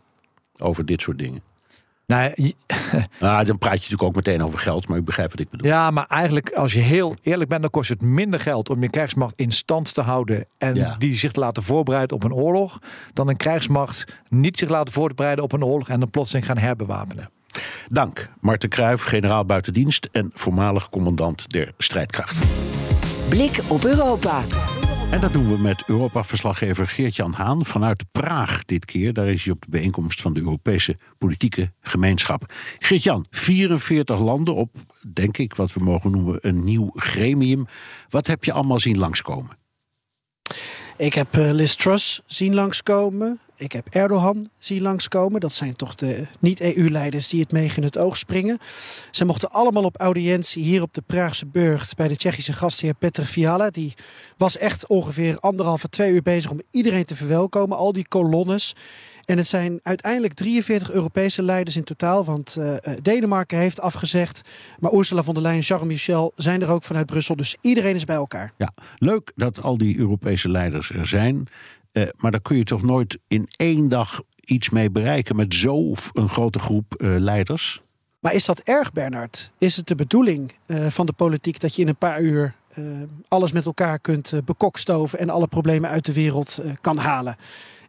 over 0.57 0.85
dit 0.85 1.01
soort 1.01 1.19
dingen? 1.19 1.41
Nou, 2.05 2.31
je- 2.35 2.55
Nou, 3.19 3.45
dan 3.45 3.57
praat 3.57 3.73
je 3.73 3.79
natuurlijk 3.79 4.03
ook 4.03 4.15
meteen 4.15 4.43
over 4.43 4.59
geld, 4.59 4.87
maar 4.87 4.97
u 4.97 5.01
begrijpt 5.01 5.31
wat 5.31 5.41
ik 5.41 5.49
bedoel. 5.49 5.67
ja, 5.67 5.91
maar 5.91 6.05
eigenlijk 6.07 6.49
als 6.51 6.73
je 6.73 6.79
heel 6.79 7.15
eerlijk 7.21 7.49
bent, 7.49 7.61
dan 7.61 7.69
kost 7.71 7.89
het 7.89 8.01
minder 8.01 8.39
geld 8.39 8.69
om 8.69 8.81
je 8.81 8.89
krijgsmacht 8.89 9.33
in 9.35 9.51
stand 9.51 9.93
te 9.93 10.01
houden 10.01 10.45
en 10.57 10.75
Ja. 10.75 10.95
die 10.97 11.15
zich 11.15 11.31
te 11.31 11.39
laten 11.39 11.63
voorbereiden 11.63 12.15
op 12.15 12.23
een 12.23 12.33
oorlog, 12.33 12.79
dan 13.13 13.27
een 13.27 13.37
krijgsmacht 13.37 14.05
niet 14.29 14.57
zich 14.59 14.69
laten 14.69 14.93
voorbereiden 14.93 15.43
op 15.43 15.51
een 15.51 15.63
oorlog 15.63 15.89
en 15.89 15.99
dan 15.99 16.09
plotseling 16.09 16.45
gaan 16.45 16.57
herbewapenen. 16.57 17.29
Dank, 17.89 18.29
Marten 18.39 18.69
Kruijf, 18.69 19.03
generaal 19.03 19.45
buitendienst 19.45 20.09
en 20.11 20.31
voormalig 20.33 20.89
commandant 20.89 21.49
der 21.49 21.73
strijdkrachten. 21.77 22.47
Blik 23.29 23.59
op 23.67 23.83
Europa. 23.85 24.41
En 25.13 25.21
dat 25.21 25.33
doen 25.33 25.47
we 25.47 25.57
met 25.57 25.83
Europa-verslaggever 25.85 26.87
Geert-Jan 26.87 27.33
Haan 27.33 27.65
vanuit 27.65 28.03
Praag 28.11 28.65
dit 28.65 28.85
keer. 28.85 29.13
Daar 29.13 29.27
is 29.27 29.43
hij 29.43 29.53
op 29.53 29.61
de 29.61 29.69
bijeenkomst 29.69 30.21
van 30.21 30.33
de 30.33 30.39
Europese 30.39 30.97
politieke 31.17 31.71
gemeenschap. 31.81 32.53
Geert-Jan, 32.79 33.25
44 33.29 34.19
landen 34.19 34.55
op, 34.55 34.75
denk 35.13 35.37
ik, 35.37 35.55
wat 35.55 35.73
we 35.73 35.83
mogen 35.83 36.11
noemen 36.11 36.37
een 36.41 36.63
nieuw 36.63 36.91
gremium. 36.95 37.65
Wat 38.09 38.27
heb 38.27 38.43
je 38.43 38.53
allemaal 38.53 38.79
zien 38.79 38.97
langskomen? 38.97 39.57
Ik 40.97 41.13
heb 41.13 41.37
eh, 41.37 41.51
Liz 41.51 41.75
Truss 41.75 42.21
zien 42.25 42.53
langskomen. 42.53 43.39
Ik 43.55 43.71
heb 43.71 43.87
Erdogan 43.89 44.49
zien 44.57 44.81
langskomen. 44.81 45.39
Dat 45.39 45.53
zijn 45.53 45.75
toch 45.75 45.95
de 45.95 46.27
niet-EU-leiders 46.39 47.27
die 47.27 47.41
het 47.41 47.51
meeg 47.51 47.77
in 47.77 47.83
het 47.83 47.97
oog 47.97 48.17
springen. 48.17 48.57
Ze 49.11 49.25
mochten 49.25 49.49
allemaal 49.49 49.83
op 49.83 49.97
audiëntie 49.97 50.63
hier 50.63 50.81
op 50.81 50.93
de 50.93 51.03
Praagse 51.05 51.45
burcht... 51.45 51.95
bij 51.95 52.07
de 52.07 52.15
Tsjechische 52.15 52.53
gastheer 52.53 52.93
Petr 52.93 53.21
Fiala. 53.21 53.69
Die 53.69 53.93
was 54.37 54.57
echt 54.57 54.87
ongeveer 54.87 55.39
anderhalve, 55.39 55.89
twee 55.89 56.11
uur 56.11 56.21
bezig 56.21 56.51
om 56.51 56.61
iedereen 56.71 57.05
te 57.05 57.15
verwelkomen. 57.15 57.77
Al 57.77 57.91
die 57.91 58.07
kolonnes. 58.07 58.75
En 59.25 59.37
het 59.37 59.47
zijn 59.47 59.79
uiteindelijk 59.83 60.33
43 60.33 60.91
Europese 60.91 61.43
leiders 61.43 61.75
in 61.75 61.83
totaal. 61.83 62.25
Want 62.25 62.55
eh, 62.55 62.75
eh, 62.75 62.97
Denemarken 63.01 63.57
heeft 63.57 63.79
afgezegd. 63.79 64.49
Maar 64.79 64.93
Ursula 64.93 65.23
von 65.23 65.33
der 65.33 65.43
Leyen 65.43 65.57
en 65.57 65.63
Charles 65.63 65.87
Michel 65.87 66.31
zijn 66.35 66.61
er 66.61 66.69
ook 66.69 66.83
vanuit 66.83 67.05
Brussel. 67.05 67.35
Dus 67.35 67.57
iedereen 67.61 67.95
is 67.95 68.05
bij 68.05 68.15
elkaar. 68.15 68.53
Ja, 68.57 68.73
leuk 68.95 69.31
dat 69.35 69.61
al 69.61 69.77
die 69.77 69.97
Europese 69.97 70.49
leiders 70.49 70.89
er 70.89 71.07
zijn. 71.07 71.47
Eh, 71.93 72.07
maar 72.17 72.31
daar 72.31 72.41
kun 72.41 72.57
je 72.57 72.63
toch 72.63 72.81
nooit 72.81 73.19
in 73.27 73.47
één 73.55 73.89
dag 73.89 74.21
iets 74.45 74.69
mee 74.69 74.91
bereiken 74.91 75.35
met 75.35 75.53
zo'n 75.53 75.97
grote 76.13 76.59
groep 76.59 76.95
eh, 76.95 77.15
leiders? 77.19 77.81
Maar 78.19 78.33
is 78.33 78.45
dat 78.45 78.59
erg, 78.59 78.91
Bernard? 78.91 79.51
Is 79.57 79.77
het 79.77 79.87
de 79.87 79.95
bedoeling 79.95 80.53
eh, 80.65 80.87
van 80.87 81.05
de 81.05 81.13
politiek 81.13 81.59
dat 81.59 81.75
je 81.75 81.81
in 81.81 81.87
een 81.87 81.95
paar 81.95 82.21
uur 82.21 82.55
alles 83.27 83.51
met 83.51 83.65
elkaar 83.65 83.99
kunt 83.99 84.33
bekokstoven 84.45 85.19
en 85.19 85.29
alle 85.29 85.47
problemen 85.47 85.89
uit 85.89 86.05
de 86.05 86.13
wereld 86.13 86.61
kan 86.81 86.97
halen? 86.97 87.35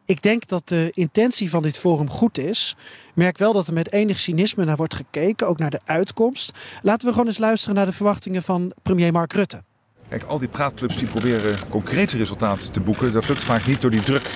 Ik 0.05 0.23
denk 0.23 0.49
dat 0.49 0.69
de 0.69 0.91
intentie 0.95 1.51
van 1.51 1.63
dit 1.63 1.79
forum 1.79 2.11
goed 2.11 2.39
is. 2.39 2.77
Merk 3.15 3.39
wel 3.39 3.53
dat 3.53 3.67
er 3.67 3.73
met 3.73 3.93
enig 3.93 4.19
cynisme 4.19 4.65
naar 4.65 4.77
wordt 4.77 4.95
gekeken, 4.95 5.49
ook 5.49 5.59
naar 5.59 5.71
de 5.71 5.81
uitkomst. 5.85 6.53
Laten 6.83 7.07
we 7.07 7.13
gewoon 7.13 7.27
eens 7.27 7.39
luisteren 7.39 7.75
naar 7.75 7.87
de 7.87 7.93
verwachtingen 7.93 8.43
van 8.43 8.73
premier 8.83 9.13
Mark 9.13 9.33
Rutte. 9.33 9.63
Kijk, 10.09 10.23
al 10.23 10.39
die 10.39 10.49
praatclubs 10.49 10.97
die 10.97 11.09
proberen 11.09 11.59
concrete 11.69 12.17
resultaten 12.17 12.73
te 12.73 12.81
boeken, 12.81 13.13
dat 13.13 13.29
lukt 13.29 13.45
vaak 13.45 13.67
niet 13.67 13.81
door 13.81 13.91
die 13.91 14.03
druk. 14.03 14.31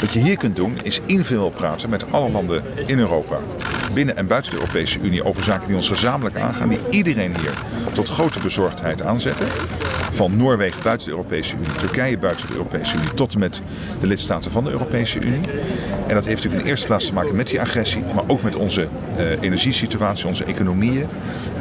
Wat 0.00 0.12
je 0.12 0.18
hier 0.18 0.36
kunt 0.36 0.56
doen 0.56 0.78
is 0.82 1.00
invullen 1.06 1.52
praten 1.52 1.90
met 1.90 2.12
alle 2.12 2.30
landen 2.30 2.62
in 2.86 2.98
Europa, 2.98 3.38
binnen 3.94 4.16
en 4.16 4.26
buiten 4.26 4.50
de 4.50 4.56
Europese 4.56 4.98
Unie, 5.00 5.24
over 5.24 5.44
zaken 5.44 5.66
die 5.66 5.76
ons 5.76 5.88
gezamenlijk 5.88 6.36
aangaan, 6.36 6.68
die 6.68 6.78
iedereen 6.90 7.36
hier 7.36 7.54
tot 7.92 8.08
grote 8.08 8.38
bezorgdheid 8.40 9.02
aanzetten. 9.02 9.46
Van 10.10 10.36
Noorwegen 10.36 10.82
buiten 10.82 11.06
de 11.06 11.12
Europese 11.12 11.54
Unie, 11.54 11.76
Turkije 11.78 12.18
buiten 12.18 12.46
de 12.46 12.52
Europese 12.52 12.96
Unie, 12.96 13.14
tot 13.14 13.32
en 13.32 13.38
met 13.38 13.62
de 14.00 14.06
lidstaten 14.06 14.50
van 14.50 14.64
de 14.64 14.70
Europese 14.70 15.20
Unie. 15.20 15.48
En 16.06 16.14
dat 16.14 16.24
heeft 16.24 16.26
natuurlijk 16.26 16.54
in 16.54 16.62
de 16.62 16.68
eerste 16.68 16.86
plaats 16.86 17.06
te 17.06 17.14
maken 17.14 17.36
met 17.36 17.48
die 17.48 17.60
agressie, 17.60 18.02
maar 18.14 18.24
ook 18.26 18.42
met 18.42 18.54
onze 18.54 18.88
eh, 19.16 19.42
energiesituatie, 19.42 20.26
onze 20.26 20.44
economieën. 20.44 21.06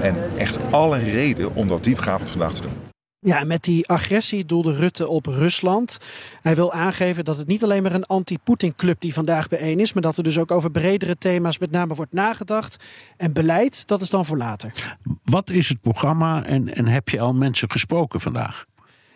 En 0.01 0.15
echt 0.37 0.57
alle 0.69 0.99
reden 0.99 1.55
om 1.55 1.67
dat 1.67 1.83
diepgravend 1.83 2.29
vandaag 2.29 2.53
te 2.53 2.61
doen. 2.61 2.84
Ja, 3.25 3.43
met 3.43 3.63
die 3.63 3.87
agressie 3.87 4.45
doelde 4.45 4.73
Rutte 4.73 5.07
op 5.07 5.25
Rusland. 5.25 5.97
Hij 6.41 6.55
wil 6.55 6.73
aangeven 6.73 7.25
dat 7.25 7.37
het 7.37 7.47
niet 7.47 7.63
alleen 7.63 7.83
maar 7.83 7.93
een 7.93 8.05
anti-Poetin-club 8.05 8.99
die 8.99 9.13
vandaag 9.13 9.47
bijeen 9.47 9.79
is, 9.79 9.93
maar 9.93 10.01
dat 10.01 10.17
er 10.17 10.23
dus 10.23 10.37
ook 10.37 10.51
over 10.51 10.71
bredere 10.71 11.17
thema's 11.17 11.57
met 11.57 11.71
name 11.71 11.93
wordt 11.93 12.13
nagedacht. 12.13 12.83
En 13.17 13.33
beleid, 13.33 13.87
dat 13.87 14.01
is 14.01 14.09
dan 14.09 14.25
voor 14.25 14.37
later. 14.37 14.97
Wat 15.23 15.49
is 15.49 15.69
het 15.69 15.81
programma 15.81 16.43
en, 16.43 16.75
en 16.75 16.87
heb 16.87 17.09
je 17.09 17.19
al 17.19 17.33
mensen 17.33 17.71
gesproken 17.71 18.19
vandaag? 18.19 18.65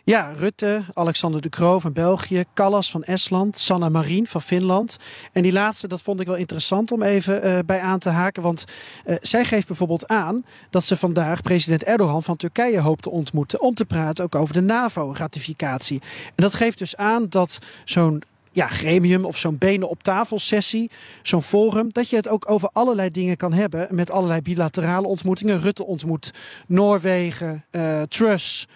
Ja, 0.10 0.34
Rutte, 0.38 0.84
Alexander 0.94 1.42
de 1.42 1.50
Croo 1.50 1.80
van 1.80 1.94
België, 1.94 2.44
Callas 2.54 2.92
van 2.92 3.04
Estland, 3.04 3.58
Sanna 3.58 3.90
Marin 3.90 4.28
van 4.28 4.42
Finland. 4.42 4.98
En 5.32 5.42
die 5.42 5.52
laatste, 5.52 5.88
dat 5.88 6.02
vond 6.02 6.20
ik 6.20 6.28
wel 6.28 6.36
interessant 6.36 6.92
om 6.92 7.04
even 7.04 7.42
eh, 7.42 7.60
bij 7.66 7.80
aan 7.80 8.00
te 8.00 8.10
haken. 8.10 8.44
Want 8.44 8.66
eh, 9.06 9.16
zij 9.22 9.46
geeft 9.46 9.68
bijvoorbeeld 9.68 10.08
aan 10.08 10.46
dat 10.70 10.84
ze 10.84 10.98
vandaag 10.98 11.42
president 11.42 11.84
Erdogan 11.84 12.24
van 12.24 12.36
Turkije 12.36 12.80
hoopt 12.80 13.02
te 13.02 13.10
ontmoeten. 13.10 13.62
Om 13.62 13.74
te 13.74 13.86
praten 13.86 14.24
ook 14.24 14.36
over 14.36 14.54
de 14.54 14.62
NAVO-ratificatie. 14.62 16.02
En 16.26 16.44
dat 16.44 16.54
geeft 16.54 16.78
dus 16.78 16.96
aan 16.96 17.26
dat 17.30 17.60
zo'n 17.86 18.24
ja, 18.52 18.68
gremium 18.68 19.26
of 19.26 19.38
zo'n 19.38 19.58
benen 19.58 19.90
op 19.90 20.04
tafel 20.04 20.40
sessie, 20.40 20.92
zo'n 21.22 21.44
forum, 21.44 21.90
dat 21.92 22.10
je 22.10 22.16
het 22.16 22.28
ook 22.28 22.50
over 22.52 22.70
allerlei 22.72 23.12
dingen 23.12 23.38
kan 23.38 23.54
hebben 23.54 23.88
met 23.90 24.12
allerlei 24.12 24.42
bilaterale 24.42 25.08
ontmoetingen. 25.08 25.62
Rutte 25.62 25.86
ontmoet 25.86 26.34
Noorwegen, 26.68 27.66
eh 27.72 28.02
Truss, 28.02 28.68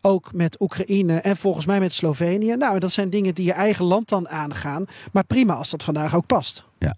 ook 0.00 0.32
met 0.32 0.60
Oekraïne 0.60 1.16
en 1.20 1.36
volgens 1.36 1.66
mij 1.66 1.80
met 1.80 1.92
Slovenië. 1.92 2.56
Nou, 2.56 2.78
dat 2.78 2.92
zijn 2.92 3.10
dingen 3.10 3.34
die 3.34 3.44
je 3.44 3.52
eigen 3.52 3.84
land 3.84 4.08
dan 4.08 4.28
aangaan. 4.28 4.84
Maar 5.12 5.24
prima 5.24 5.54
als 5.54 5.70
dat 5.70 5.82
vandaag 5.82 6.14
ook 6.14 6.26
past. 6.26 6.64
Ja. 6.78 6.96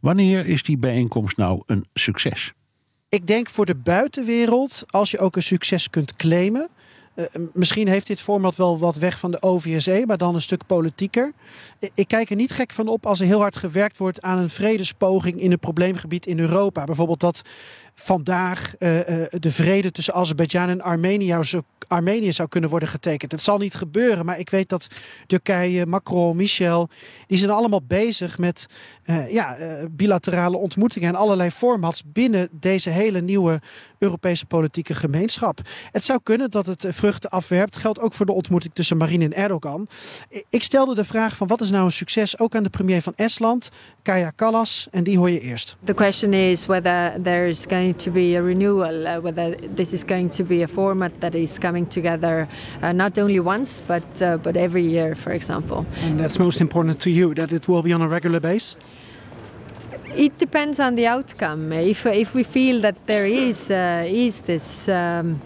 Wanneer 0.00 0.46
is 0.46 0.62
die 0.62 0.78
bijeenkomst 0.78 1.36
nou 1.36 1.62
een 1.66 1.84
succes? 1.94 2.52
Ik 3.08 3.26
denk 3.26 3.50
voor 3.50 3.66
de 3.66 3.74
buitenwereld, 3.74 4.84
als 4.86 5.10
je 5.10 5.18
ook 5.18 5.36
een 5.36 5.42
succes 5.42 5.90
kunt 5.90 6.16
claimen. 6.16 6.68
eh, 7.14 7.24
misschien 7.52 7.88
heeft 7.88 8.06
dit 8.06 8.20
format 8.20 8.56
wel 8.56 8.78
wat 8.78 8.96
weg 8.96 9.18
van 9.18 9.30
de 9.30 9.42
OVSE, 9.42 10.04
maar 10.06 10.18
dan 10.18 10.34
een 10.34 10.40
stuk 10.42 10.66
politieker. 10.66 11.32
Ik 11.94 12.08
kijk 12.08 12.30
er 12.30 12.36
niet 12.36 12.52
gek 12.52 12.72
van 12.72 12.88
op 12.88 13.06
als 13.06 13.20
er 13.20 13.26
heel 13.26 13.40
hard 13.40 13.56
gewerkt 13.56 13.98
wordt 13.98 14.22
aan 14.22 14.38
een 14.38 14.50
vredespoging 14.50 15.40
in 15.40 15.52
een 15.52 15.58
probleemgebied 15.58 16.26
in 16.26 16.38
Europa. 16.38 16.84
Bijvoorbeeld 16.84 17.20
dat 17.20 17.42
vandaag 17.94 18.76
eh, 18.76 18.88
de 19.30 19.50
vrede 19.50 19.90
tussen 19.90 20.14
Azerbeidzjan 20.14 20.68
en 20.68 20.80
Armenië 20.80 21.36
zou, 21.40 21.62
Armenië 21.88 22.32
zou 22.32 22.48
kunnen 22.48 22.70
worden 22.70 22.88
getekend. 22.88 23.32
Het 23.32 23.40
zal 23.40 23.58
niet 23.58 23.74
gebeuren, 23.74 24.24
maar 24.24 24.38
ik 24.38 24.50
weet 24.50 24.68
dat 24.68 24.88
Turkije, 25.26 25.86
Macron, 25.86 26.36
Michel, 26.36 26.88
die 27.26 27.38
zijn 27.38 27.50
allemaal 27.50 27.82
bezig 27.82 28.38
met 28.38 28.66
eh, 29.04 29.32
ja, 29.32 29.56
bilaterale 29.90 30.56
ontmoetingen 30.56 31.08
en 31.08 31.14
allerlei 31.14 31.50
formats 31.50 32.02
binnen 32.06 32.48
deze 32.50 32.90
hele 32.90 33.20
nieuwe 33.20 33.60
Europese 33.98 34.46
politieke 34.46 34.94
gemeenschap. 34.94 35.60
Het 35.90 36.04
zou 36.04 36.20
kunnen 36.22 36.50
dat 36.50 36.66
het 36.66 36.86
vruchten 36.88 37.30
afwerpt. 37.30 37.76
Geldt 37.76 38.00
ook 38.00 38.12
voor 38.12 38.26
de 38.26 38.32
ontmoeting 38.32 38.74
tussen 38.74 38.96
Marine 38.96 39.24
en 39.24 39.34
Erdogan. 39.34 39.88
Ik 40.48 40.62
stelde 40.62 40.94
de 40.94 41.04
vraag 41.04 41.36
van 41.36 41.46
wat 41.46 41.60
is 41.60 41.70
nou 41.70 41.84
een 41.84 41.92
succes 41.92 42.38
ook 42.38 42.54
aan 42.54 42.62
de 42.62 42.70
premier 42.70 43.02
van 43.02 43.12
Estland, 43.16 43.70
Kaya 44.02 44.30
Kallas, 44.30 44.88
en 44.90 45.04
die 45.04 45.18
hoor 45.18 45.30
je 45.30 45.40
eerst. 45.40 45.76
The 45.84 45.94
question 45.94 46.32
is 46.32 46.66
whether 46.66 47.22
to 47.90 48.10
be 48.10 48.36
a 48.36 48.42
renewal, 48.42 49.06
uh, 49.06 49.20
whether 49.20 49.54
this 49.76 49.92
is 49.92 50.04
going 50.04 50.30
to 50.30 50.44
be 50.44 50.62
a 50.62 50.68
format 50.68 51.12
that 51.20 51.34
is 51.34 51.58
coming 51.58 51.86
together 51.86 52.48
uh, 52.82 52.92
not 52.92 53.18
only 53.18 53.40
once 53.40 53.82
but 53.86 54.22
uh, 54.22 54.36
but 54.36 54.56
every 54.56 54.84
year, 54.84 55.14
for 55.14 55.32
example. 55.32 55.84
And 56.02 56.20
that's 56.20 56.38
most 56.38 56.60
important 56.60 57.00
to 57.00 57.10
you 57.10 57.34
that 57.34 57.52
it 57.52 57.68
will 57.68 57.82
be 57.82 57.92
on 57.92 58.02
a 58.02 58.08
regular 58.08 58.40
base. 58.40 58.76
It 60.14 60.38
depends 60.38 60.78
on 60.78 60.94
the 60.94 61.06
outcome. 61.06 61.72
If 61.72 62.06
if 62.06 62.34
we 62.34 62.42
feel 62.44 62.80
that 62.80 62.96
there 63.06 63.26
is 63.26 63.70
uh, 63.70 64.04
is 64.06 64.42
this. 64.42 64.88
Um, 64.88 65.40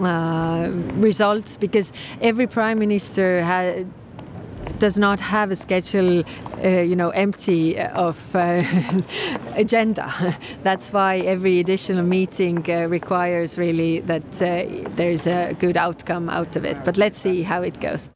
uh, 0.00 0.70
results 1.02 1.56
because 1.56 1.92
every 2.20 2.46
prime 2.46 2.78
minister 2.78 3.42
ha- 3.42 3.84
does 4.80 4.98
not 4.98 5.20
have 5.20 5.50
a 5.50 5.56
schedule, 5.56 6.24
uh, 6.64 6.68
you 6.68 6.96
know, 6.96 7.10
empty 7.10 7.78
of 7.78 8.34
uh, 8.34 8.64
agenda. 9.54 10.36
That's 10.62 10.92
why 10.92 11.18
every 11.18 11.60
additional 11.60 12.02
meeting 12.02 12.68
uh, 12.68 12.88
requires 12.88 13.58
really 13.58 14.00
that 14.00 14.42
uh, 14.42 14.66
there's 14.96 15.26
a 15.26 15.54
good 15.60 15.76
outcome 15.76 16.28
out 16.28 16.56
of 16.56 16.64
it. 16.64 16.82
But 16.84 16.96
let's 16.96 17.18
see 17.18 17.42
how 17.42 17.62
it 17.62 17.78
goes. 17.80 18.08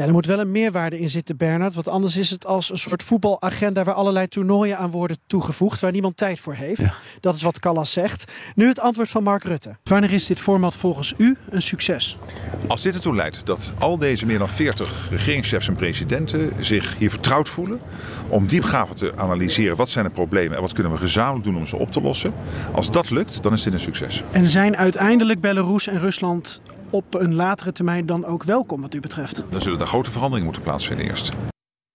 Ja, 0.00 0.04
er 0.04 0.12
moet 0.12 0.26
wel 0.26 0.40
een 0.40 0.50
meerwaarde 0.50 0.98
in 0.98 1.10
zitten, 1.10 1.36
Bernard. 1.36 1.74
Want 1.74 1.88
anders 1.88 2.16
is 2.16 2.30
het 2.30 2.46
als 2.46 2.70
een 2.70 2.78
soort 2.78 3.02
voetbalagenda 3.02 3.84
waar 3.84 3.94
allerlei 3.94 4.28
toernooien 4.28 4.78
aan 4.78 4.90
worden 4.90 5.18
toegevoegd, 5.26 5.80
waar 5.80 5.92
niemand 5.92 6.16
tijd 6.16 6.40
voor 6.40 6.54
heeft. 6.54 6.82
Dat 7.20 7.34
is 7.34 7.42
wat 7.42 7.58
Callas 7.58 7.92
zegt. 7.92 8.32
Nu 8.54 8.68
het 8.68 8.80
antwoord 8.80 9.08
van 9.08 9.22
Mark 9.22 9.44
Rutte. 9.44 9.76
Wanneer 9.84 10.12
is 10.12 10.26
dit 10.26 10.38
format 10.38 10.76
volgens 10.76 11.14
u 11.16 11.36
een 11.50 11.62
succes? 11.62 12.18
Als 12.66 12.82
dit 12.82 12.94
ertoe 12.94 13.14
leidt 13.14 13.46
dat 13.46 13.72
al 13.78 13.98
deze 13.98 14.26
meer 14.26 14.38
dan 14.38 14.48
40 14.48 15.06
regeringschefs 15.10 15.68
en 15.68 15.74
presidenten 15.74 16.64
zich 16.64 16.98
hier 16.98 17.10
vertrouwd 17.10 17.48
voelen 17.48 17.80
om 18.28 18.46
diepgaven 18.46 18.96
te 18.96 19.12
analyseren 19.16 19.76
wat 19.76 19.90
zijn 19.90 20.04
de 20.04 20.10
problemen 20.10 20.56
en 20.56 20.62
wat 20.62 20.72
kunnen 20.72 20.92
we 20.92 20.98
gezamenlijk 20.98 21.44
doen 21.44 21.56
om 21.56 21.66
ze 21.66 21.76
op 21.76 21.92
te 21.92 22.00
lossen. 22.00 22.34
Als 22.72 22.90
dat 22.90 23.10
lukt, 23.10 23.42
dan 23.42 23.52
is 23.52 23.62
dit 23.62 23.72
een 23.72 23.80
succes. 23.80 24.22
En 24.30 24.46
zijn 24.46 24.76
uiteindelijk 24.76 25.40
Belarus 25.40 25.86
en 25.86 25.98
Rusland 25.98 26.60
op 26.90 27.14
een 27.14 27.34
latere 27.34 27.72
termijn 27.72 28.06
dan 28.06 28.24
ook 28.24 28.44
welkom 28.44 28.80
wat 28.80 28.94
u 28.94 29.00
betreft? 29.00 29.42
Dan 29.50 29.60
zullen 29.60 29.78
daar 29.78 29.86
grote 29.86 30.10
veranderingen 30.10 30.44
moeten 30.44 30.62
plaatsvinden 30.62 31.06
eerst. 31.06 31.36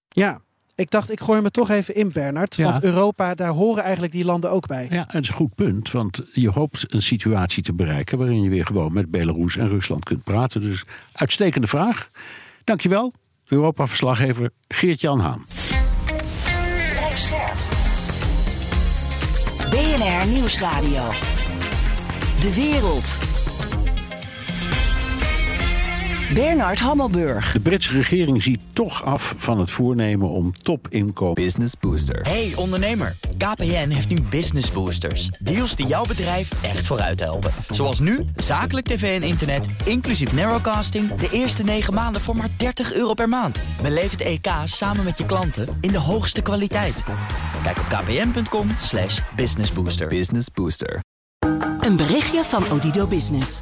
Ja, 0.08 0.40
ik 0.76 0.92
dacht 0.92 1.12
ik 1.12 1.20
gooi 1.20 1.36
hem 1.36 1.46
er 1.46 1.52
toch 1.52 1.70
even 1.70 1.96
in 1.96 2.12
Bernard. 2.12 2.56
Ja. 2.56 2.72
Want 2.72 2.84
Europa, 2.84 3.36
daar 3.36 3.52
horen 3.52 3.84
eigenlijk 3.84 4.14
die 4.14 4.26
landen 4.26 4.52
ook 4.52 4.68
bij. 4.68 4.88
Ja, 4.90 5.06
het 5.08 5.24
is 5.24 5.30
een 5.30 5.36
goed 5.36 5.56
punt, 5.56 5.92
want 5.92 6.22
je 6.34 6.50
hoopt 6.50 6.94
een 6.94 7.02
situatie 7.02 7.64
te 7.64 7.74
bereiken 7.74 8.18
waarin 8.18 8.42
je 8.42 8.50
weer 8.50 8.66
gewoon 8.66 8.94
met 8.94 9.12
Belarus 9.12 9.58
en 9.58 9.68
Rusland 9.68 10.04
kunt 10.06 10.24
praten. 10.24 10.62
Dus 10.62 10.84
uitstekende 11.12 11.68
vraag. 11.68 12.10
Dankjewel, 12.64 13.14
Europa-verslaggever 13.48 14.50
Geert-Jan 14.68 15.20
Haan. 15.20 15.46
BNR 19.70 20.28
Nieuwsradio. 20.28 21.10
De 22.42 22.54
wereld. 22.56 23.31
Bernard 26.34 26.80
Hammelburg. 26.80 27.52
De 27.52 27.60
Britse 27.60 27.91
regering 27.91 28.44
ziet 28.44 28.60
toch 28.74 29.06
af 29.06 29.34
van 29.38 29.60
het 29.60 29.72
voornemen 29.72 30.30
om 30.30 30.52
topinkomen. 30.54 31.34
Business 31.34 31.74
Booster. 31.80 32.22
Hey 32.22 32.54
ondernemer, 32.56 33.15
KPN 33.38 33.89
heeft 33.89 34.10
nu 34.10 34.22
Business 34.22 34.72
Boosters. 34.72 35.30
Deals 35.39 35.76
die 35.76 35.88
jouw 35.88 36.06
bedrijf 36.06 36.63
echt 36.63 36.86
vooruit 36.86 37.20
helpen. 37.20 37.52
Zoals 37.70 38.00
nu, 38.00 38.26
zakelijk 38.36 38.88
tv 38.88 39.22
en 39.22 39.28
internet, 39.28 39.67
inclusief 39.86 40.34
narrowcasting... 40.34 41.15
de 41.15 41.30
eerste 41.32 41.63
9 41.63 41.94
maanden 41.94 42.22
voor 42.22 42.36
maar 42.36 42.50
30 42.58 42.94
euro 42.94 43.13
per 43.13 43.30
maand. 43.30 43.60
Beleef 43.82 44.12
het 44.12 44.22
EK 44.22 44.48
samen 44.63 45.04
met 45.04 45.17
je 45.17 45.26
klanten 45.26 45.78
in 45.82 45.91
de 45.91 46.00
hoogste 46.00 46.41
kwaliteit. 46.41 47.04
Kijk 47.63 47.78
op 47.78 47.86
kpn.com 47.89 48.67
slash 48.78 49.20
businessbooster. 49.36 50.08
Business 50.08 50.48
Booster. 50.54 51.00
Een 51.80 51.96
berichtje 51.96 52.44
van 52.44 52.63
Odido 52.72 53.08
Business. 53.08 53.62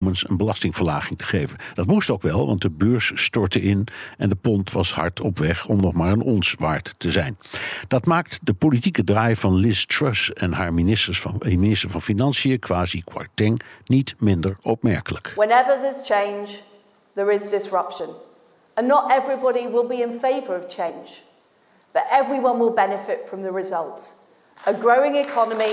Om 0.00 0.08
eens 0.08 0.28
een 0.28 0.36
belastingverlaging 0.36 1.18
te 1.18 1.24
geven. 1.24 1.58
Dat 1.74 1.86
moest 1.86 2.10
ook 2.10 2.22
wel, 2.22 2.46
want 2.46 2.62
de 2.62 2.70
beurs 2.70 3.12
stortte 3.14 3.60
in 3.60 3.86
en 4.18 4.28
de 4.28 4.34
pond 4.34 4.72
was 4.72 4.92
hard 4.92 5.20
op 5.20 5.38
weg 5.38 5.66
om 5.66 5.80
nog 5.80 5.92
maar 5.92 6.12
een 6.12 6.22
ons 6.22 6.54
waard 6.58 6.94
te 6.98 7.10
zijn. 7.10 7.38
Dat 7.88 8.04
maakt 8.06 8.38
de 8.42 8.54
politieke 8.54 9.04
draai 9.04 9.36
van 9.36 9.54
Liz 9.54 9.84
Truss 9.84 10.32
en 10.32 10.52
haar 10.52 10.74
ministers 10.74 11.20
van, 11.20 11.40
eh, 11.40 11.56
minister 11.56 11.90
van 11.90 12.02
Financiën, 12.02 12.58
Kwasi 12.58 13.02
Kwarteng, 13.04 13.62
niet 13.84 14.14
minder 14.18 14.56
opmerkelijk. 14.62 15.32
Whenever 15.36 15.78
there's 15.80 16.00
change, 16.02 16.46
there 17.14 17.34
is 17.34 17.42
disruption. 17.42 18.08
And 18.74 18.86
not 18.86 19.10
everybody 19.10 19.68
will 19.68 19.86
be 19.86 19.94
in 19.94 20.18
favour 20.20 20.56
of 20.58 20.64
change, 20.68 21.22
but 21.92 22.02
everyone 22.10 22.58
will 22.58 22.74
benefit 22.74 23.18
from 23.28 23.42
the 23.42 23.52
result. 23.52 24.14
A 24.66 24.72
growing 24.80 25.16
economy 25.16 25.72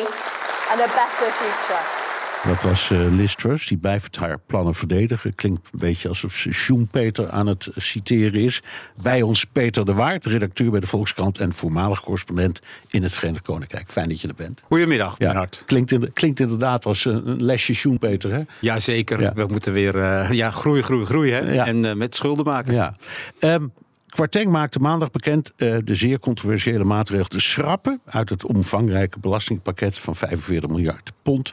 and 0.72 0.80
a 0.80 0.88
better 0.88 1.32
future. 1.32 2.05
Dat 2.48 2.62
was 2.62 2.92
eh, 2.92 3.00
Liz 3.16 3.36
Truss, 3.36 3.68
die 3.68 3.78
blijft 3.78 4.16
haar 4.18 4.40
plannen 4.48 4.74
verdedigen. 4.76 5.36
Klinkt 5.36 5.70
een 5.74 5.80
beetje 5.80 6.08
alsof 6.08 6.34
ze 6.34 6.54
Schumpeter 6.54 7.30
aan 7.30 7.48
het 7.48 7.68
citeren 7.76 8.40
is. 8.42 8.62
Bij 9.02 9.22
ons 9.22 9.46
Peter 9.46 9.86
de 9.86 9.94
Waard, 9.94 10.26
redacteur 10.26 10.72
bij 10.72 10.80
de 10.80 10.88
Volkskrant... 10.88 11.38
en 11.40 11.54
voormalig 11.54 12.02
correspondent 12.02 12.60
in 12.90 13.04
het 13.04 13.14
Verenigd 13.14 13.44
Koninkrijk. 13.44 13.90
Fijn 13.92 14.10
dat 14.10 14.22
je 14.22 14.28
er 14.28 14.36
bent. 14.36 14.62
Goedemiddag, 14.68 15.12
Ja, 15.18 15.26
Bernhard. 15.26 15.64
klinkt, 15.66 15.92
in- 15.92 16.14
klinkt 16.14 16.40
inderdaad 16.40 16.86
als 16.86 17.06
een 17.06 17.44
lesje 17.44 17.74
Schumpeter, 17.74 18.32
hè? 18.34 18.42
Jazeker, 18.62 19.22
Ja. 19.22 19.34
we 19.34 19.46
moeten 19.46 19.74
weer 19.74 19.96
eh, 19.98 20.32
ja, 20.32 20.52
groeien, 20.52 20.84
groeien, 20.84 21.06
groeien. 21.06 21.46
Hè? 21.46 21.54
Ja. 21.54 21.66
En 21.66 21.86
eh, 21.86 21.94
met 21.96 22.16
schulden 22.16 22.46
maken. 22.46 22.74
Ja. 22.74 22.96
Ehm 23.40 23.66
Kwarteng 24.10 24.52
maakte 24.52 24.80
maandag 24.80 25.12
bekend 25.12 25.54
eh, 25.56 25.76
de 25.84 25.96
zeer 25.96 26.20
controversiële 26.20 26.84
maatregel 26.84 27.26
te 27.26 27.40
schrappen 27.40 28.02
uit 28.06 28.30
het 28.30 28.46
omvangrijke 28.46 29.20
belastingpakket 29.20 30.00
van 30.00 30.16
45 30.16 30.70
miljard 30.70 31.12
pond. 31.22 31.52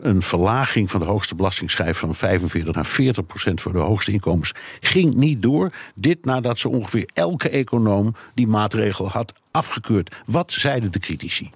Een 0.00 0.22
verlaging 0.22 0.90
van 0.90 1.00
de 1.00 1.06
hoogste 1.06 1.34
belastingschijf 1.34 1.98
van 1.98 2.14
45 2.14 2.74
naar 2.74 2.86
40 2.86 3.26
procent 3.26 3.60
voor 3.60 3.72
de 3.72 3.78
hoogste 3.78 4.12
inkomens 4.12 4.54
ging 4.80 5.14
niet 5.14 5.42
door. 5.42 5.72
Dit 5.94 6.24
nadat 6.24 6.58
ze 6.58 6.68
ongeveer 6.68 7.08
elke 7.14 7.48
econoom 7.48 8.14
die 8.34 8.46
maatregel 8.46 9.08
had 9.08 9.32
afgekeurd. 9.50 10.14
Wat 10.26 10.52
zeiden 10.52 10.92
de 10.92 10.98
critici? 10.98 11.50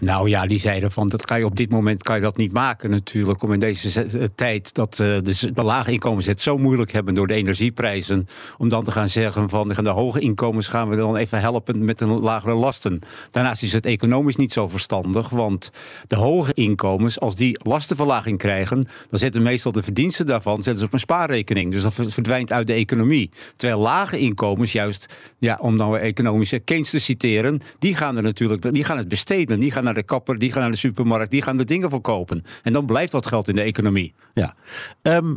Nou 0.00 0.28
ja, 0.28 0.46
die 0.46 0.58
zeiden 0.58 0.90
van 0.90 1.06
dat 1.06 1.24
kan 1.24 1.38
je 1.38 1.44
op 1.44 1.56
dit 1.56 1.70
moment 1.70 2.02
kan 2.02 2.14
je 2.16 2.22
dat 2.22 2.36
niet 2.36 2.52
maken 2.52 2.90
natuurlijk. 2.90 3.42
Om 3.42 3.52
in 3.52 3.60
deze 3.60 3.90
ze- 3.90 4.02
eh, 4.02 4.24
tijd 4.34 4.74
dat 4.74 4.92
eh, 5.00 5.06
de, 5.06 5.52
de 5.54 5.62
lage 5.62 5.92
inkomens 5.92 6.26
het 6.26 6.40
zo 6.40 6.58
moeilijk 6.58 6.92
hebben 6.92 7.14
door 7.14 7.26
de 7.26 7.34
energieprijzen. 7.34 8.26
Om 8.58 8.68
dan 8.68 8.84
te 8.84 8.90
gaan 8.90 9.08
zeggen 9.08 9.48
van 9.48 9.68
de 9.68 9.88
hoge 9.88 10.20
inkomens 10.20 10.66
gaan 10.66 10.88
we 10.88 10.96
dan 10.96 11.16
even 11.16 11.40
helpen 11.40 11.84
met 11.84 12.00
een 12.00 12.20
lagere 12.20 12.54
lasten. 12.54 12.98
Daarnaast 13.30 13.62
is 13.62 13.72
het 13.72 13.86
economisch 13.86 14.36
niet 14.36 14.52
zo 14.52 14.68
verstandig. 14.68 15.28
Want 15.28 15.70
de 16.06 16.16
hoge 16.16 16.52
inkomens, 16.54 17.20
als 17.20 17.36
die 17.36 17.58
lastenverlaging 17.62 18.38
krijgen, 18.38 18.86
dan 19.10 19.18
zetten 19.18 19.42
meestal 19.42 19.72
de 19.72 19.82
verdiensten 19.82 20.26
daarvan 20.26 20.54
zetten 20.54 20.78
ze 20.78 20.84
op 20.84 20.92
een 20.92 20.98
spaarrekening. 20.98 21.72
Dus 21.72 21.82
dat 21.82 21.94
verdwijnt 21.94 22.52
uit 22.52 22.66
de 22.66 22.72
economie. 22.72 23.30
Terwijl 23.56 23.80
lage 23.80 24.18
inkomens 24.18 24.72
juist, 24.72 25.14
ja, 25.38 25.58
om 25.60 25.76
nou 25.76 25.98
economische 25.98 26.58
Keynes 26.58 26.90
te 26.90 26.98
citeren, 26.98 27.60
die 27.78 27.94
gaan 27.96 28.16
er 28.16 28.22
natuurlijk, 28.22 28.72
die 28.72 28.84
gaan 28.84 28.96
het 28.96 29.08
besteden. 29.08 29.60
Die 29.60 29.70
gaan 29.70 29.86
de 29.94 30.36
die 30.38 30.52
gaan 30.52 30.60
naar 30.60 30.70
de 30.70 30.76
supermarkt, 30.76 31.30
die 31.30 31.42
gaan 31.42 31.58
er 31.58 31.66
dingen 31.66 31.90
voor 31.90 32.00
kopen. 32.00 32.42
En 32.62 32.72
dan 32.72 32.86
blijft 32.86 33.12
dat 33.12 33.26
geld 33.26 33.48
in 33.48 33.56
de 33.56 33.62
economie. 33.62 34.14
Ja. 34.34 34.54
Ehm, 35.02 35.34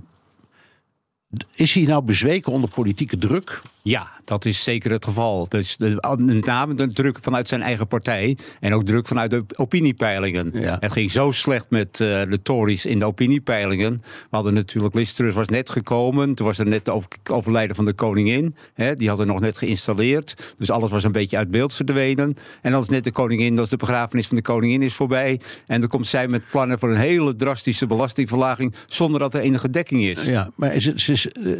is 1.56 1.74
hij 1.74 1.84
nou 1.84 2.04
bezweken 2.04 2.52
onder 2.52 2.70
politieke 2.70 3.18
druk? 3.18 3.62
Ja, 3.86 4.12
dat 4.24 4.46
is 4.46 4.64
zeker 4.64 4.92
het 4.92 5.06
geval. 5.06 5.50
Dus 5.50 5.78
de, 5.78 6.16
met 6.18 6.46
name 6.46 6.74
de 6.76 6.94
druk 6.94 7.18
vanuit 7.22 7.48
zijn 7.48 7.62
eigen 7.62 7.88
partij 7.88 8.38
en 8.60 8.74
ook 8.74 8.84
druk 8.86 9.08
vanuit 9.08 9.30
de 9.32 9.44
opiniepeilingen. 9.56 10.52
Ja. 10.54 10.78
Het 10.80 10.92
ging 10.92 11.12
zo 11.12 11.32
slecht 11.32 11.70
met 11.70 11.88
eh, 12.00 12.22
de 12.30 12.40
Tories 12.44 12.86
in 12.86 13.00
de 13.00 13.06
opiniepeilingen. 13.06 13.94
We 14.04 14.28
hadden 14.30 14.54
natuurlijk, 14.54 14.96
Liz 14.96 15.12
Truss 15.12 15.36
was 15.36 15.48
net 15.48 15.70
gekomen. 15.70 16.34
Toen 16.36 16.46
was 16.46 16.60
er 16.60 16.66
net 16.68 16.86
de 16.86 16.92
over- 16.92 17.10
overlijden 17.32 17.76
van 17.76 17.86
de 17.86 17.94
koningin. 17.94 18.56
Hè, 18.74 18.94
die 18.96 19.08
hadden 19.08 19.28
nog 19.28 19.40
net 19.40 19.58
geïnstalleerd. 19.58 20.54
Dus 20.58 20.70
alles 20.70 20.92
was 20.92 21.04
een 21.04 21.12
beetje 21.12 21.38
uit 21.38 21.52
beeld 21.52 21.74
verdwenen. 21.74 22.36
En 22.62 22.72
dan 22.72 22.82
is 22.82 22.90
net 22.90 23.04
de 23.04 23.12
koningin, 23.12 23.56
dat 23.56 23.64
is 23.64 23.70
de 23.72 23.78
begrafenis 23.78 24.28
van 24.28 24.36
de 24.38 24.44
koningin 24.44 24.82
is 24.82 24.94
voorbij. 24.94 25.40
En 25.68 25.80
dan 25.80 25.90
komt 25.90 26.08
zij 26.08 26.28
met 26.28 26.44
plannen 26.52 26.80
voor 26.80 26.90
een 26.90 26.98
hele 26.98 27.36
drastische 27.36 27.88
belastingverlaging 27.88 28.76
zonder 28.88 29.20
dat 29.20 29.34
er 29.34 29.42
enige 29.42 29.70
dekking 29.70 30.04
is. 30.04 30.24
Ja, 30.26 30.50
maar 30.56 30.74
is 30.74 30.86
het, 30.86 30.96
het 30.98 31.10
is, 31.10 31.28
eh, 31.28 31.52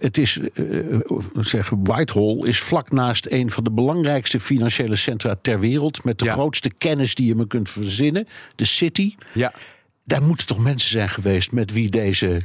het 0.00 0.18
is 0.18 0.40
eh, 0.54 1.57
Whitehall 1.82 2.38
is 2.42 2.60
vlak 2.60 2.90
naast 2.92 3.26
een 3.30 3.50
van 3.50 3.64
de 3.64 3.70
belangrijkste 3.70 4.40
financiële 4.40 4.96
centra 4.96 5.36
ter 5.42 5.60
wereld. 5.60 6.04
Met 6.04 6.18
de 6.18 6.24
Ja. 6.24 6.32
grootste 6.32 6.70
kennis 6.78 7.14
die 7.14 7.26
je 7.26 7.34
me 7.34 7.46
kunt 7.46 7.70
verzinnen. 7.70 8.26
De 8.56 8.64
City. 8.64 9.14
Ja. 9.34 9.52
Daar 10.04 10.22
moeten 10.22 10.46
toch 10.46 10.58
mensen 10.58 10.90
zijn 10.90 11.08
geweest 11.08 11.52
met 11.52 11.72
wie 11.72 11.90
deze, 11.90 12.40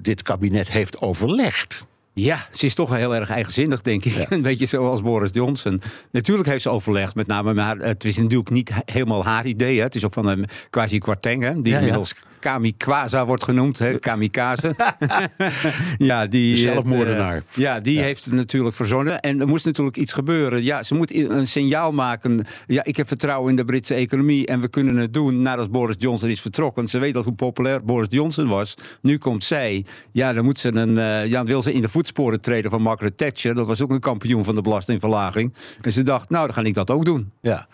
dit 0.00 0.22
kabinet 0.22 0.70
heeft 0.70 1.00
overlegd. 1.00 1.86
Ja, 2.12 2.46
ze 2.52 2.66
is 2.66 2.74
toch 2.74 2.88
wel 2.88 2.98
heel 2.98 3.14
erg 3.14 3.30
eigenzinnig, 3.30 3.80
denk 3.80 4.04
ik. 4.04 4.26
Een 4.30 4.42
beetje 4.42 4.66
zoals 4.66 5.02
Boris 5.02 5.30
Johnson. 5.32 5.80
Natuurlijk 6.12 6.48
heeft 6.48 6.62
ze 6.62 6.70
overlegd 6.70 7.14
met 7.14 7.26
name, 7.26 7.54
maar 7.54 7.76
het 7.76 8.04
is 8.04 8.16
natuurlijk 8.16 8.50
niet 8.50 8.68
he- 8.68 8.80
helemaal 8.84 9.24
haar 9.24 9.46
idee. 9.46 9.76
Hè. 9.76 9.82
Het 9.82 9.94
is 9.94 10.04
ook 10.04 10.12
van 10.12 10.26
een 10.26 10.46
quasi 10.70 10.98
Kwarteng, 10.98 11.62
die 11.62 11.72
Ja, 11.72 11.80
ja. 11.80 12.00
Kamikaza 12.40 13.26
wordt 13.26 13.44
genoemd. 13.44 13.78
Hè, 13.78 13.98
kamikaze. 14.08 14.74
ja, 15.98 16.26
die, 16.26 16.54
De 16.54 16.60
zelfmoordenaar. 16.60 17.36
eh, 17.36 17.42
ja, 17.54 17.80
die 17.80 18.00
heeft 18.00 18.24
het 18.24 18.34
natuurlijk 18.34 18.74
verzonnen. 18.74 19.20
En 19.20 19.40
er 19.40 19.46
moest 19.46 19.64
natuurlijk 19.64 19.96
iets 19.96 20.12
gebeuren. 20.12 20.62
Ja, 20.62 20.82
ze 20.82 20.94
moet 20.94 21.14
een 21.14 21.46
signaal 21.48 21.92
maken. 21.92 22.46
Ja, 22.66 22.84
ik 22.84 22.96
heb 22.96 23.08
vertrouwen 23.08 23.50
in 23.50 23.56
de 23.56 23.64
Britse 23.64 23.94
economie 23.94 24.46
en 24.46 24.60
we 24.60 24.68
kunnen 24.68 24.96
het 24.96 25.12
doen 25.14 25.42
nadat 25.42 25.70
Boris 25.70 25.96
Johnson 25.98 26.28
is 26.28 26.40
vertrokken. 26.40 26.86
Ze 26.88 26.98
weet 26.98 27.16
al 27.16 27.22
hoe 27.22 27.32
populair 27.34 27.84
Boris 27.84 28.06
Johnson 28.10 28.48
was. 28.48 28.74
Nu 29.02 29.18
komt 29.18 29.44
zij. 29.44 29.84
Ja, 30.12 30.32
dan, 30.32 30.44
moet 30.44 30.58
ze 30.58 30.74
een, 30.76 30.98
eh, 30.98 31.26
ja, 31.26 31.36
dan 31.36 31.46
wil 31.46 31.62
ze 31.62 31.72
in 31.72 31.82
de 31.82 31.88
voetsporen 31.88 32.40
treden 32.40 32.70
van 32.70 32.82
Margaret 32.82 33.16
Thatcher. 33.18 33.54
Dat 33.54 33.66
was 33.66 33.82
ook 33.82 33.90
een 33.90 34.00
kampioen 34.00 34.44
van 34.44 34.54
de 34.54 34.60
belastingverlaging. 34.60 35.54
En 35.80 35.92
ze 35.92 36.02
dacht, 36.02 36.30
nou, 36.30 36.44
dan 36.44 36.54
ga 36.54 36.62
ik 36.62 36.74
dat 36.74 36.90
ook 36.90 37.04
doen. 37.04 37.32
Ja. 37.40 37.68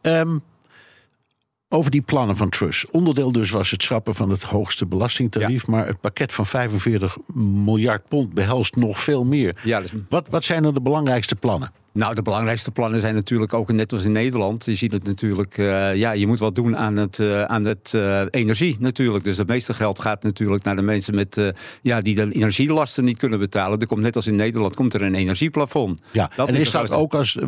Ehm, 0.00 0.38
Over 1.70 1.90
die 1.90 2.00
plannen 2.00 2.36
van 2.36 2.48
Truss. 2.48 2.90
Onderdeel 2.90 3.32
dus 3.32 3.50
was 3.50 3.70
het 3.70 3.82
schrappen 3.82 4.14
van 4.14 4.30
het 4.30 4.42
hoogste 4.42 4.86
belastingtarief. 4.86 5.66
Maar 5.66 5.86
het 5.86 6.00
pakket 6.00 6.32
van 6.32 6.46
45 6.46 7.16
miljard 7.34 8.08
pond 8.08 8.34
behelst 8.34 8.76
nog 8.76 9.00
veel 9.00 9.24
meer. 9.24 9.60
Ja, 9.64 9.82
wat, 10.08 10.28
wat 10.30 10.44
zijn 10.44 10.64
er 10.64 10.74
de 10.74 10.80
belangrijkste 10.80 11.36
plannen? 11.36 11.72
Nou, 11.98 12.14
de 12.14 12.22
belangrijkste 12.22 12.70
plannen 12.70 13.00
zijn 13.00 13.14
natuurlijk 13.14 13.54
ook 13.54 13.72
net 13.72 13.92
als 13.92 14.04
in 14.04 14.12
Nederland. 14.12 14.64
Je 14.64 14.74
ziet 14.74 14.92
het 14.92 15.04
natuurlijk, 15.04 15.58
uh, 15.58 15.94
ja, 15.94 16.10
je 16.10 16.26
moet 16.26 16.38
wat 16.38 16.54
doen 16.54 16.76
aan 16.76 16.96
het, 16.96 17.18
uh, 17.18 17.42
aan 17.42 17.64
het 17.64 17.92
uh, 17.96 18.22
energie 18.30 18.76
natuurlijk. 18.80 19.24
Dus 19.24 19.38
het 19.38 19.48
meeste 19.48 19.72
geld 19.72 19.98
gaat 19.98 20.22
natuurlijk 20.22 20.64
naar 20.64 20.76
de 20.76 20.82
mensen 20.82 21.14
met, 21.14 21.52
ja, 21.82 22.00
die 22.00 22.14
de 22.14 22.32
energielasten 22.32 23.04
niet 23.04 23.18
kunnen 23.18 23.38
betalen. 23.38 23.80
Er 23.80 23.86
komt 23.86 24.00
net 24.00 24.16
als 24.16 24.26
in 24.26 24.34
Nederland 24.34 24.76
komt 24.76 24.94
er 24.94 25.02
een 25.02 25.14
energieplafond. 25.14 26.00
Ja, 26.10 26.30
dat 26.36 26.48
en 26.48 26.54
is, 26.54 26.60
is 26.60 26.70
dat 26.70 26.92
ook 26.92 27.14
als, 27.14 27.38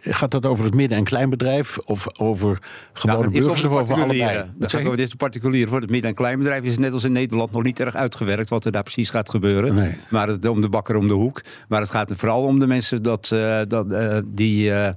gaat 0.00 0.30
dat 0.30 0.46
over 0.46 0.64
het 0.64 0.74
midden- 0.74 0.98
en 0.98 1.04
kleinbedrijf 1.04 1.78
of 1.78 2.06
over 2.18 2.58
gewone 2.92 3.18
nou, 3.18 3.32
burgers 3.32 3.64
of 3.64 3.72
over 3.72 3.94
allebei? 3.94 4.44
Dat 4.54 4.70
gaat 4.70 4.84
over 4.84 4.96
dit 4.96 5.16
particulier. 5.16 5.68
Voor 5.68 5.80
het 5.80 5.90
midden- 5.90 6.10
en 6.10 6.16
kleinbedrijf 6.16 6.64
is 6.64 6.70
het 6.70 6.80
net 6.80 6.92
als 6.92 7.04
in 7.04 7.12
Nederland 7.12 7.52
nog 7.52 7.62
niet 7.62 7.80
erg 7.80 7.94
uitgewerkt 7.94 8.48
wat 8.48 8.64
er 8.64 8.72
daar 8.72 8.82
precies 8.82 9.10
gaat 9.10 9.30
gebeuren. 9.30 9.74
Nee. 9.74 9.96
Maar 10.10 10.28
het, 10.28 10.48
om 10.48 10.60
de 10.60 10.68
bakker 10.68 10.96
om 10.96 11.06
de 11.08 11.14
hoek. 11.14 11.42
Maar 11.68 11.80
het 11.80 11.90
gaat 11.90 12.12
vooral 12.16 12.42
om 12.42 12.58
de 12.58 12.66
mensen 12.66 13.02
dat, 13.02 13.34
dat 13.68 13.88
die, 14.26 14.70
uh, 14.70 14.88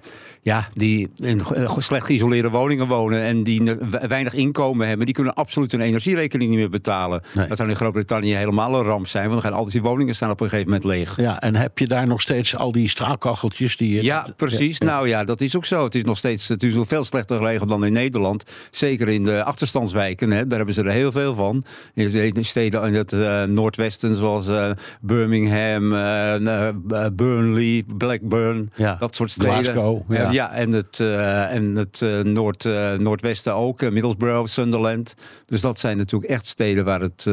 ja, 0.41 0.67
die 0.73 1.10
in 1.15 1.41
slecht 1.77 2.06
geïsoleerde 2.06 2.49
woningen 2.49 2.88
wonen 2.88 3.21
en 3.21 3.43
die 3.43 3.62
weinig 4.08 4.34
inkomen 4.34 4.88
hebben, 4.88 5.06
die 5.06 5.15
kunnen 5.15 5.34
absoluut 5.34 5.71
hun 5.71 5.82
energierekening 5.82 6.49
niet 6.49 6.60
meer 6.60 6.69
betalen. 6.69 7.21
Nee. 7.34 7.47
Dat 7.47 7.58
zou 7.58 7.69
in 7.69 7.75
Groot-Brittannië 7.75 8.34
helemaal 8.34 8.75
een 8.75 8.84
ramp 8.84 9.08
zijn, 9.08 9.29
want 9.29 9.41
dan 9.41 9.51
gaan 9.51 9.60
al 9.60 9.69
die 9.69 9.82
woningen 9.82 10.15
staan 10.15 10.29
op 10.29 10.41
een 10.41 10.49
gegeven 10.49 10.71
moment 10.71 10.89
leeg. 10.89 11.17
Ja, 11.17 11.41
en 11.41 11.56
heb 11.56 11.79
je 11.79 11.88
daar 11.88 12.08
nog 12.08 12.21
steeds 12.21 12.56
al 12.56 12.71
die 12.71 12.89
straalkacheltjes 12.89 13.77
die. 13.77 14.03
Ja, 14.03 14.27
precies. 14.38 14.77
Ja, 14.77 14.86
Nou 14.86 15.08
ja, 15.08 15.23
dat 15.23 15.41
is 15.41 15.56
ook 15.56 15.65
zo. 15.65 15.84
Het 15.84 15.95
is 15.95 16.03
nog 16.03 16.17
steeds 16.17 16.47
het 16.47 16.63
is 16.63 16.75
nog 16.75 16.88
veel 16.88 17.03
slechter 17.03 17.38
geregeld 17.38 17.69
dan 17.69 17.86
in 17.86 17.93
Nederland. 17.93 18.43
Zeker 18.71 19.10
in 19.10 19.25
de 19.25 19.43
achterstandswijken, 19.43 20.32
hè, 20.32 20.47
daar 20.47 20.58
hebben 20.58 20.75
ze 20.75 20.84
er 20.84 20.91
heel 20.91 21.12
veel 21.12 21.34
van. 21.34 21.63
In 21.93 22.32
de 22.32 22.43
steden 22.43 22.84
in 22.84 22.93
het 22.93 23.12
uh, 23.12 23.43
noordwesten, 23.43 24.15
zoals 24.15 24.47
uh, 24.47 24.71
Birmingham, 25.01 25.93
uh, 25.93 27.08
Burnley, 27.13 27.84
Blackburn. 27.97 28.71
Ja. 28.75 28.83
Dat 29.00 29.15
soort 29.15 29.32
steden. 29.32 29.63
Glasgow, 29.63 30.12
ja. 30.13 30.32
ja, 30.32 30.52
en 30.52 30.72
het, 30.72 31.00
uh, 31.00 31.54
en 31.54 31.76
het 31.76 32.02
uh, 32.04 32.19
noord, 32.19 32.63
uh, 32.63 32.93
noordwesten 32.93 33.54
ook, 33.54 33.82
Middlesbrough, 33.82 34.48
Sunderland. 34.48 35.13
Dus 35.46 35.62
dat 35.62 35.80
zijn 35.80 35.98
natuurlijk 35.98 36.32
echt 36.32 36.46
steden 36.46 36.86
waar 36.86 37.02
het, 37.02 37.24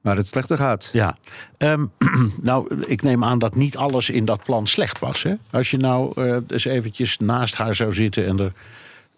waar 0.00 0.16
het 0.16 0.26
slechter 0.26 0.56
gaat. 0.56 0.90
Ja, 0.92 1.16
um, 1.58 1.90
nou, 2.40 2.84
ik 2.86 3.02
neem 3.02 3.24
aan 3.24 3.38
dat 3.38 3.54
niet 3.54 3.76
alles 3.76 4.10
in 4.10 4.24
dat 4.24 4.44
plan 4.44 4.66
slecht 4.66 4.98
was. 4.98 5.22
Hè? 5.22 5.34
Als 5.50 5.70
je 5.70 5.76
nou 5.76 6.22
eens 6.48 6.64
eventjes 6.64 7.18
naast 7.18 7.54
haar 7.54 7.74
zou 7.74 7.92
zitten 7.92 8.26
en 8.26 8.38
er 8.38 8.52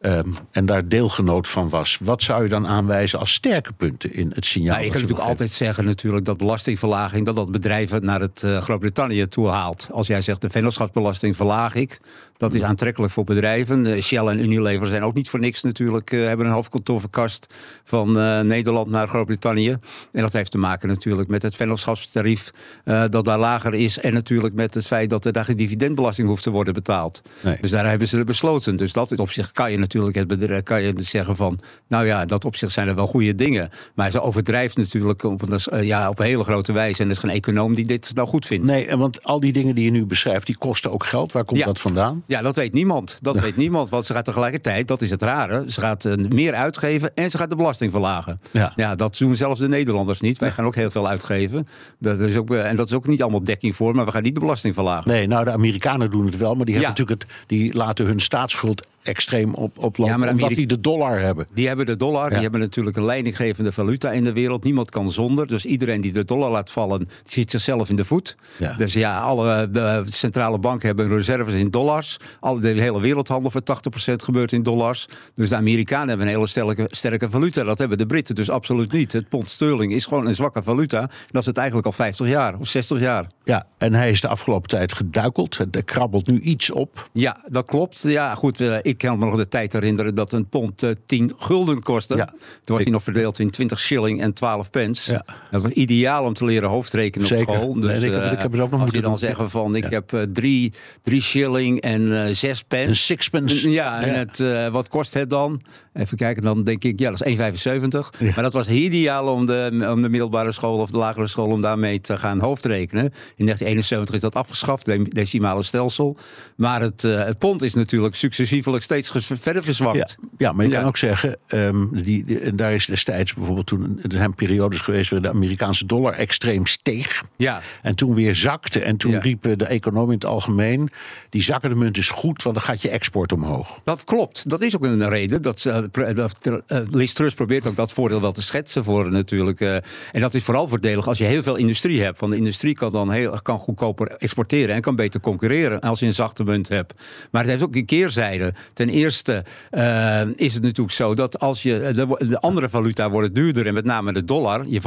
Um, 0.07 0.35
en 0.51 0.67
daar 0.67 0.89
deelgenoot 0.89 1.49
van 1.49 1.69
was. 1.69 1.99
Wat 2.01 2.23
zou 2.23 2.43
je 2.43 2.49
dan 2.49 2.67
aanwijzen 2.67 3.19
als 3.19 3.33
sterke 3.33 3.73
punten 3.73 4.13
in 4.13 4.33
het 4.35 4.47
signaal? 4.47 4.73
Nou, 4.73 4.85
je 4.85 4.91
kan 4.91 5.01
natuurlijk 5.01 5.29
altijd 5.29 5.51
zeggen 5.51 5.85
natuurlijk 5.85 6.25
dat 6.25 6.37
belastingverlaging... 6.37 7.27
dat 7.27 7.37
dat 7.37 7.51
bedrijven 7.51 8.05
naar 8.05 8.21
het 8.21 8.43
uh, 8.45 8.61
Groot-Brittannië 8.61 9.27
toe 9.27 9.49
haalt. 9.49 9.89
Als 9.93 10.07
jij 10.07 10.23
zegt 10.23 10.41
de 10.41 10.51
vennootschapsbelasting 10.51 11.37
verlaag 11.37 11.75
ik... 11.75 12.01
dat 12.37 12.55
is 12.55 12.63
aantrekkelijk 12.63 13.13
voor 13.13 13.25
bedrijven. 13.25 13.87
Uh, 13.87 14.03
Shell 14.03 14.27
en 14.27 14.41
Unilever 14.41 14.89
zijn 14.89 15.03
ook 15.03 15.15
niet 15.15 15.29
voor 15.29 15.41
niks 15.41 15.63
natuurlijk... 15.63 16.13
Uh, 16.13 16.27
hebben 16.27 16.47
een 16.47 16.53
hoofdkantoor 16.53 17.01
verkast 17.01 17.55
van 17.85 18.13
Nederland 18.47 18.91
naar 18.91 19.09
Groot-Brittannië. 19.09 19.77
En 20.13 20.21
dat 20.21 20.33
heeft 20.33 20.51
te 20.51 20.59
maken 20.59 20.89
natuurlijk 20.89 21.29
met 21.29 21.43
het 21.43 21.57
vennootschapstarief... 21.57 22.51
dat 22.85 23.25
daar 23.25 23.39
lager 23.39 23.75
is. 23.75 23.99
En 23.99 24.13
natuurlijk 24.13 24.55
met 24.55 24.75
het 24.75 24.87
feit 24.87 25.11
dat 25.11 25.25
er 25.25 25.33
daar 25.33 25.45
geen 25.45 25.57
dividendbelasting 25.57 26.29
hoeft 26.29 26.43
te 26.43 26.51
worden 26.51 26.75
betaald. 26.75 27.23
Nee. 27.41 27.59
Dus 27.61 27.71
daar 27.71 27.89
hebben 27.89 28.09
ze 28.09 28.25
besloten. 28.25 28.77
Dus 28.77 28.93
dat 28.93 29.19
op 29.19 29.31
zich 29.31 29.53
kan 29.53 29.71
je 29.71 29.79
natuurlijk 29.79 30.17
het 30.17 30.27
bedrijf, 30.27 30.63
kan 30.63 30.83
je 30.83 30.93
dus 30.93 31.11
zeggen 31.11 31.37
van, 31.37 31.59
nou 31.89 32.07
ja, 32.07 32.25
dat 32.25 32.45
op 32.45 32.57
zich 32.57 32.71
zijn 32.71 32.89
er 32.89 32.95
wel 32.95 33.07
goede 33.07 33.35
dingen. 33.35 33.69
Maar 33.95 34.11
ze 34.11 34.21
overdrijft 34.21 34.77
natuurlijk 34.77 35.23
op 35.23 35.43
een, 35.43 35.59
eh, 35.59 35.83
ja, 35.87 36.09
op 36.09 36.19
een 36.19 36.27
hele 36.27 36.45
grote 36.45 36.73
wijze. 36.73 37.03
En 37.03 37.09
er 37.09 37.15
is 37.15 37.19
geen 37.19 37.31
econoom 37.31 37.75
die 37.75 37.87
dit 37.87 38.11
nou 38.15 38.29
goed 38.29 38.47
vindt. 38.47 38.67
Nee, 38.67 38.97
want 38.97 39.25
al 39.25 39.41
die 39.41 39.53
dingen 39.53 39.75
die 39.75 39.85
je 39.85 39.91
nu 39.91 40.07
beschrijft, 40.07 40.47
die 40.47 40.59
kosten 40.59 40.91
ook 40.91 41.05
geld. 41.07 41.33
Waar 41.33 41.45
komt 41.45 41.59
ja. 41.59 41.67
dat 41.67 41.81
vandaan? 41.81 42.23
Ja, 42.35 42.43
dat 42.43 42.57
weet 42.57 42.73
niemand. 42.73 43.19
Dat 43.21 43.41
weet 43.41 43.57
niemand. 43.65 43.89
Want 43.89 44.05
ze 44.05 44.13
gaat 44.13 44.25
tegelijkertijd, 44.25 44.89
dat 44.89 45.03
is 45.03 45.11
het 45.11 45.23
rare, 45.23 45.65
ze 45.67 45.81
gaat 45.81 46.05
uh, 46.05 46.15
meer 46.29 46.55
uitgeven 46.55 47.15
en 47.15 47.31
ze 47.31 47.39
gaat 47.39 47.51
de 47.51 47.57
belasting 47.57 47.91
verlagen. 47.91 48.41
Ja. 48.51 48.73
ja, 48.77 48.95
dat 48.95 49.19
doen 49.19 49.37
zelfs 49.37 49.61
de 49.61 49.69
Nederlanders 49.69 50.21
niet. 50.21 50.39
Wij 50.39 50.51
gaan 50.51 50.65
ook 50.65 50.75
heel 50.75 50.91
veel 50.91 51.09
uitgeven. 51.09 51.67
Dat 51.99 52.21
is 52.21 52.37
ook, 52.37 52.51
uh, 52.51 52.67
en 52.67 52.77
dat 52.77 52.87
is 52.87 52.93
ook 52.93 53.07
niet 53.07 53.23
allemaal 53.23 53.45
dekking 53.45 53.75
voor, 53.75 53.95
maar 53.95 54.05
we 54.05 54.11
gaan 54.11 54.23
niet 54.23 54.35
de 54.35 54.41
belasting 54.41 54.75
verlagen. 54.75 55.11
Nee, 55.11 55.27
nou 55.27 55.45
de 55.45 55.51
Amerikanen 55.51 56.11
doen 56.11 56.27
het 56.27 56.37
wel, 56.37 56.55
maar 56.55 56.65
die, 56.65 56.75
hebben 56.75 56.93
natuurlijk 56.93 57.23
het, 57.23 57.33
die 57.47 57.75
laten 57.75 58.07
hun 58.07 58.21
staatsschuld 58.21 58.83
extreem 59.05 59.55
op, 59.55 59.79
oplopen, 59.79 60.13
ja, 60.13 60.19
maar 60.19 60.29
omdat 60.29 60.49
die 60.49 60.67
de 60.67 60.81
dollar 60.81 61.21
hebben. 61.21 61.47
Die 61.55 61.67
hebben 61.67 61.87
de 61.87 61.97
dollar, 61.97 62.25
ja. 62.25 62.31
die 62.31 62.43
hebben 62.43 62.61
natuurlijk 62.61 62.97
een 62.97 63.05
leidinggevende 63.05 63.73
valuta 63.73 64.13
in 64.13 64.25
de 64.25 64.33
wereld. 64.33 64.65
Niemand 64.65 64.91
kan 64.91 65.11
zonder, 65.13 65.47
dus 65.47 65.67
iedereen 65.67 66.01
die 66.01 66.13
de 66.13 66.25
dollar 66.25 66.51
laat 66.51 66.71
vallen, 66.71 67.09
ziet 67.25 67.51
zichzelf 67.51 67.91
in 67.91 67.97
de 67.97 68.05
voet. 68.05 68.37
Ja. 68.59 68.73
Dus 68.73 68.93
ja, 68.93 69.21
alle 69.21 69.71
de 69.71 70.03
centrale 70.05 70.59
banken 70.59 70.87
hebben 70.87 71.09
reserves 71.09 71.55
in 71.55 71.71
dollars. 71.71 72.17
Alle, 72.41 72.61
de 72.61 72.69
hele 72.69 73.01
wereldhandel 73.01 73.51
voor 73.51 73.63
80% 74.11 74.15
gebeurt 74.15 74.53
in 74.53 74.63
dollars. 74.63 75.07
Dus 75.35 75.49
de 75.49 75.57
Amerikanen 75.57 76.09
hebben 76.09 76.27
een 76.27 76.33
hele 76.33 76.47
sterke, 76.47 76.87
sterke 76.91 77.31
valuta. 77.31 77.63
Dat 77.63 77.79
hebben 77.79 77.99
de 77.99 78.07
Britten 78.07 78.35
dus 78.35 78.51
absoluut 78.51 78.93
niet. 78.93 79.13
Het 79.13 79.29
pond 79.29 79.49
sterling 79.49 79.93
is 79.93 80.07
gewoon 80.07 80.27
een 80.27 80.35
zwakke 80.35 80.63
valuta. 80.63 81.11
Dat 81.31 81.41
is 81.41 81.47
het 81.47 81.57
eigenlijk 81.57 81.87
al 81.87 81.93
50 81.93 82.29
jaar 82.29 82.59
of 82.59 82.69
60 82.69 83.01
jaar. 83.01 83.27
Ja, 83.45 83.67
en 83.79 83.95
hij 83.95 84.11
is 84.11 84.21
de 84.21 84.29
afgelopen 84.29 84.69
tijd 84.69 84.93
geduikeld. 84.93 85.59
Er 85.71 85.85
krabbelt 85.85 86.27
nu 86.27 86.41
iets 86.41 86.71
op. 86.71 87.09
Ja, 87.13 87.41
dat 87.47 87.65
klopt. 87.65 88.03
Ja, 88.03 88.35
goed, 88.35 88.61
ik 88.83 88.99
kan 88.99 89.19
me 89.19 89.25
nog 89.25 89.37
de 89.37 89.49
tijd 89.49 89.73
herinneren 89.73 90.15
dat 90.15 90.33
een 90.33 90.49
pond 90.49 90.83
uh, 90.83 90.91
10 91.07 91.33
gulden 91.39 91.83
kostte. 91.83 92.17
Ja. 92.17 92.33
Toen 92.65 92.77
was 92.77 92.83
hij 92.83 92.93
nog 92.93 93.03
verdeeld 93.03 93.39
in 93.39 93.51
20 93.51 93.81
shilling 93.81 94.21
en 94.21 94.33
12 94.33 94.71
pence. 94.71 95.13
Ja. 95.13 95.25
Dat 95.51 95.63
was 95.63 95.71
ideaal 95.71 96.25
om 96.25 96.33
te 96.33 96.45
leren 96.45 96.69
hoofdrekenen 96.69 97.27
Zeker. 97.27 97.49
op 97.49 97.55
school. 97.55 97.75
Dus, 97.75 98.01
nee, 98.01 98.11
ik, 98.11 98.21
heb, 98.23 98.33
ik 98.33 98.39
heb 98.39 98.53
het 98.53 98.61
ook 98.61 98.71
nog 98.71 98.81
als 98.81 98.91
je 98.91 99.01
dan 99.01 99.11
doen. 99.11 99.19
zeggen 99.19 99.51
van 99.51 99.77
ik 99.77 99.85
ja. 99.85 99.91
heb 99.91 100.13
uh, 100.13 100.23
drie, 100.23 100.73
drie 101.03 101.23
shilling 101.23 101.81
en 101.81 102.03
uh, 102.03 102.25
zes 102.31 102.63
pence. 102.63 102.89
Een 102.89 102.97
sixpence. 102.97 103.71
Ja, 103.71 104.03
en 104.03 104.19
Het, 104.19 104.71
wat 104.71 104.89
kost 104.89 105.15
het 105.15 105.31
dan? 105.31 105.63
Even 105.93 106.17
kijken, 106.17 106.43
dan 106.43 106.65
denk 106.65 106.85
ik, 106.85 106.99
ja, 106.99 107.11
dat 107.11 107.27
is 107.27 107.39
1,75. 107.39 108.19
Ja. 108.19 108.33
Maar 108.35 108.43
dat 108.43 108.53
was 108.53 108.69
ideaal 108.69 109.29
om 109.29 109.47
de, 109.47 109.87
om 109.91 110.03
de 110.03 110.09
middelbare 110.09 110.53
school 110.53 110.79
of 110.79 110.91
de 110.91 110.97
lagere 110.97 111.27
school 111.27 111.47
om 111.47 111.61
daarmee 111.61 112.01
te 112.01 112.19
gaan 112.19 112.41
hoofdrekenen. 112.41 113.13
In 113.37 113.45
1971 113.45 114.15
is 114.15 114.21
dat 114.21 114.35
afgeschaft, 114.35 114.87
het 114.87 115.11
decimale 115.11 115.63
stelsel. 115.63 116.17
Maar 116.57 116.81
het, 116.81 117.03
het 117.03 117.39
pond 117.39 117.63
is 117.63 117.75
natuurlijk 117.75 118.15
successievelijk 118.15 118.85
steeds 118.85 119.13
verder 119.25 119.63
verzwakt. 119.63 120.17
Ja, 120.21 120.29
ja 120.37 120.53
maar 120.53 120.65
je 120.65 120.71
ja. 120.71 120.79
kan 120.79 120.87
ook 120.89 120.97
zeggen, 120.97 121.37
um, 121.49 122.03
die, 122.03 122.25
die, 122.25 122.55
daar 122.55 122.73
is 122.73 122.87
destijds 122.87 123.35
bijvoorbeeld 123.35 123.67
toen 123.67 123.99
er 124.03 124.13
zijn 124.13 124.35
periodes 124.35 124.81
geweest 124.81 125.11
waar 125.11 125.23
de 125.23 125.29
Amerikaanse 125.29 125.87
dollar 125.87 126.13
extreem 126.13 126.67
steeg. 126.67 127.25
Ja. 127.37 127.61
En 127.83 127.95
toen 127.95 128.15
weer 128.15 128.35
zakte. 128.35 128.81
En 128.81 128.97
toen 128.97 129.13
Ja. 129.13 129.19
riepen 129.19 129.59
de 129.59 129.65
economen 129.65 130.09
in 130.09 130.15
het 130.15 130.25
algemeen: 130.25 130.91
die 131.31 131.43
zakkende 131.43 131.77
munt 131.77 131.97
is 131.97 132.11
goed, 132.11 132.43
want 132.43 132.57
dan 132.57 132.65
gaat 132.65 132.83
je 132.83 132.89
export 132.89 133.33
omhoog. 133.33 133.81
Dat 133.85 134.05
klopt. 134.05 134.49
Dat 134.49 134.63
is 134.63 134.77
ook 134.77 134.85
een 134.85 135.09
reden. 135.09 135.43
Dat, 135.43 135.65
uh, 135.65 135.79
dat, 136.15 136.39
uh, 136.43 136.79
Liz 136.91 137.13
Truss 137.13 137.35
probeert 137.35 137.67
ook 137.67 137.77
dat 137.77 137.93
voordeel 137.93 138.21
wel 138.21 138.33
te 138.33 138.43
schetsen 138.43 138.85
voor 138.85 139.11
natuurlijk. 139.11 139.61
Uh, 139.61 139.75
en 139.75 140.21
dat 140.21 140.35
is 140.35 140.45
vooral 140.45 140.69
voordelig 140.69 141.09
als 141.09 141.19
je 141.19 141.25
heel 141.25 141.43
veel 141.43 141.57
industrie 141.57 142.03
hebt. 142.03 142.21
Want 142.21 142.33
de 142.33 142.39
industrie 142.39 142.75
kan 142.75 142.93
dan 142.93 143.11
heel, 143.11 143.24
kan 143.43 143.59
goedkoper 143.59 144.11
exporteren 144.11 144.75
en 144.75 144.81
kan 144.81 144.97
beter 144.97 145.21
concurreren 145.21 145.81
als 145.81 146.01
je 146.01 146.07
een 146.07 146.15
zachte 146.15 146.45
munt 146.45 146.69
hebt. 146.69 146.95
Maar 147.31 147.43
het 147.43 147.51
heeft 147.51 147.63
ook 147.63 147.75
een 147.75 147.87
keerzijde. 147.87 148.55
Ten 148.73 148.89
eerste 148.89 149.45
uh, 149.71 150.21
is 150.37 150.55
het 150.55 150.63
natuurlijk 150.63 150.95
zo 150.95 151.15
dat 151.15 151.39
als 151.39 151.63
je 151.63 151.93
de, 151.95 152.27
de, 152.29 152.41
andere 152.41 152.69
valuta 152.69 153.11
wordt 153.11 153.35
duurder 153.35 153.67
en 153.67 153.75
met 153.75 153.85
name 153.85 154.13
de 154.13 154.25
dollar, 154.25 154.67
je 154.69 154.81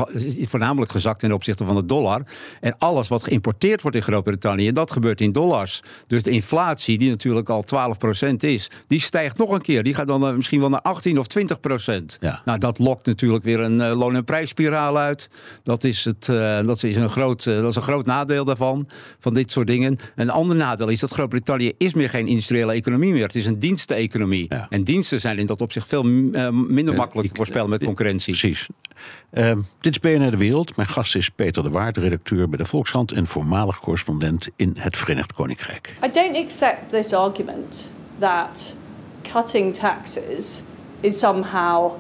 voornamelijk 0.47 0.91
gezakt 0.91 1.19
ten 1.19 1.32
opzichte 1.32 1.65
van 1.65 1.76
de 1.76 1.86
dollar. 1.86 2.21
En 2.62 2.76
alles 2.78 3.08
wat 3.08 3.23
geïmporteerd 3.23 3.82
wordt 3.82 3.97
in 3.97 4.04
Groot-Brittannië, 4.04 4.71
dat 4.71 4.91
gebeurt 4.91 5.21
in 5.21 5.32
dollars. 5.32 5.82
Dus 6.08 6.23
de 6.23 6.32
inflatie, 6.32 6.97
die 6.97 7.10
natuurlijk 7.10 7.50
al 7.50 7.65
12% 8.32 8.36
is, 8.38 8.69
die 8.88 9.00
stijgt 9.00 9.38
nog 9.38 9.52
een 9.52 9.62
keer. 9.62 9.84
Die 9.84 9.93
gaat 9.93 10.08
dan 10.08 10.28
uh, 10.28 10.34
misschien 10.34 10.60
wel 10.60 10.69
naar 10.69 10.82
18 10.82 11.19
of 11.19 11.26
20%. 11.89 12.04
Ja. 12.19 12.41
Nou, 12.45 12.60
dat 12.60 12.80
lokt 12.80 13.06
natuurlijk 13.06 13.43
weer 13.43 13.60
een 13.60 13.80
uh, 13.80 13.97
loon- 13.97 14.15
en 14.15 14.23
prijsspiraal 14.23 14.97
uit. 14.97 15.30
Dat 15.63 15.84
is, 15.84 16.06
het, 16.06 16.28
uh, 16.28 16.65
dat, 16.65 16.84
is 16.84 16.95
een 16.95 17.10
groot, 17.10 17.43
dat 17.43 17.69
is 17.69 17.76
een 17.76 17.82
groot 17.82 18.06
nadeel 18.06 18.26
daarvan, 18.27 18.87
van 19.19 19.33
dit 19.33 19.51
soort 19.51 19.67
dingen. 19.67 19.99
Een 20.15 20.29
ander 20.29 20.55
nadeel 20.55 20.87
is 20.87 20.99
dat 20.99 21.11
Groot-Brittannië 21.11 21.73
is 21.77 21.93
meer 21.93 22.09
geen 22.09 22.27
industriële 22.27 22.73
economie 22.73 23.13
meer. 23.13 23.23
Het 23.23 23.35
is 23.35 23.45
een 23.45 23.59
diensteneconomie. 23.59 24.45
Ja. 24.49 24.67
En 24.69 24.83
diensten 24.83 25.21
zijn 25.21 25.39
in 25.39 25.45
dat 25.45 25.61
opzicht 25.61 25.87
veel 25.87 26.03
minder 26.03 26.95
makkelijk 26.95 27.27
te 27.27 27.35
voorspellen 27.35 27.69
met 27.69 27.83
concurrentie. 27.83 28.37
Precies. 28.37 28.67
Uh, 29.33 29.51
dit 29.79 29.91
is 29.91 29.99
BNR 29.99 30.31
De 30.31 30.37
Wereld. 30.37 30.75
Mijn 30.75 30.87
gast 30.87 31.15
is 31.15 31.29
Peter 31.29 31.63
de 31.63 31.69
Waard, 31.69 31.97
redacteur 31.97 32.49
bij 32.49 32.57
de 32.57 32.65
Volkskrant 32.65 33.11
en 33.11 33.27
voormalig 33.27 33.79
correspondent 33.79 34.47
in 34.55 34.75
het 34.77 34.97
Verenigd 34.97 35.33
Koninkrijk. 35.33 35.93
I 36.05 36.11
don't 36.11 36.35
accept 36.35 36.89
this 36.89 37.13
argument 37.13 37.91
that 38.19 38.77
cutting 39.21 39.73
taxes 39.73 40.63
is 40.99 41.19
somehow 41.19 41.91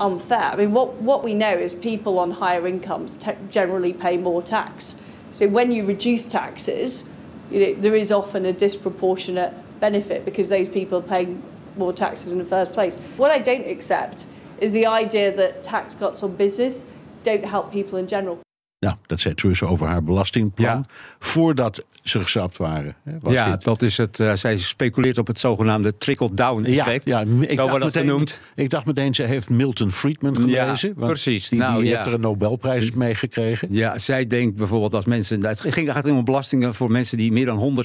unfair. 0.00 0.52
I 0.52 0.56
mean, 0.56 0.72
what, 0.72 0.88
what 1.00 1.22
we 1.22 1.32
know 1.32 1.60
is 1.60 1.74
people 1.74 2.12
on 2.12 2.30
higher 2.30 2.66
incomes 2.66 3.16
generally 3.50 3.92
pay 3.92 4.18
more 4.18 4.42
tax. 4.42 4.94
So 5.32 5.48
when 5.48 5.72
you 5.72 5.84
reduce 5.84 6.26
taxes, 6.26 7.04
you 7.50 7.60
know, 7.60 7.80
there 7.80 7.96
is 7.96 8.10
often 8.10 8.44
a 8.44 8.52
disproportionate 8.52 9.52
benefit 9.80 10.24
because 10.24 10.48
those 10.48 10.68
people 10.68 10.98
are 10.98 11.08
paying 11.08 11.42
more 11.76 11.92
taxes 11.92 12.32
in 12.32 12.38
the 12.38 12.44
first 12.44 12.72
place. 12.72 12.96
What 13.16 13.30
I 13.30 13.38
don't 13.38 13.66
accept 13.66 14.26
is 14.58 14.72
the 14.72 14.86
idea 14.86 15.32
that 15.36 15.62
tax 15.62 15.94
cuts 15.94 16.22
on 16.22 16.36
business 16.36 16.84
don't 17.22 17.44
help 17.44 17.72
people 17.72 17.98
in 17.98 18.06
general. 18.06 18.40
Nou, 18.78 18.94
dat 19.06 19.20
zei 19.20 19.34
Truss 19.34 19.62
over 19.62 19.86
haar 19.86 20.02
belastingplan. 20.02 20.86
Voordat 21.18 21.84
ze 22.02 22.18
gesapt 22.18 22.56
waren. 22.56 22.94
was 23.20 23.32
ja, 23.32 23.50
dit. 23.50 23.64
dat 23.64 23.82
is 23.82 23.96
het. 23.96 24.20
eh, 24.20 24.34
zij 24.34 24.56
speculeert 24.56 25.18
op 25.18 25.26
het 25.26 25.38
zogenaamde 25.38 25.96
trickle-down 25.96 26.64
effect. 26.64 27.08
Ja, 27.08 27.20
ja, 27.20 27.26
ik, 27.46 27.56
dacht 27.56 27.78
meteen, 27.78 27.90
genoemd. 27.90 28.40
ik 28.54 28.70
dacht 28.70 28.86
meteen, 28.86 29.14
ze 29.14 29.22
heeft 29.22 29.48
Milton 29.48 29.90
Friedman 29.92 30.36
gelezen. 30.36 30.94
precies. 30.94 31.48
Die, 31.48 31.58
Nou, 31.58 31.80
die 31.80 31.90
ja. 31.90 31.94
heeft 31.94 32.06
er 32.06 32.14
een 32.14 32.20
Nobelprijs 32.20 32.90
mee 32.90 33.14
gekregen. 33.14 33.68
Ja, 33.70 33.98
zij 33.98 34.26
denkt 34.26 34.56
bijvoorbeeld 34.56 34.94
als 34.94 35.04
mensen. 35.04 35.44
Het 35.44 35.64
ging 35.68 35.92
gaat 35.92 36.10
om 36.10 36.24
belastingen 36.24 36.74
voor 36.74 36.90
mensen 36.90 37.18
die 37.18 37.32
meer 37.32 37.44
dan 37.44 37.76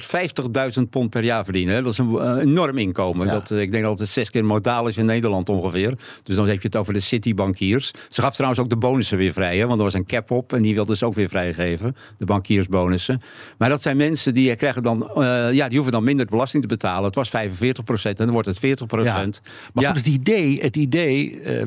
150.000 0.78 0.82
pond 0.90 1.10
per 1.10 1.24
jaar 1.24 1.44
verdienen. 1.44 1.74
hè. 1.74 1.82
Dat 1.82 1.92
is 1.92 1.98
een 1.98 2.18
eh, 2.18 2.36
enorm 2.36 2.78
inkomen. 2.78 3.26
Dat, 3.26 3.50
eh, 3.50 3.60
ik 3.60 3.72
denk 3.72 3.84
dat 3.84 3.98
het 3.98 4.08
zes 4.08 4.30
keer 4.30 4.44
modaal 4.44 4.88
is 4.88 4.96
in 4.96 5.06
Nederland 5.06 5.48
ongeveer. 5.48 5.94
Dus 6.22 6.36
dan 6.36 6.46
heb 6.48 6.56
je 6.56 6.66
het 6.66 6.76
over 6.76 6.92
de 6.92 7.00
citybankiers. 7.00 7.92
Ze 8.08 8.20
gaf 8.22 8.34
trouwens 8.34 8.60
ook 8.60 8.68
de 8.70 8.76
bonussen 8.76 9.18
weer 9.18 9.32
vrij. 9.32 9.58
Hè, 9.58 9.66
want 9.66 9.78
er 9.78 9.84
was 9.84 9.94
een 9.94 10.06
cap 10.06 10.30
op 10.30 10.52
en 10.52 10.62
die 10.62 10.74
wilde 10.74 10.96
ze 10.96 11.06
ook 11.06 11.14
weer 11.14 11.28
vrijgeven. 11.28 11.96
De 12.18 12.24
bankiersbonussen. 12.24 13.20
Maar 13.58 13.68
dat 13.68 13.82
zijn 13.82 13.96
mensen 13.96 14.06
die 14.14 14.54
krijgen 14.56 14.82
dan. 14.82 15.10
eh, 15.14 15.52
ja, 15.52 15.66
die 15.66 15.74
hoeven 15.76 15.92
dan 15.92 16.04
minder 16.04 16.26
belasting 16.26 16.62
te 16.62 16.68
betalen. 16.68 17.04
Het 17.04 17.14
was 17.14 17.28
45 17.28 17.84
procent 17.84 18.18
en 18.18 18.24
dan 18.24 18.32
wordt 18.34 18.48
het 18.48 18.58
40 18.58 18.86
procent. 18.86 19.40
Maar 19.72 19.84
Ja. 19.84 19.88
goed, 19.90 19.98
het 19.98 20.06
idee, 20.14 20.60
het 20.60 20.76
idee 20.76 21.40
eh, 21.40 21.66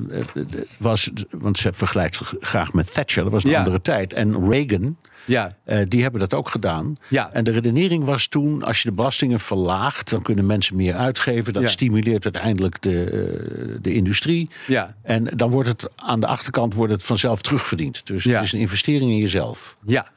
was, 0.77 1.09
want 1.31 1.57
ze 1.57 1.73
vergelijkt 1.73 2.19
graag 2.39 2.73
met 2.73 2.93
Thatcher, 2.93 3.23
dat 3.23 3.31
was 3.31 3.43
een 3.43 3.49
Ja. 3.49 3.57
andere 3.57 3.81
tijd. 3.81 4.13
En 4.13 4.49
Reagan, 4.49 4.97
Ja. 5.25 5.55
eh, 5.63 5.79
die 5.87 6.01
hebben 6.01 6.19
dat 6.19 6.33
ook 6.33 6.49
gedaan. 6.49 6.95
Ja. 7.07 7.29
En 7.33 7.43
de 7.43 7.51
redenering 7.51 8.03
was 8.03 8.27
toen, 8.27 8.63
als 8.63 8.81
je 8.81 8.89
de 8.89 8.95
belastingen 8.95 9.39
verlaagt, 9.39 10.09
dan 10.09 10.21
kunnen 10.21 10.45
mensen 10.45 10.75
meer 10.75 10.93
uitgeven. 10.95 11.53
Dat 11.53 11.61
Ja. 11.63 11.69
stimuleert 11.69 12.23
uiteindelijk 12.23 12.81
de, 12.81 13.79
de 13.81 13.93
industrie. 13.93 14.49
Ja. 14.67 14.95
En 15.03 15.23
dan 15.23 15.49
wordt 15.49 15.67
het 15.67 15.89
aan 15.95 16.19
de 16.19 16.27
achterkant 16.27 16.73
wordt 16.73 16.91
het 16.93 17.03
vanzelf 17.03 17.41
terugverdiend. 17.41 18.07
Dus 18.07 18.23
Ja. 18.23 18.35
het 18.35 18.43
is 18.45 18.51
een 18.51 18.59
investering 18.59 19.11
in 19.11 19.17
jezelf. 19.17 19.77
Ja. 19.85 20.07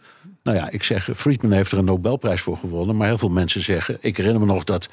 Nou 0.45 0.57
ja, 0.57 0.71
ik 0.71 0.83
zeg, 0.83 1.09
Friedman 1.15 1.53
heeft 1.53 1.73
er 1.73 1.79
een 1.79 1.85
Nobelprijs 1.85 2.41
voor 2.41 2.57
gewonnen. 2.57 2.97
Maar 2.97 3.07
heel 3.07 3.19
veel 3.19 3.29
mensen 3.29 3.63
zeggen. 3.63 3.97
Ik 4.01 4.17
herinner 4.17 4.41
me 4.41 4.47
nog 4.47 4.65
dat 4.65 4.89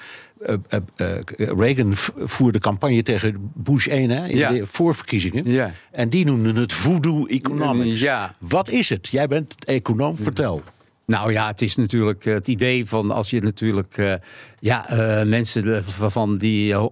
eh, 0.46 0.56
eh, 0.70 0.80
eh, 1.18 1.18
Reagan 1.36 1.92
voerde 2.18 2.60
campagne 2.60 3.04
tegen 3.04 3.52
Bush 3.54 3.88
1 3.88 4.10
hè, 4.10 4.28
in 4.28 4.38
Ja. 4.38 4.52
de 4.52 4.66
voorverkiezingen. 4.66 5.50
Ja. 5.52 5.72
En 5.92 6.10
die 6.10 6.26
noemden 6.26 6.56
het 6.56 6.74
voodoo 6.74 7.26
economics. 7.26 8.00
Ja. 8.00 8.36
Wat 8.40 8.70
is 8.70 8.90
het? 8.90 9.08
Jij 9.08 9.28
bent 9.28 9.66
econoom, 9.66 10.18
vertel. 10.18 10.62
Nou 11.06 11.32
ja, 11.32 11.48
het 11.48 11.62
is 11.62 11.76
natuurlijk 11.76 12.24
het 12.24 12.48
idee 12.48 12.86
van 12.86 13.12
als 13.12 13.30
je 13.30 13.42
natuurlijk 13.42 14.20
ja, 14.62 14.90
eh, 14.90 15.26
mensen 15.28 15.76
eh, 15.76 15.82
van 16.10 16.38
die 16.38 16.74
eh, 16.74 16.86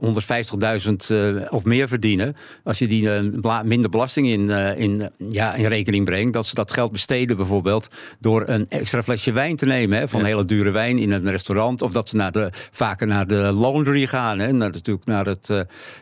150.000 0.88 0.92
eh, 1.08 1.36
of 1.50 1.64
meer 1.64 1.88
verdienen, 1.88 2.36
als 2.64 2.80
je 2.80 2.88
die 2.88 3.40
bla- 3.40 3.64
minder 3.64 3.90
belasting 3.90 4.28
in, 4.28 4.50
in, 4.78 5.10
ja, 5.30 5.54
in 5.54 5.66
rekening 5.66 6.06
brengt, 6.06 6.34
dat 6.34 6.46
ze 6.46 6.56
dat 6.56 6.72
geld 6.72 6.92
besteden 6.92 7.38
bijvoorbeeld 7.38 7.90
door 8.20 8.44
een 8.48 8.66
extra 8.70 9.04
flesje 9.04 9.32
wijn 9.32 9.56
te 9.56 9.66
nemen, 9.66 9.98
hè, 9.98 10.08
van 10.08 10.24
hele 10.24 10.46
dure 10.46 10.72
wijn 10.72 10.98
in 10.98 11.12
een 11.12 11.32
restaurant, 11.32 11.82
of 11.82 11.92
dat 11.92 12.10
ze 12.10 12.16
naar 12.16 12.32
de, 12.32 12.50
vaker 12.72 13.08
naar 13.08 13.28
de 13.28 13.54
laundry 13.54 14.06
gaan, 14.06 14.40
hè, 14.40 14.52
naar, 14.52 14.70
natuurlijk 14.70 15.06
naar 15.06 15.26
het, 15.26 15.50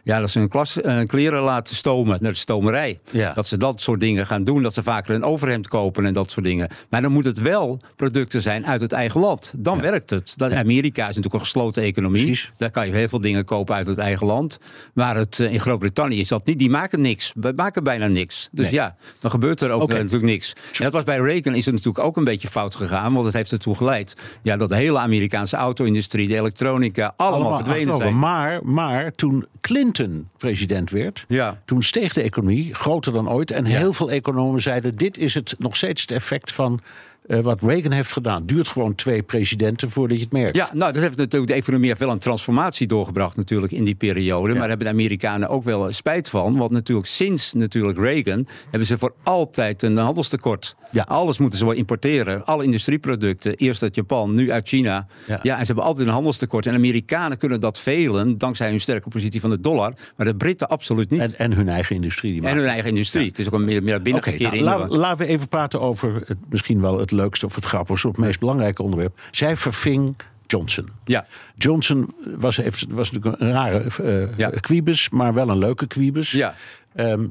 ja, 0.04 0.20
dat 0.20 0.30
ze 0.30 0.40
hun 0.40 0.50
klas, 0.50 0.78
kleren 1.06 1.42
laten 1.42 1.76
stomen, 1.76 2.18
naar 2.22 2.32
de 2.32 2.38
stomerij. 2.38 3.00
Ja. 3.12 3.34
Dat 3.34 3.48
ze 3.48 3.58
dat 3.58 3.82
soort 3.82 4.00
dingen 4.00 4.26
gaan 4.26 4.44
doen, 4.44 4.62
dat 4.62 4.74
ze 4.74 4.84
vaker 4.84 5.16
een 5.16 5.24
overhemd 5.24 5.68
kopen 5.68 6.06
en 6.06 6.14
dat 6.14 6.32
soort 6.32 6.46
dingen. 6.46 6.70
Maar 6.90 7.02
dan 7.02 7.12
moet 7.12 7.26
het 7.26 7.42
wel 7.42 7.80
producten 7.96 8.42
zijn 8.42 8.66
uit 8.66 8.82
het 8.82 8.92
eigen 8.92 9.20
land. 9.20 9.54
Dan 9.58 9.82
werkt 9.82 10.10
het. 10.10 10.34
Dat, 10.38 10.52
Amerika 10.52 11.02
is 11.02 11.16
natuurlijk 11.16 11.34
een 11.34 11.50
gesloten 11.58 11.84
economie. 11.84 12.26
Precies. 12.26 12.52
Daar 12.58 12.72
kan 12.72 12.88
je 12.88 12.94
heel 12.94 13.08
veel 13.08 13.22
dingen 13.22 13.46
kopen 13.46 13.76
uit 13.76 13.88
het 13.88 13.98
eigen 13.98 14.28
land. 14.28 14.60
Maar 14.94 15.16
het, 15.16 15.40
eh, 15.40 15.54
in 15.54 15.60
Groot-Brittannië 15.60 16.20
is 16.20 16.28
dat 16.28 16.46
niet. 16.46 16.60
Die 16.60 16.70
maken 16.70 17.02
niks. 17.02 17.32
We 17.36 17.54
maken 17.56 17.84
bijna 17.84 18.08
niks. 18.08 18.50
Dus 18.52 18.66
Nee. 18.66 18.74
ja, 18.74 18.96
dan 19.20 19.32
gebeurt 19.32 19.62
er 19.62 19.70
ook 19.72 19.90
eh, 19.92 19.98
natuurlijk 19.98 20.24
niks. 20.32 20.54
En 20.54 20.84
dat 20.84 20.92
was 20.92 21.04
bij 21.04 21.18
Reagan 21.18 21.56
is 21.56 21.66
het 21.66 21.76
natuurlijk 21.76 22.06
ook 22.06 22.18
een 22.18 22.24
beetje 22.24 22.48
fout 22.48 22.76
gegaan. 22.76 23.14
Want 23.14 23.26
het 23.26 23.34
heeft 23.36 23.52
ertoe 23.52 23.76
geleid 23.76 24.16
ja, 24.42 24.58
dat 24.58 24.70
de 24.70 24.76
hele 24.76 25.00
Amerikaanse 25.00 25.56
auto-industrie, 25.56 26.28
de 26.28 26.36
elektronica, 26.36 27.14
allemaal, 27.18 27.56
verdwenen 27.56 27.78
achterover. 27.80 28.08
zijn. 28.08 28.20
Maar, 28.20 28.66
maar 28.66 29.12
toen 29.16 29.46
Clinton 29.62 30.30
president 30.38 30.90
werd, 30.90 31.26
Ja. 31.28 31.62
toen 31.66 31.84
steeg 31.84 32.14
de 32.14 32.22
economie 32.22 32.74
groter 32.74 33.14
dan 33.14 33.30
ooit. 33.30 33.52
En 33.52 33.66
heel 33.66 33.94
veel 33.94 34.12
economen 34.12 34.62
zeiden: 34.62 34.96
dit 34.96 35.18
is 35.18 35.34
het 35.34 35.56
nog 35.58 35.76
steeds 35.76 36.02
het 36.02 36.12
effect 36.12 36.52
van 36.52 36.80
eh, 37.28 37.40
wat 37.40 37.62
Reagan 37.62 37.92
heeft 37.92 38.12
gedaan. 38.12 38.46
Duurt 38.46 38.68
gewoon 38.68 38.96
twee 38.96 39.24
presidenten 39.24 39.90
voordat 39.90 40.18
je 40.18 40.24
het 40.24 40.32
merkt. 40.32 40.56
Ja, 40.56 40.70
nou, 40.74 40.94
dat 40.94 41.02
heeft 41.02 41.18
natuurlijk 41.18 41.52
de 41.52 41.58
economie 41.58 41.88
heeft 41.88 42.00
wel 42.00 42.10
een 42.10 42.20
transformatie 42.20 42.88
doorgebracht 42.88 43.38
natuurlijk 43.38 43.72
in 43.72 43.84
die 43.84 43.96
periode. 43.96 44.48
Maar 44.48 44.60
daar 44.60 44.70
hebben 44.70 44.88
de 44.88 44.94
Amerikanen 44.94 45.50
ook 45.50 45.64
wel 45.64 45.92
spijt 45.94 46.30
van. 46.30 46.58
Want 46.58 46.72
natuurlijk 46.72 47.08
sinds 47.08 47.54
natuurlijk 47.54 47.98
Reagan 47.98 48.48
hebben 48.62 48.86
ze 48.86 48.98
voor 48.98 49.14
altijd 49.24 49.82
een 49.82 49.98
handelstekort. 49.98 50.76
Ja. 50.92 51.04
Alles 51.04 51.40
moeten 51.40 51.60
ze 51.60 51.66
wel 51.66 51.74
importeren. 51.74 52.46
Alle 52.46 52.64
industrieproducten. 52.64 53.56
Eerst 53.56 53.82
uit 53.82 53.96
Japan, 53.96 54.32
nu 54.32 54.52
uit 54.52 54.68
China. 54.68 55.08
Ja. 55.28 55.40
Ja. 55.44 55.54
en 55.54 55.60
ze 55.60 55.66
hebben 55.66 55.84
altijd 55.84 56.08
een 56.08 56.14
handelstekort. 56.14 56.66
En 56.66 56.74
Amerikanen 56.74 57.38
kunnen 57.38 57.60
dat 57.62 57.80
velen 57.80 58.38
dankzij 58.38 58.70
hun 58.70 58.80
sterke 58.80 59.10
positie 59.10 59.42
van 59.42 59.50
de 59.50 59.60
dollar. 59.60 59.94
Maar 60.16 60.26
de 60.26 60.36
Britten 60.36 60.68
absoluut 60.68 61.10
niet. 61.10 61.20
En, 61.20 61.38
en 61.38 61.54
hun 61.54 61.70
eigen 61.70 61.96
industrie. 61.96 62.34
Die 62.34 62.50
En 62.50 62.58
hun 62.58 62.68
eigen 62.68 62.90
industrie. 62.90 63.28
Het 63.28 63.40
is 63.40 63.48
ook 63.48 63.54
een 63.54 63.64
meer, 63.64 63.84
meer 63.84 63.94
Oké, 63.94 64.04
binnengekeerde 64.04 64.60
nou, 64.60 64.98
laten 64.98 65.18
we 65.18 65.26
even 65.26 65.48
praten 65.48 65.82
over 65.82 66.22
het, 66.26 66.38
misschien 66.50 66.82
wel 66.82 67.00
het 67.00 67.12
leukste 67.18 67.46
of 67.46 67.56
het 67.56 67.66
grappigste 67.66 68.08
of 68.08 68.16
het 68.16 68.26
meest 68.26 68.40
belangrijke 68.40 68.84
onderwerp. 68.84 69.20
Zij 69.32 69.58
verving 69.58 70.16
Johnson. 70.48 70.90
Ja. 71.06 71.26
Johnson 71.56 72.14
was, 72.38 72.56
heeft, 72.58 72.86
was 72.90 73.12
natuurlijk 73.12 73.42
een 73.42 73.52
rare 73.52 74.34
Ja. 74.38 74.50
kwiebus, 74.50 75.10
maar 75.10 75.34
wel 75.34 75.50
een 75.50 75.58
leuke 75.58 75.88
kwiebus. 75.88 76.32
Ja. 76.32 76.56
Ehm, 76.96 77.26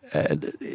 eh, 0.00 0.24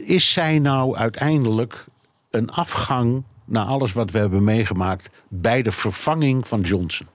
is 0.05 0.31
zij 0.31 0.59
nou 0.59 0.95
uiteindelijk 0.97 1.85
een 2.29 2.51
afgang 2.51 3.23
na 3.45 3.63
alles 3.63 3.93
wat 3.93 4.11
we 4.11 4.19
hebben 4.19 4.43
meegemaakt 4.43 5.09
bij 5.29 5.61
de 5.61 5.71
vervanging 5.71 6.47
van 6.47 6.61
Johnson? 6.61 7.07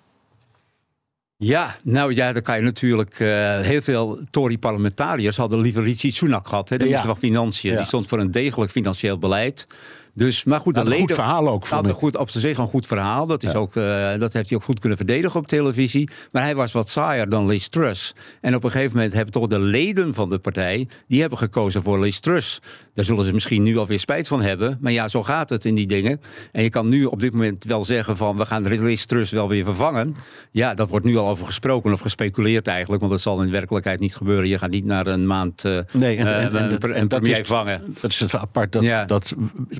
Ja, 1.37 1.77
nou 1.83 2.15
ja, 2.15 2.33
dan 2.33 2.43
kan 2.43 2.57
je 2.57 2.63
natuurlijk. 2.63 3.21
eh, 3.21 3.59
heel 3.61 3.81
veel 3.81 4.19
Tory-parlementariërs 4.31 5.37
hadden 5.37 5.61
liever 5.61 5.83
Richie 5.83 6.13
Sunak 6.13 6.49
gehad, 6.49 6.69
hè, 6.69 6.77
de 6.77 6.83
Ja. 6.83 6.89
minister 6.91 7.11
van 7.11 7.19
Financiën. 7.21 7.71
Ja. 7.71 7.77
Die 7.77 7.87
stond 7.87 8.07
voor 8.09 8.19
een 8.19 8.31
degelijk 8.31 8.71
financieel 8.71 9.19
beleid. 9.19 9.67
Dus, 10.15 10.45
maar 10.45 10.61
goed, 10.61 10.75
de 10.75 10.81
Nou, 10.83 10.93
een 10.95 11.01
goed 11.01 11.13
verhaal 11.13 11.49
ook, 11.49 11.67
vond 11.67 11.85
een 11.85 11.91
ik. 11.91 11.97
goed, 11.97 12.17
op 12.17 12.31
zich 12.31 12.59
een 12.59 12.67
goed 12.67 12.87
verhaal. 12.87 13.27
Dat, 13.27 13.43
is 13.43 13.55
ook, 13.55 13.77
eh, 13.77 14.19
dat 14.19 14.33
heeft 14.33 14.49
hij 14.49 14.59
ook 14.59 14.65
goed 14.65 14.79
kunnen 14.81 14.99
verdedigen 14.99 15.41
op 15.41 15.47
televisie. 15.47 16.11
Maar 16.33 16.43
hij 16.43 16.55
was 16.55 16.73
wat 16.73 16.89
saaier 16.91 17.29
dan 17.29 17.47
Liz 17.47 17.67
Truss. 17.67 18.15
En 18.41 18.55
op 18.55 18.65
een 18.65 18.71
gegeven 18.71 18.97
moment 18.97 19.15
hebben 19.15 19.33
toch 19.33 19.47
de 19.47 19.61
leden 19.61 20.15
van 20.15 20.29
de 20.29 20.39
partij. 20.39 20.89
die 21.07 21.21
hebben 21.21 21.39
gekozen 21.39 21.83
voor 21.83 22.01
Liz 22.01 22.19
Truss. 22.19 22.59
Daar 22.95 23.05
zullen 23.05 23.25
ze 23.25 23.33
misschien 23.33 23.63
nu 23.63 23.77
alweer 23.79 23.99
spijt 23.99 24.29
van 24.29 24.43
hebben. 24.43 24.79
Maar 24.81 24.93
ja, 24.93 25.09
zo 25.09 25.23
gaat 25.23 25.51
het 25.51 25.65
in 25.65 25.75
die 25.75 25.87
dingen. 25.87 26.21
En 26.53 26.63
je 26.63 26.69
kan 26.71 26.89
nu 26.89 27.05
op 27.05 27.21
dit 27.21 27.33
moment 27.33 27.65
wel 27.65 27.85
zeggen: 27.85 28.17
van 28.17 28.37
we 28.37 28.47
gaan 28.47 28.63
Liz 28.69 29.05
Truss 29.05 29.31
wel 29.33 29.49
weer 29.49 29.65
vervangen. 29.65 30.15
Ja, 30.51 30.75
dat 30.75 30.89
wordt 30.89 31.05
nu 31.07 31.17
al 31.17 31.29
over 31.29 31.47
gesproken 31.47 31.93
of 31.93 32.01
gespeculeerd 32.01 32.67
eigenlijk. 32.67 33.01
Want 33.01 33.13
dat 33.13 33.21
zal 33.23 33.43
in 33.43 33.51
werkelijkheid 33.51 34.01
niet 34.01 34.17
gebeuren. 34.17 34.49
Je 34.49 34.59
gaat 34.59 34.71
niet 34.71 34.85
naar 34.85 35.07
een 35.07 35.27
maand. 35.27 35.65
eh, 35.65 35.79
Nee, 35.93 36.17
en, 36.17 36.27
eh, 36.27 36.45
en, 36.45 36.57
en, 36.57 36.69
dat- 36.71 36.81
dat 36.91 37.09
premier 37.09 37.39
is, 37.41 37.47
vangen. 37.47 37.97
Dat 38.01 38.11
is 38.11 38.35
apart, 38.35 38.73
dat, 38.73 38.83
Ja. 38.83 39.05
dat 39.05 39.35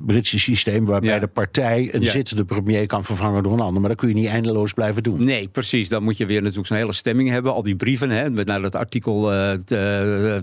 Britse 0.05 0.28
systeem 0.37 0.85
waarbij 0.85 1.09
Ja. 1.13 1.19
de 1.19 1.27
partij 1.27 1.89
een 1.93 2.01
Ja. 2.01 2.11
zittende 2.11 2.45
premier 2.45 2.87
kan 2.87 3.03
vervangen 3.03 3.43
door 3.43 3.53
een 3.53 3.59
ander. 3.59 3.79
Maar 3.81 3.89
dat 3.89 3.99
kun 3.99 4.07
je 4.09 4.13
niet 4.15 4.27
eindeloos 4.27 4.73
blijven 4.73 5.03
doen. 5.03 5.23
Nee, 5.23 5.47
precies. 5.47 5.89
Dan 5.89 6.03
moet 6.03 6.17
je 6.17 6.25
weer 6.25 6.39
natuurlijk 6.41 6.67
zo'n 6.67 6.77
hele 6.77 6.93
stemming 6.93 7.29
hebben. 7.29 7.53
Al 7.53 7.63
die 7.63 7.75
brieven, 7.75 8.09
hè, 8.09 8.29
met 8.29 8.47
naar 8.47 8.61
dat 8.61 8.75
artikel 8.75 9.33
eh, 9.33 9.51
t- 9.51 9.71
eh, 9.71 10.37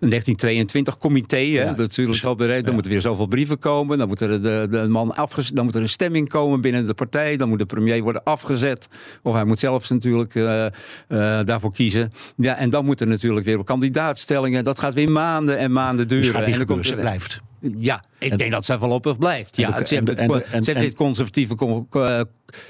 1922-comité. 0.00 1.36
hè, 1.36 1.64
dat 1.64 1.78
is 1.78 1.96
natuurlijk 1.96 2.24
al 2.24 2.34
bereid. 2.34 2.64
Dan 2.64 2.74
moeten 2.74 2.92
weer 2.92 3.00
zoveel 3.00 3.26
brieven 3.26 3.58
komen. 3.58 3.98
Dan 3.98 4.08
moet 4.08 4.20
er, 4.20 4.42
de, 4.42 4.66
de 4.70 4.88
man 4.88 5.14
afgez- 5.16 5.50
dan 5.50 5.64
moet 5.64 5.74
er 5.74 5.80
een 5.80 5.88
stemming 5.88 6.28
komen 6.28 6.60
binnen 6.60 6.86
de 6.86 6.94
partij. 6.94 7.36
Dan 7.36 7.48
moet 7.48 7.58
de 7.58 7.66
premier 7.66 8.02
worden 8.02 8.22
afgezet. 8.22 8.88
Of 9.22 9.32
hij 9.34 9.44
moet 9.44 9.58
zelfs 9.58 9.90
natuurlijk 9.90 10.34
eh, 10.34 10.66
eh, 10.66 10.70
daarvoor 11.46 11.72
kiezen. 11.72 12.10
Ja, 12.36 12.56
en 12.56 12.70
dan 12.70 12.84
moet 12.84 13.00
er 13.00 13.06
natuurlijk 13.06 13.46
weer 13.46 13.64
kandidaatstellingen. 13.64 14.64
Dat 14.64 14.78
gaat 14.78 14.94
weer 14.94 15.10
maanden 15.10 15.58
en 15.58 15.72
maanden 15.72 16.08
duren. 16.08 16.24
Dus 16.24 16.32
gaat 16.34 16.44
niet 16.46 16.52
en 16.52 16.58
dan 16.58 16.66
komt 16.66 16.90
er- 16.90 16.96
blijft. 16.96 17.40
Ja, 17.78 18.04
ik 18.18 18.30
En- 18.30 18.36
denk 18.36 18.50
dat 18.52 18.64
zij 18.64 18.78
voorlopig 18.78 19.18
blijft. 19.18 19.56
Ja, 19.56 19.72
En 19.74 19.78
de- 19.80 19.86
ze 19.86 19.94
hebben, 19.94 20.16
en 20.16 20.28
de- 20.28 20.34
het, 20.34 20.42
en 20.42 20.48
de- 20.50 20.56
en- 20.56 20.64
ze 20.64 20.70
hebben 20.70 20.74
en- 20.84 20.88
dit 20.90 20.94
conservatieve 20.98 21.54
con- 21.54 21.86
eh, 21.90 22.20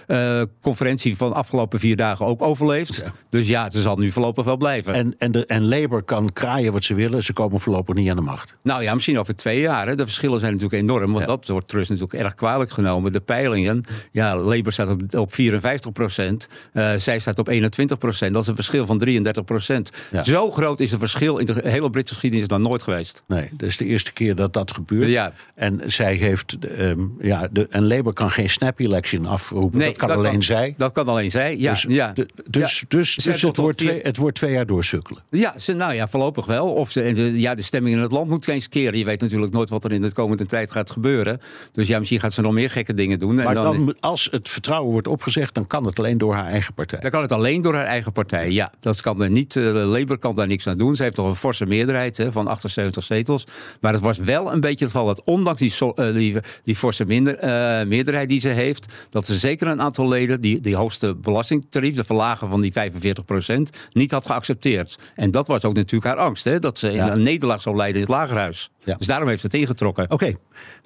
eh, 0.06 0.42
conferentie 0.61 1.16
van 1.16 1.28
de 1.28 1.35
afgelopen 1.35 1.78
vier 1.80 1.96
dagen 1.96 2.26
ook 2.26 2.42
overleefd. 2.42 3.04
Dus 3.30 3.48
ja, 3.48 3.70
ze 3.70 3.80
zal 3.82 3.96
nu 3.96 4.11
voorlopig 4.11 4.44
wel 4.44 4.56
blijven. 4.56 4.92
En, 4.94 5.14
en, 5.18 5.32
de, 5.32 5.46
en 5.46 5.68
Labour 5.68 6.02
kan 6.02 6.32
kraaien 6.32 6.72
wat 6.72 6.85
ze 6.85 6.94
willen. 6.94 7.22
Ze 7.22 7.32
komen 7.32 7.61
voorlopig 7.61 7.94
niet 7.94 8.11
aan 8.11 8.16
de 8.16 8.22
macht. 8.22 8.56
nou 8.62 8.82
ja, 8.82 8.94
misschien 8.94 9.18
over 9.18 9.37
twee 9.37 9.61
jaar. 9.61 9.87
Hè. 9.87 9.94
De 9.96 10.04
verschillen 10.04 10.40
zijn 10.40 10.52
natuurlijk 10.54 10.82
enorm. 10.82 11.06
Want 11.12 11.18
Ja. 11.20 11.26
dat 11.26 11.46
wordt 11.48 11.68
Truss 11.68 11.88
natuurlijk 11.88 12.22
erg 12.22 12.35
kwalijk 12.35 12.70
genomen. 12.70 13.12
De 13.12 13.20
peilingen, 13.20 13.85
ja, 14.12 14.37
Labour 14.37 14.72
staat 14.72 14.88
op, 14.88 15.14
op 15.14 15.35
54 15.35 15.92
procent. 15.92 16.48
eh, 16.72 16.94
zij 16.96 17.18
staat 17.18 17.38
op 17.38 17.48
21 17.48 17.98
procent. 17.98 18.32
Dat 18.32 18.42
is 18.42 18.48
een 18.48 18.54
verschil 18.54 18.87
van 18.87 18.98
33 18.98 19.44
procent. 19.44 19.90
Ja. 20.12 20.22
Zo 20.22 20.50
groot 20.50 20.80
is 20.80 20.90
het 20.90 21.00
verschil 21.00 21.38
in 21.38 21.46
de 21.46 21.61
hele 21.64 21.90
Britse 21.90 22.14
geschiedenis 22.14 22.48
nog 22.48 22.59
nooit 22.59 22.82
geweest. 22.82 23.22
Nee, 23.26 23.49
dat 23.57 23.68
is 23.68 23.76
de 23.76 23.84
eerste 23.84 24.12
keer 24.12 24.34
dat 24.34 24.53
dat 24.53 24.70
gebeurt. 24.72 24.86
Gebeurd. 24.87 25.09
Ja. 25.11 25.32
En 25.55 25.80
zij 25.87 26.14
heeft, 26.14 26.57
ehm, 26.59 27.01
ja, 27.20 27.49
de, 27.53 27.66
en 27.70 27.87
Labour 27.87 28.12
kan 28.12 28.30
geen 28.30 28.51
snap 28.51 28.80
election 28.80 29.26
afroepen. 29.26 29.78
dat 29.80 29.97
kan 29.97 30.11
alleen 30.11 30.43
zij. 30.43 30.74
Dat 30.76 30.93
kan 30.93 31.09
alleen 31.09 31.30
zij, 31.30 31.59
ja. 31.59 31.70
Dus, 31.72 31.84
ja. 31.89 32.12
de- 32.12 32.28
dus, 32.51 32.78
Ja. 32.80 32.87
dus, 32.89 33.14
dus 33.14 33.43
het, 33.43 33.57
wordt 33.57 33.78
twee, 33.78 34.01
het 34.03 34.16
wordt 34.16 34.37
twee 34.37 34.53
jaar 34.53 34.66
doorsukkelen. 34.66 35.22
Ja, 35.30 35.59
ze, 35.59 35.72
nou 35.72 35.95
ja, 35.95 36.09
voorlopig 36.09 36.47
wel. 36.47 36.72
Of 36.72 36.91
ze, 36.91 37.12
de, 37.12 37.41
ja, 37.41 37.55
de 37.55 37.62
stemming 37.62 37.95
in 37.97 38.03
het 38.03 38.12
land 38.12 38.28
moet 38.28 38.49
eens 38.49 38.68
keren. 38.68 38.99
Je 38.99 39.05
weet 39.05 39.20
natuurlijk 39.20 39.53
nooit 39.53 39.70
wat 39.70 39.84
er 39.84 39.93
in 39.93 40.03
de 40.03 40.12
komende 40.12 40.47
tijd 40.47 40.70
gaat 40.70 40.91
gebeuren. 40.91 41.41
Dus 41.72 41.89
ja, 41.89 41.99
misschien 41.99 42.20
gaat 42.20 42.32
ze 42.32 42.41
nog 42.41 42.53
meer 42.53 42.70
gekke 42.70 42.95
dingen 42.95 43.18
doen. 43.18 43.34
Maar 43.34 43.47
en 43.47 43.55
dan, 43.55 43.64
dan, 43.87 43.97
als 44.01 44.28
het 44.30 44.49
vertrouwen 44.49 44.93
wordt 44.93 45.07
opgezegd, 45.07 45.55
dan 45.55 45.66
kan 45.66 45.84
het 45.87 45.99
alleen 45.99 46.18
door 46.18 46.34
haar 46.34 46.47
eigen 46.47 46.74
partij. 46.74 47.01
dan 47.01 47.11
kan 47.11 47.22
het 47.22 47.32
alleen 47.32 47.61
door 47.62 47.74
haar 47.74 47.84
eigen 47.87 48.12
partij. 48.12 48.51
Ja, 48.51 48.72
dat 48.80 49.01
kan 49.01 49.22
er 49.22 49.30
niet. 49.30 49.57
eh, 49.57 49.62
Labour 49.64 50.18
kan 50.18 50.34
daar 50.34 50.47
niks 50.47 50.66
aan 50.66 50.78
doen. 50.78 50.97
Ze 50.97 51.03
heeft 51.03 51.14
toch 51.14 51.28
een 51.28 51.34
forse 51.34 51.66
meerderheid 51.66 52.16
hè, 52.16 52.32
van 52.32 52.47
78 52.47 53.05
zetels. 53.05 53.45
Maar 53.80 53.93
het 53.93 54.03
was 54.03 54.18
wel 54.18 54.53
een 54.53 54.61
beetje 54.68 54.84
het 54.84 54.94
geval 54.94 55.06
dat 55.06 55.22
ondanks 55.24 55.60
die, 55.60 55.92
eh, 55.94 56.14
die, 56.14 56.36
die 56.64 56.76
forse 56.76 57.04
minder, 57.04 57.34
eh, 57.38 57.86
meerderheid 57.86 58.28
die 58.28 58.40
ze 58.40 58.48
heeft, 58.48 58.92
dat 59.10 59.26
ze 59.26 59.38
zeker 59.38 59.66
een 59.66 59.80
aantal 59.80 60.08
leden 60.08 60.40
die, 60.40 60.60
die 60.60 60.76
hoogste 60.76 61.14
belastingtarief, 61.14 61.94
de 61.96 62.04
verlagen 62.04 62.50
van 62.50 62.60
die 62.60 62.72
45% 62.72 63.70
niet 63.92 64.10
had 64.10 64.26
geaccepteerd. 64.26 64.98
En 65.14 65.30
dat 65.30 65.46
was 65.46 65.64
ook 65.64 65.74
natuurlijk 65.74 66.04
haar 66.14 66.24
angst, 66.26 66.44
hè, 66.44 66.58
dat 66.58 66.78
ze 66.78 66.90
Ja. 66.90 67.12
een 67.12 67.22
nederlaag 67.22 67.62
zou 67.62 67.76
leiden 67.76 68.00
in 68.00 68.06
het 68.06 68.16
lagerhuis. 68.16 68.70
Ja. 68.84 68.94
Dus 68.94 69.06
daarom 69.06 69.28
heeft 69.28 69.40
ze 69.40 69.46
het 69.46 69.54
ingetrokken. 69.54 70.10
Oké, 70.10 70.34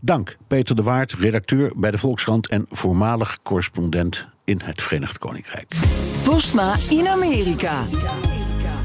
dank. 0.01 0.37
Peter 0.49 0.77
de 0.77 0.83
Waard, 0.83 1.13
redacteur 1.13 1.73
bij 1.77 1.91
de 1.91 1.99
Volkskrant 1.99 2.49
en 2.49 2.67
voormalig 2.69 3.37
correspondent 3.43 4.27
in 4.45 4.61
het 4.65 4.83
Verenigd 4.83 5.19
Koninkrijk. 5.19 5.73
Postma 6.25 6.77
in 6.89 7.07
Amerika. 7.09 7.85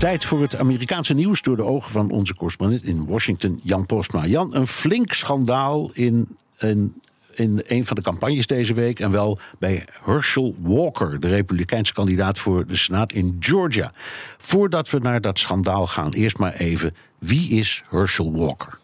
Tijd 0.06 0.26
voor 0.26 0.42
het 0.42 0.58
Amerikaanse 0.58 1.14
nieuws 1.14 1.42
door 1.42 1.56
de 1.56 1.64
ogen 1.64 1.92
van 1.92 2.12
onze 2.12 2.36
correspondent 2.36 2.84
in 2.84 3.06
Washington, 3.06 3.60
Jan 3.64 3.86
Postma. 3.86 4.26
Jan, 4.26 4.56
een 4.56 4.68
flink 4.68 5.14
schandaal 5.14 5.90
in, 5.94 6.38
in, 6.58 7.02
in 7.34 7.64
een 7.68 7.86
van 7.86 7.96
de 7.96 8.02
campagnes 8.02 8.48
deze 8.48 8.74
week. 8.74 9.00
En 9.00 9.12
wel 9.12 9.40
bij 9.60 9.86
Herschel 10.04 10.56
Walker, 10.60 11.20
de 11.20 11.28
Republikeinse 11.28 11.94
kandidaat 11.94 12.40
voor 12.40 12.68
de 12.68 12.76
Senaat 12.76 13.12
in 13.12 13.38
Georgia. 13.40 13.92
Voordat 14.38 14.90
we 14.90 15.00
naar 15.00 15.22
dat 15.22 15.40
schandaal 15.40 15.88
gaan, 15.88 16.12
eerst 16.14 16.38
maar 16.38 16.54
even: 16.54 16.96
wie 17.20 17.50
is 17.50 17.84
Herschel 17.90 18.32
Walker? 18.32 18.78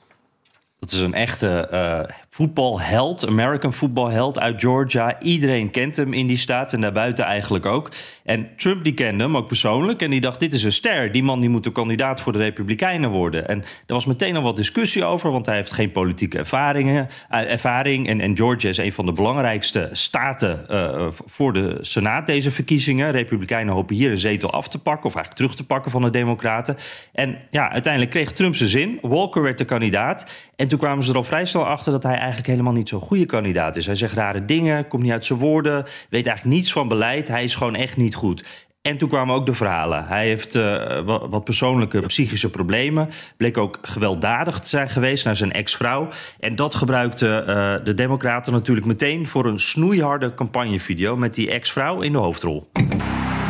Dat 0.80 0.92
is 0.92 1.00
een 1.00 1.14
echte 1.14 1.68
eh, 1.68 2.16
voetbalheld, 2.34 3.28
American 3.28 3.74
voetbalheld 3.74 4.40
uit 4.40 4.62
Georgia. 4.62 5.20
Iedereen 5.20 5.72
kent 5.72 5.96
hem 5.96 6.14
in 6.14 6.28
die 6.28 6.38
staat 6.38 6.74
en 6.74 6.82
daarbuiten 6.82 7.26
eigenlijk 7.26 7.66
ook. 7.66 7.92
En 8.24 8.50
Trump 8.58 8.84
die 8.84 8.94
kende 8.94 9.24
hem 9.24 9.38
ook 9.38 9.48
persoonlijk 9.48 10.02
en 10.02 10.10
die 10.10 10.22
dacht, 10.22 10.40
dit 10.40 10.54
is 10.54 10.64
een 10.64 10.72
ster. 10.72 11.12
Die 11.12 11.24
man 11.24 11.40
die 11.40 11.50
moet 11.50 11.66
een 11.66 11.72
kandidaat 11.72 12.22
voor 12.22 12.34
de 12.34 12.40
Republikeinen 12.40 13.10
worden. 13.10 13.48
En 13.48 13.60
er 13.60 13.94
was 13.94 14.06
meteen 14.06 14.36
al 14.36 14.42
wat 14.42 14.56
discussie 14.56 15.04
over, 15.04 15.32
want 15.32 15.46
hij 15.46 15.56
heeft 15.56 15.72
geen 15.72 15.92
politieke 15.92 16.38
ervaringen, 16.38 17.10
eh, 17.30 17.52
ervaring. 17.52 18.08
En, 18.08 18.22
en 18.22 18.38
Georgia 18.38 18.70
is 18.70 18.78
een 18.78 18.94
van 18.94 19.06
de 19.06 19.14
belangrijkste 19.14 19.90
staten 19.92 20.70
eh, 20.70 21.08
voor 21.26 21.54
de 21.54 21.78
Senaat 21.82 22.28
deze 22.28 22.52
verkiezingen. 22.52 23.12
Republikeinen 23.12 23.74
hopen 23.74 23.96
hier 23.96 24.12
een 24.12 24.20
zetel 24.20 24.52
af 24.52 24.68
te 24.68 24.80
pakken, 24.80 25.06
of 25.06 25.16
eigenlijk 25.16 25.36
terug 25.36 25.56
te 25.56 25.66
pakken 25.66 25.92
van 25.92 26.02
de 26.02 26.10
Democraten. 26.10 26.78
En 27.14 27.38
ja, 27.50 27.72
uiteindelijk 27.72 28.12
kreeg 28.12 28.32
Trump 28.32 28.56
zijn 28.56 28.70
zin. 28.70 29.00
Walker 29.02 29.42
werd 29.42 29.58
de 29.58 29.66
kandidaat. 29.66 30.26
En 30.56 30.68
toen 30.68 30.80
kwamen 30.80 31.04
ze 31.04 31.12
er 31.12 31.18
al 31.18 31.24
vrij 31.24 31.46
snel 31.46 31.66
achter 31.66 31.92
dat 31.92 32.04
hij 32.04 32.20
eigenlijk 32.22 32.50
helemaal 32.50 32.74
niet 32.74 32.90
zo'n 32.90 33.00
goede 33.02 33.26
kandidaat 33.26 33.76
is. 33.76 33.86
Hij 33.86 33.96
zegt 33.96 34.14
rare 34.14 34.46
dingen, 34.46 34.88
komt 34.88 35.04
niet 35.04 35.12
uit 35.12 35.26
zijn 35.26 35.40
woorden, 35.40 35.86
weet 36.10 36.28
eigenlijk 36.28 36.58
niets 36.58 36.72
van 36.72 36.88
beleid. 36.88 37.28
Hij 37.28 37.44
is 37.44 37.56
gewoon 37.56 37.76
echt 37.76 37.98
niet 37.98 38.16
goed. 38.16 38.44
En 38.82 38.98
toen 38.98 39.10
kwamen 39.10 39.36
ook 39.36 39.46
de 39.46 39.54
verhalen. 39.54 40.06
Hij 40.08 40.26
heeft 40.26 40.56
eh, 40.56 40.62
wa- 41.06 41.28
wat 41.28 41.44
persoonlijke 41.44 42.02
psychische 42.02 42.50
problemen. 42.50 43.10
Bleek 43.38 43.58
ook 43.58 43.80
gewelddadig 43.82 44.60
te 44.60 44.68
zijn 44.68 44.90
geweest 44.90 45.26
naar 45.26 45.36
zijn 45.36 45.52
ex-vrouw. 45.52 46.08
En 46.40 46.56
dat 46.56 46.76
gebruikten 46.76 47.48
eh, 47.48 47.86
de 47.86 47.94
Democraten 47.94 48.54
natuurlijk 48.54 48.88
meteen 48.88 49.28
voor 49.28 49.46
een 49.46 49.60
snoeiharde 49.60 50.34
campagnevideo 50.34 51.16
met 51.18 51.34
die 51.34 51.50
ex-vrouw 51.52 52.02
in 52.02 52.12
de 52.12 52.18
hoofdrol. 52.18 52.70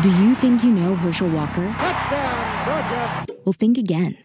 Do 0.02 0.10
you 0.10 0.36
think 0.40 0.60
you 0.62 0.74
know 0.76 1.00
Herschel 1.00 1.32
Walker? 1.32 1.64
Well, 3.44 3.54
think 3.58 3.78
again. 3.90 4.18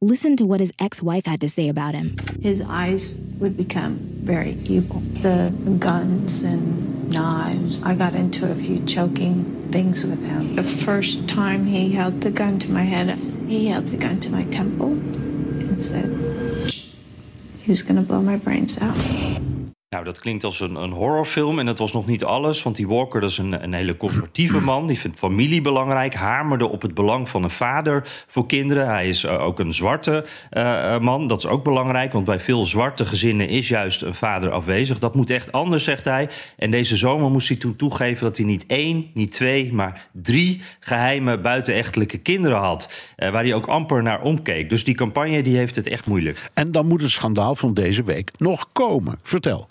Listen 0.00 0.36
to 0.36 0.46
what 0.46 0.60
his 0.60 0.72
ex 0.78 1.02
wife 1.02 1.26
had 1.26 1.40
to 1.40 1.48
say 1.48 1.68
about 1.68 1.94
him. 1.94 2.14
his 2.40 2.60
eyes 2.60 3.18
would 3.40 3.56
become 3.56 3.98
very 4.22 4.56
evil. 4.64 5.00
The 5.00 5.52
guns 5.80 6.42
and 6.42 7.10
knives. 7.10 7.82
I 7.82 7.96
got 7.96 8.14
into 8.14 8.48
a 8.48 8.54
few 8.54 8.78
choking 8.86 9.68
things 9.72 10.04
with 10.06 10.24
him. 10.24 10.54
The 10.54 10.62
first 10.62 11.26
time 11.26 11.66
he 11.66 11.90
held 11.90 12.20
the 12.20 12.30
gun 12.30 12.60
to 12.60 12.70
my 12.70 12.84
head, 12.84 13.18
he 13.48 13.66
held 13.66 13.88
the 13.88 13.96
gun 13.96 14.20
to 14.20 14.30
my 14.30 14.44
temple 14.44 14.92
and 14.92 15.82
said 15.82 16.06
he 17.58 17.68
was 17.68 17.82
going 17.82 17.96
to 17.96 18.02
blow 18.02 18.22
my 18.22 18.36
brains 18.36 18.80
out. 18.80 18.96
Nou, 19.90 20.04
dat 20.04 20.18
klinkt 20.18 20.44
als 20.44 20.60
een, 20.60 20.74
een 20.74 20.90
horrorfilm 20.90 21.58
en 21.58 21.66
dat 21.66 21.78
was 21.78 21.92
nog 21.92 22.06
niet 22.06 22.24
alles. 22.24 22.62
Want 22.62 22.76
die 22.76 22.88
Walker 22.88 23.20
dat 23.20 23.30
is 23.30 23.38
een, 23.38 23.62
een 23.62 23.72
hele 23.72 23.96
conservatieve 23.96 24.60
man. 24.60 24.86
Die 24.86 24.98
vindt 24.98 25.18
familie 25.18 25.60
belangrijk. 25.60 26.14
Hamerde 26.14 26.68
op 26.68 26.82
het 26.82 26.94
belang 26.94 27.28
van 27.28 27.42
een 27.42 27.50
vader 27.50 28.24
voor 28.26 28.46
kinderen. 28.46 28.86
Hij 28.86 29.08
is 29.08 29.24
eh, 29.24 29.40
ook 29.40 29.58
een 29.58 29.74
zwarte 29.74 30.26
eh, 30.50 30.94
eh, 30.94 31.00
man. 31.00 31.28
Dat 31.28 31.38
is 31.38 31.46
ook 31.46 31.64
belangrijk. 31.64 32.12
Want 32.12 32.24
bij 32.24 32.40
veel 32.40 32.64
zwarte 32.64 33.06
gezinnen 33.06 33.48
is 33.48 33.68
juist 33.68 34.02
een 34.02 34.14
vader 34.14 34.50
afwezig. 34.50 34.98
Dat 34.98 35.14
moet 35.14 35.30
echt 35.30 35.52
anders, 35.52 35.84
zegt 35.84 36.04
hij. 36.04 36.28
En 36.56 36.70
deze 36.70 36.96
zomer 36.96 37.30
moest 37.30 37.48
hij 37.48 37.56
toen 37.56 37.76
toegeven 37.76 38.24
dat 38.24 38.36
hij 38.36 38.46
niet 38.46 38.66
één, 38.66 39.10
niet 39.14 39.32
twee, 39.32 39.72
maar 39.72 40.08
drie 40.12 40.62
geheime 40.80 41.38
buitenechtelijke 41.38 42.18
kinderen 42.18 42.58
had. 42.58 42.92
waar 43.16 43.44
hij 43.44 43.54
ook 43.54 43.66
amper 43.66 44.02
naar 44.02 44.22
omkeek. 44.22 44.70
Dus 44.70 44.84
die 44.84 44.94
campagne 44.94 45.42
die 45.42 45.56
heeft 45.56 45.76
het 45.76 45.86
echt 45.86 46.06
moeilijk. 46.06 46.50
En 46.54 46.72
dan 46.72 46.86
moet 46.86 47.02
het 47.02 47.10
schandaal 47.10 47.54
van 47.54 47.74
deze 47.74 48.02
week 48.02 48.30
nog 48.38 48.72
komen. 48.72 49.18
Vertel. 49.22 49.68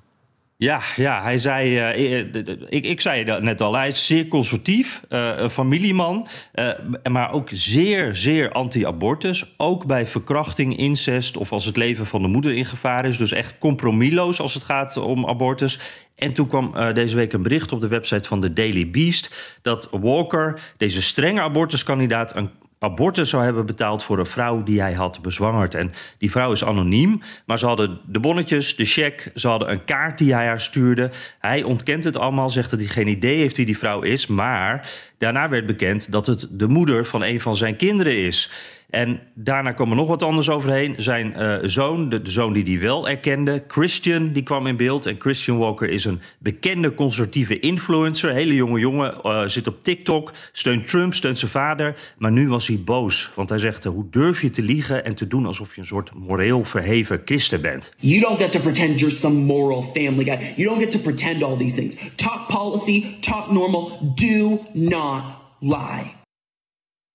Ja, 0.60 0.82
ja, 0.96 1.22
hij 1.22 1.38
zei, 1.38 1.78
eh, 1.78 2.20
eh, 2.20 2.58
ik, 2.70 2.86
ik 2.86 3.02
zei 3.02 3.24
dat 3.24 3.42
net 3.42 3.62
al, 3.62 3.76
hij 3.76 3.88
is 3.88 4.06
zeer 4.06 4.28
conservatief, 4.28 5.02
eh, 5.10 5.32
een 5.36 5.50
familieman, 5.50 6.28
eh, 6.52 6.70
maar 7.12 7.32
ook 7.32 7.50
zeer, 7.52 8.16
zeer 8.16 8.52
anti-abortus. 8.52 9.54
Ook 9.58 9.86
bij 9.86 10.08
verkrachting, 10.08 10.78
incest 10.78 11.38
of 11.38 11.52
als 11.52 11.66
het 11.66 11.78
leven 11.78 12.06
van 12.06 12.22
de 12.22 12.28
moeder 12.28 12.54
in 12.54 12.66
gevaar 12.66 13.06
is. 13.06 13.18
Dus 13.18 13.32
echt 13.32 13.58
compromisloos 13.60 14.40
als 14.40 14.54
het 14.54 14.64
gaat 14.64 14.98
om 14.98 15.28
abortus. 15.28 15.80
En 16.16 16.34
toen 16.34 16.48
kwam 16.48 16.94
deze 16.94 17.16
week 17.16 17.34
een 17.34 17.42
bericht 17.42 17.72
op 17.72 17.82
de 17.82 17.88
website 17.88 18.28
van 18.28 18.42
de 18.42 18.54
Daily 18.54 18.90
Beast 18.90 19.58
dat 19.62 19.90
Walker, 19.92 20.60
deze 20.78 21.02
strenge 21.02 21.42
abortuskandidaat, 21.42 22.36
een 22.36 22.50
abortus 22.80 23.30
zou 23.30 23.44
hebben 23.44 23.66
betaald 23.66 24.04
voor 24.04 24.20
een 24.20 24.26
vrouw 24.26 24.64
die 24.64 24.82
hij 24.82 24.94
had 24.94 25.22
bezwangerd. 25.22 25.76
En 25.76 25.92
die 26.18 26.32
vrouw 26.32 26.52
is 26.52 26.64
anoniem, 26.64 27.22
maar 27.46 27.60
ze 27.60 27.66
hadden 27.66 28.00
de 28.06 28.20
bonnetjes, 28.20 28.76
de 28.76 28.86
cheque, 28.86 29.32
ze 29.36 29.48
hadden 29.48 29.72
een 29.72 29.84
kaart 29.84 30.18
die 30.18 30.34
hij 30.34 30.46
haar 30.46 30.62
stuurde. 30.62 31.12
Hij 31.40 31.64
ontkent 31.64 32.04
het 32.04 32.18
allemaal, 32.18 32.50
zegt 32.50 32.70
dat 32.70 32.80
hij 32.80 32.90
geen 32.90 33.08
idee 33.08 33.38
heeft 33.38 33.58
wie 33.58 33.66
die 33.66 33.78
vrouw 33.78 34.02
is, 34.02 34.28
maar 34.28 34.90
daarna 35.18 35.50
werd 35.50 35.66
bekend 35.66 36.12
dat 36.12 36.26
het 36.26 36.48
de 36.52 36.68
moeder 36.68 37.06
van 37.06 37.24
een 37.24 37.42
van 37.42 37.56
zijn 37.56 37.76
kinderen 37.76 38.18
is. 38.18 38.52
En 38.90 39.20
daarna 39.34 39.72
kwam 39.72 39.90
er 39.90 39.96
nog 39.96 40.08
wat 40.08 40.24
anders 40.24 40.50
overheen. 40.50 40.96
Zijn 40.98 41.34
eh, 41.36 41.58
zoon, 41.62 42.10
de, 42.10 42.22
zoon 42.24 42.54
die 42.54 42.64
hij 42.64 42.80
wel 42.80 43.08
erkende, 43.08 43.64
Christian, 43.68 44.32
die 44.32 44.44
kwam 44.44 44.68
in 44.68 44.78
beeld. 44.78 45.06
En 45.06 45.16
Christian 45.20 45.58
Walker 45.58 45.90
is 45.90 46.06
een 46.06 46.20
bekende 46.40 46.94
conservatieve 46.94 47.60
influencer. 47.60 48.34
Hele 48.34 48.54
jonge 48.54 48.80
jongen, 48.80 49.22
eh, 49.22 49.44
zit 49.46 49.68
op 49.68 49.84
TikTok, 49.84 50.34
steunt 50.52 50.88
Trump, 50.88 51.14
steunt 51.14 51.40
zijn 51.40 51.52
vader. 51.52 51.96
Maar 52.18 52.32
nu 52.32 52.50
was 52.50 52.68
hij 52.68 52.82
boos, 52.86 53.32
want 53.36 53.50
hij 53.50 53.58
zegt... 53.58 53.86
eh, 53.86 53.92
hoe 53.92 54.10
durf 54.10 54.42
je 54.42 54.50
te 54.50 54.62
liegen 54.62 55.06
en 55.06 55.16
te 55.16 55.28
doen 55.28 55.46
alsof 55.46 55.76
je 55.76 55.82
een 55.82 55.88
soort 55.88 56.12
moreel 56.14 56.64
verheven 56.64 57.22
christen 57.26 57.62
bent? 57.62 57.94
You 57.98 58.22
don't 58.22 58.42
get 58.42 58.52
to 58.52 58.60
pretend 58.60 59.00
you're 59.00 59.16
some 59.16 59.36
moral 59.36 59.82
family 59.82 60.24
guy. 60.24 60.54
You 60.56 60.70
don't 60.70 60.80
get 60.80 60.92
to 60.92 61.00
pretend 61.00 61.44
all 61.44 61.58
these 61.58 61.76
things. 61.76 61.96
Talk 62.16 62.48
policy, 62.48 63.18
talk 63.20 63.52
normal. 63.52 64.14
Do 64.16 64.60
not 64.74 65.24
lie. 65.60 66.17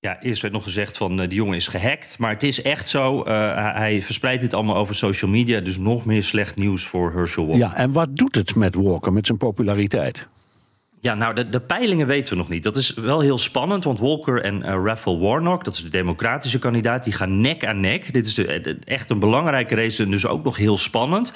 Ja, 0.04 0.20
eerst 0.20 0.42
werd 0.42 0.54
nog 0.54 0.62
gezegd 0.62 0.96
van 0.96 1.20
uh, 1.20 1.28
die 1.28 1.38
jongen 1.38 1.56
is 1.56 1.66
gehackt. 1.66 2.18
Maar 2.18 2.30
het 2.30 2.42
is 2.42 2.62
echt 2.62 2.88
zo. 2.88 3.18
Uh, 3.18 3.24
hij 3.74 4.02
verspreidt 4.02 4.40
dit 4.40 4.54
allemaal 4.54 4.76
over 4.76 4.94
social 4.94 5.30
media. 5.30 5.60
Dus 5.60 5.78
nog 5.78 6.04
meer 6.04 6.24
slecht 6.24 6.56
nieuws 6.56 6.86
voor 6.86 7.12
Herschel 7.12 7.46
Walker. 7.46 7.62
Ja, 7.62 7.76
en 7.76 7.92
wat 7.92 8.16
doet 8.16 8.34
het 8.34 8.54
met 8.54 8.74
Walker, 8.74 9.12
met 9.12 9.26
zijn 9.26 9.38
populariteit? 9.38 10.26
Ja, 11.00 11.14
nou, 11.14 11.34
de, 11.34 11.48
de, 11.48 11.60
peilingen 11.60 12.06
weten 12.06 12.32
we 12.32 12.38
nog 12.38 12.48
niet. 12.48 12.62
Dat 12.62 12.76
is 12.76 12.94
wel 12.94 13.20
heel 13.20 13.38
spannend, 13.38 13.84
want 13.84 13.98
Walker 13.98 14.42
en 14.42 14.56
uh, 14.56 14.68
Raphael 14.84 15.20
Warnock... 15.20 15.64
dat 15.64 15.74
is 15.74 15.82
de 15.82 15.88
democratische 15.88 16.58
kandidaat, 16.58 17.04
die 17.04 17.12
gaan 17.12 17.40
nek 17.40 17.66
aan 17.66 17.80
nek. 17.80 18.12
Dit 18.12 18.26
is 18.26 18.34
de, 18.34 18.60
de, 18.60 18.78
echt 18.84 19.10
een 19.10 19.18
belangrijke 19.18 19.74
race 19.74 20.02
en 20.02 20.10
dus 20.10 20.26
ook 20.26 20.44
nog 20.44 20.56
heel 20.56 20.78
spannend. 20.78 21.32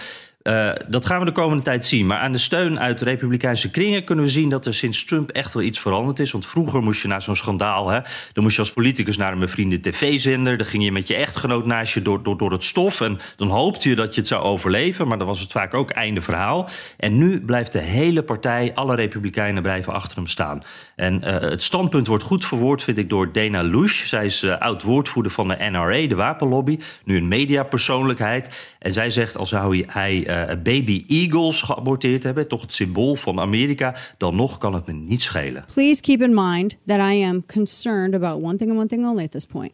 Uh, 0.47 0.73
dat 0.89 1.07
gaan 1.07 1.19
we 1.19 1.25
de 1.25 1.33
komende 1.33 1.63
tijd 1.63 1.87
zien. 1.87 2.07
Maar 2.07 2.19
aan 2.19 2.33
de 2.33 2.39
steun 2.39 2.81
uit 2.81 3.01
Republikeinse 3.01 3.71
kringen 3.71 4.05
kunnen 4.05 4.25
we 4.25 4.31
zien 4.31 4.49
dat 4.49 4.67
er 4.67 4.75
sinds 4.75 5.05
Trump 5.05 5.31
echt 5.31 5.55
wel 5.55 5.63
iets 5.63 5.81
veranderd 5.81 6.19
is. 6.19 6.31
Want 6.31 6.47
vroeger 6.47 6.83
moest 6.83 7.03
je 7.03 7.09
na 7.09 7.21
zo'n 7.21 7.37
schandaal, 7.37 7.89
hè, 7.89 8.01
dan 8.33 8.43
moest 8.43 8.57
je 8.57 8.63
als 8.63 8.73
politicus 8.73 9.17
naar 9.17 9.33
een 9.33 9.39
bevriende 9.39 9.81
tv-zender. 9.81 10.57
Dan 10.57 10.67
ging 10.67 10.85
je 10.85 10.93
met 10.93 11.09
je 11.09 11.15
echtgenoot 11.15 11.67
naast 11.67 11.95
je 11.95 12.03
door, 12.03 12.23
door, 12.23 12.39
door 12.39 12.53
het 12.53 12.65
stof. 12.65 13.01
En 13.01 13.19
dan 13.37 13.49
hoopte 13.49 13.89
je 13.89 13.95
dat 13.95 14.15
je 14.15 14.21
het 14.21 14.29
zou 14.29 14.43
overleven. 14.43 15.09
Maar 15.09 15.19
dan 15.19 15.27
was 15.27 15.41
het 15.41 15.53
vaak 15.53 15.75
ook 15.75 15.91
einde 15.91 16.23
verhaal. 16.23 16.69
En 16.97 17.19
nu 17.19 17.41
blijft 17.41 17.73
de 17.73 17.81
hele 17.81 18.23
partij, 18.23 18.73
alle 18.75 18.95
Republikeinen 18.95 19.63
blijven 19.63 19.93
achter 19.93 20.17
hem 20.17 20.27
staan. 20.27 20.63
En 20.97 21.21
uh, 21.25 21.31
het 21.41 21.63
standpunt 21.63 22.07
wordt 22.07 22.25
goed 22.25 22.47
verwoord, 22.47 22.83
vind 22.83 22.99
ik, 22.99 23.09
door 23.09 23.33
Dana 23.33 23.63
Lush. 23.63 24.05
Zij 24.05 24.25
is 24.25 24.43
uh, 24.43 24.59
oud-woordvoerder 24.59 25.33
van 25.33 25.49
de 25.49 25.57
NRA, 25.71 26.07
de 26.07 26.15
wapenlobby. 26.15 26.79
Nu 27.05 27.17
een 27.17 27.29
mediapersoonlijkheid. 27.29 28.75
En 28.79 28.93
zij 28.93 29.11
zegt, 29.11 29.37
al 29.37 29.47
zou 29.47 29.85
hij 29.87 30.27
baby 30.63 31.05
eagles 31.07 31.63
geaborteerd 31.63 32.23
hebben, 32.23 32.49
toch 32.49 32.61
het 32.61 32.73
symbool 32.73 33.15
van 33.15 33.41
Amerika, 33.41 33.97
dan 34.19 34.37
nog 34.37 34.59
kan 34.59 34.75
het 34.75 34.87
me 34.87 34.93
niet 34.93 35.23
schelen. 35.23 35.65
Please 35.75 36.01
keep 36.01 36.23
in 36.23 36.35
mind 36.35 36.77
that 36.87 36.99
I 36.99 37.25
am 37.25 37.47
concerned 37.47 38.15
about 38.15 38.43
one 38.43 38.57
thing 38.57 38.71
and 38.71 38.79
one 38.79 38.89
thing 38.89 39.07
only 39.07 39.25
at 39.25 39.31
this 39.31 39.47
point. 39.47 39.73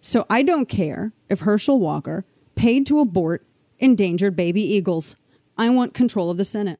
So 0.00 0.24
I 0.38 0.44
don't 0.44 0.68
care 0.68 1.12
if 1.26 1.40
Herschel 1.40 1.78
Walker 1.78 2.24
paid 2.54 2.86
to 2.86 2.98
abort 2.98 3.42
endangered 3.76 4.34
baby 4.34 4.62
eagles. 4.62 5.16
I 5.58 5.74
want 5.74 5.92
control 5.94 6.30
of 6.30 6.36
the 6.36 6.44
Senate. 6.44 6.78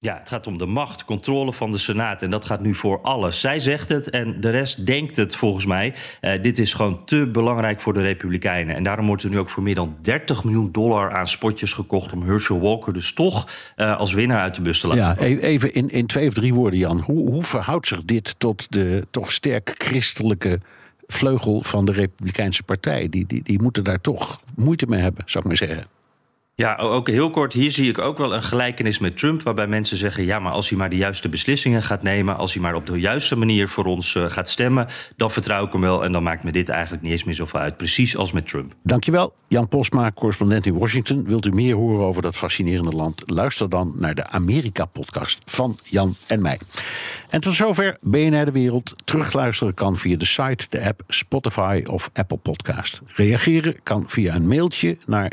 Ja, 0.00 0.16
het 0.18 0.28
gaat 0.28 0.46
om 0.46 0.58
de 0.58 0.66
macht, 0.66 1.04
controle 1.04 1.52
van 1.52 1.70
de 1.70 1.78
Senaat. 1.78 2.22
En 2.22 2.30
dat 2.30 2.44
gaat 2.44 2.60
nu 2.60 2.74
voor 2.74 3.00
alles. 3.02 3.40
Zij 3.40 3.58
zegt 3.58 3.88
het 3.88 4.10
en 4.10 4.40
de 4.40 4.50
rest 4.50 4.86
denkt 4.86 5.16
het 5.16 5.36
volgens 5.36 5.66
mij. 5.66 5.94
Uh, 6.20 6.42
dit 6.42 6.58
is 6.58 6.72
gewoon 6.74 7.04
te 7.04 7.26
belangrijk 7.26 7.80
voor 7.80 7.94
de 7.94 8.00
Republikeinen. 8.02 8.76
En 8.76 8.82
daarom 8.82 9.06
wordt 9.06 9.22
er 9.22 9.30
nu 9.30 9.38
ook 9.38 9.50
voor 9.50 9.62
meer 9.62 9.74
dan 9.74 9.96
30 10.00 10.44
miljoen 10.44 10.72
dollar 10.72 11.16
aan 11.16 11.28
spotjes 11.28 11.72
gekocht... 11.72 12.12
om 12.12 12.22
Herschel 12.22 12.60
Walker 12.60 12.92
dus 12.92 13.12
toch 13.12 13.50
uh, 13.76 13.96
als 13.98 14.12
winnaar 14.12 14.40
uit 14.40 14.54
de 14.54 14.60
bus 14.62 14.80
te 14.80 14.86
laten 14.86 15.04
Ja, 15.04 15.14
komen. 15.14 15.42
even 15.42 15.72
in, 15.74 15.88
in 15.88 16.06
twee 16.06 16.28
of 16.28 16.34
drie 16.34 16.54
woorden, 16.54 16.78
Jan. 16.78 17.00
Hoe, 17.04 17.30
hoe 17.30 17.42
verhoudt 17.44 17.86
zich 17.86 18.04
dit 18.04 18.34
tot 18.38 18.72
de 18.72 19.06
toch 19.10 19.32
sterk 19.32 19.74
christelijke 19.78 20.60
vleugel 21.06 21.62
van 21.62 21.84
de 21.84 21.92
Republikeinse 21.92 22.62
Partij? 22.62 23.08
Die, 23.08 23.26
die, 23.26 23.42
die 23.42 23.62
moeten 23.62 23.84
daar 23.84 24.00
toch 24.00 24.40
moeite 24.56 24.86
mee 24.86 25.00
hebben, 25.00 25.22
zou 25.26 25.38
ik 25.38 25.48
maar 25.48 25.68
zeggen. 25.68 25.96
Ja, 26.60 26.76
ook 26.76 27.08
heel 27.08 27.30
kort. 27.30 27.52
Hier 27.52 27.70
zie 27.70 27.88
ik 27.88 27.98
ook 27.98 28.18
wel 28.18 28.34
een 28.34 28.42
gelijkenis 28.42 28.98
met 28.98 29.18
Trump. 29.18 29.42
Waarbij 29.42 29.66
mensen 29.66 29.96
zeggen: 29.96 30.24
ja, 30.24 30.38
maar 30.38 30.52
als 30.52 30.68
hij 30.68 30.78
maar 30.78 30.90
de 30.90 30.96
juiste 30.96 31.28
beslissingen 31.28 31.82
gaat 31.82 32.02
nemen. 32.02 32.36
Als 32.36 32.52
hij 32.52 32.62
maar 32.62 32.74
op 32.74 32.86
de 32.86 33.00
juiste 33.00 33.36
manier 33.36 33.68
voor 33.68 33.84
ons 33.84 34.14
uh, 34.14 34.24
gaat 34.30 34.50
stemmen. 34.50 34.86
dan 35.16 35.30
vertrouw 35.30 35.66
ik 35.66 35.72
hem 35.72 35.80
wel. 35.80 36.04
En 36.04 36.12
dan 36.12 36.22
maakt 36.22 36.42
me 36.42 36.52
dit 36.52 36.68
eigenlijk 36.68 37.02
niet 37.02 37.12
eens 37.12 37.24
meer 37.24 37.34
zoveel 37.34 37.60
uit. 37.60 37.76
Precies 37.76 38.16
als 38.16 38.32
met 38.32 38.48
Trump. 38.48 38.74
Dankjewel. 38.82 39.34
Jan 39.48 39.68
Posma, 39.68 40.12
correspondent 40.14 40.66
in 40.66 40.78
Washington. 40.78 41.24
Wilt 41.24 41.46
u 41.46 41.50
meer 41.50 41.74
horen 41.74 42.06
over 42.06 42.22
dat 42.22 42.36
fascinerende 42.36 42.96
land? 42.96 43.22
Luister 43.26 43.68
dan 43.68 43.92
naar 43.96 44.14
de 44.14 44.26
Amerika-podcast 44.26 45.38
van 45.44 45.78
Jan 45.84 46.14
en 46.26 46.42
mij. 46.42 46.58
En 47.30 47.40
tot 47.40 47.54
zover 47.54 47.96
BNR 48.00 48.44
De 48.44 48.52
Wereld. 48.52 48.94
Terugluisteren 49.04 49.74
kan 49.74 49.96
via 49.96 50.16
de 50.16 50.24
site, 50.24 50.66
de 50.68 50.84
app, 50.84 51.02
Spotify 51.08 51.82
of 51.86 52.10
Apple 52.12 52.36
Podcast. 52.36 53.00
Reageren 53.06 53.82
kan 53.82 54.04
via 54.06 54.34
een 54.34 54.48
mailtje 54.48 54.96
naar 55.06 55.32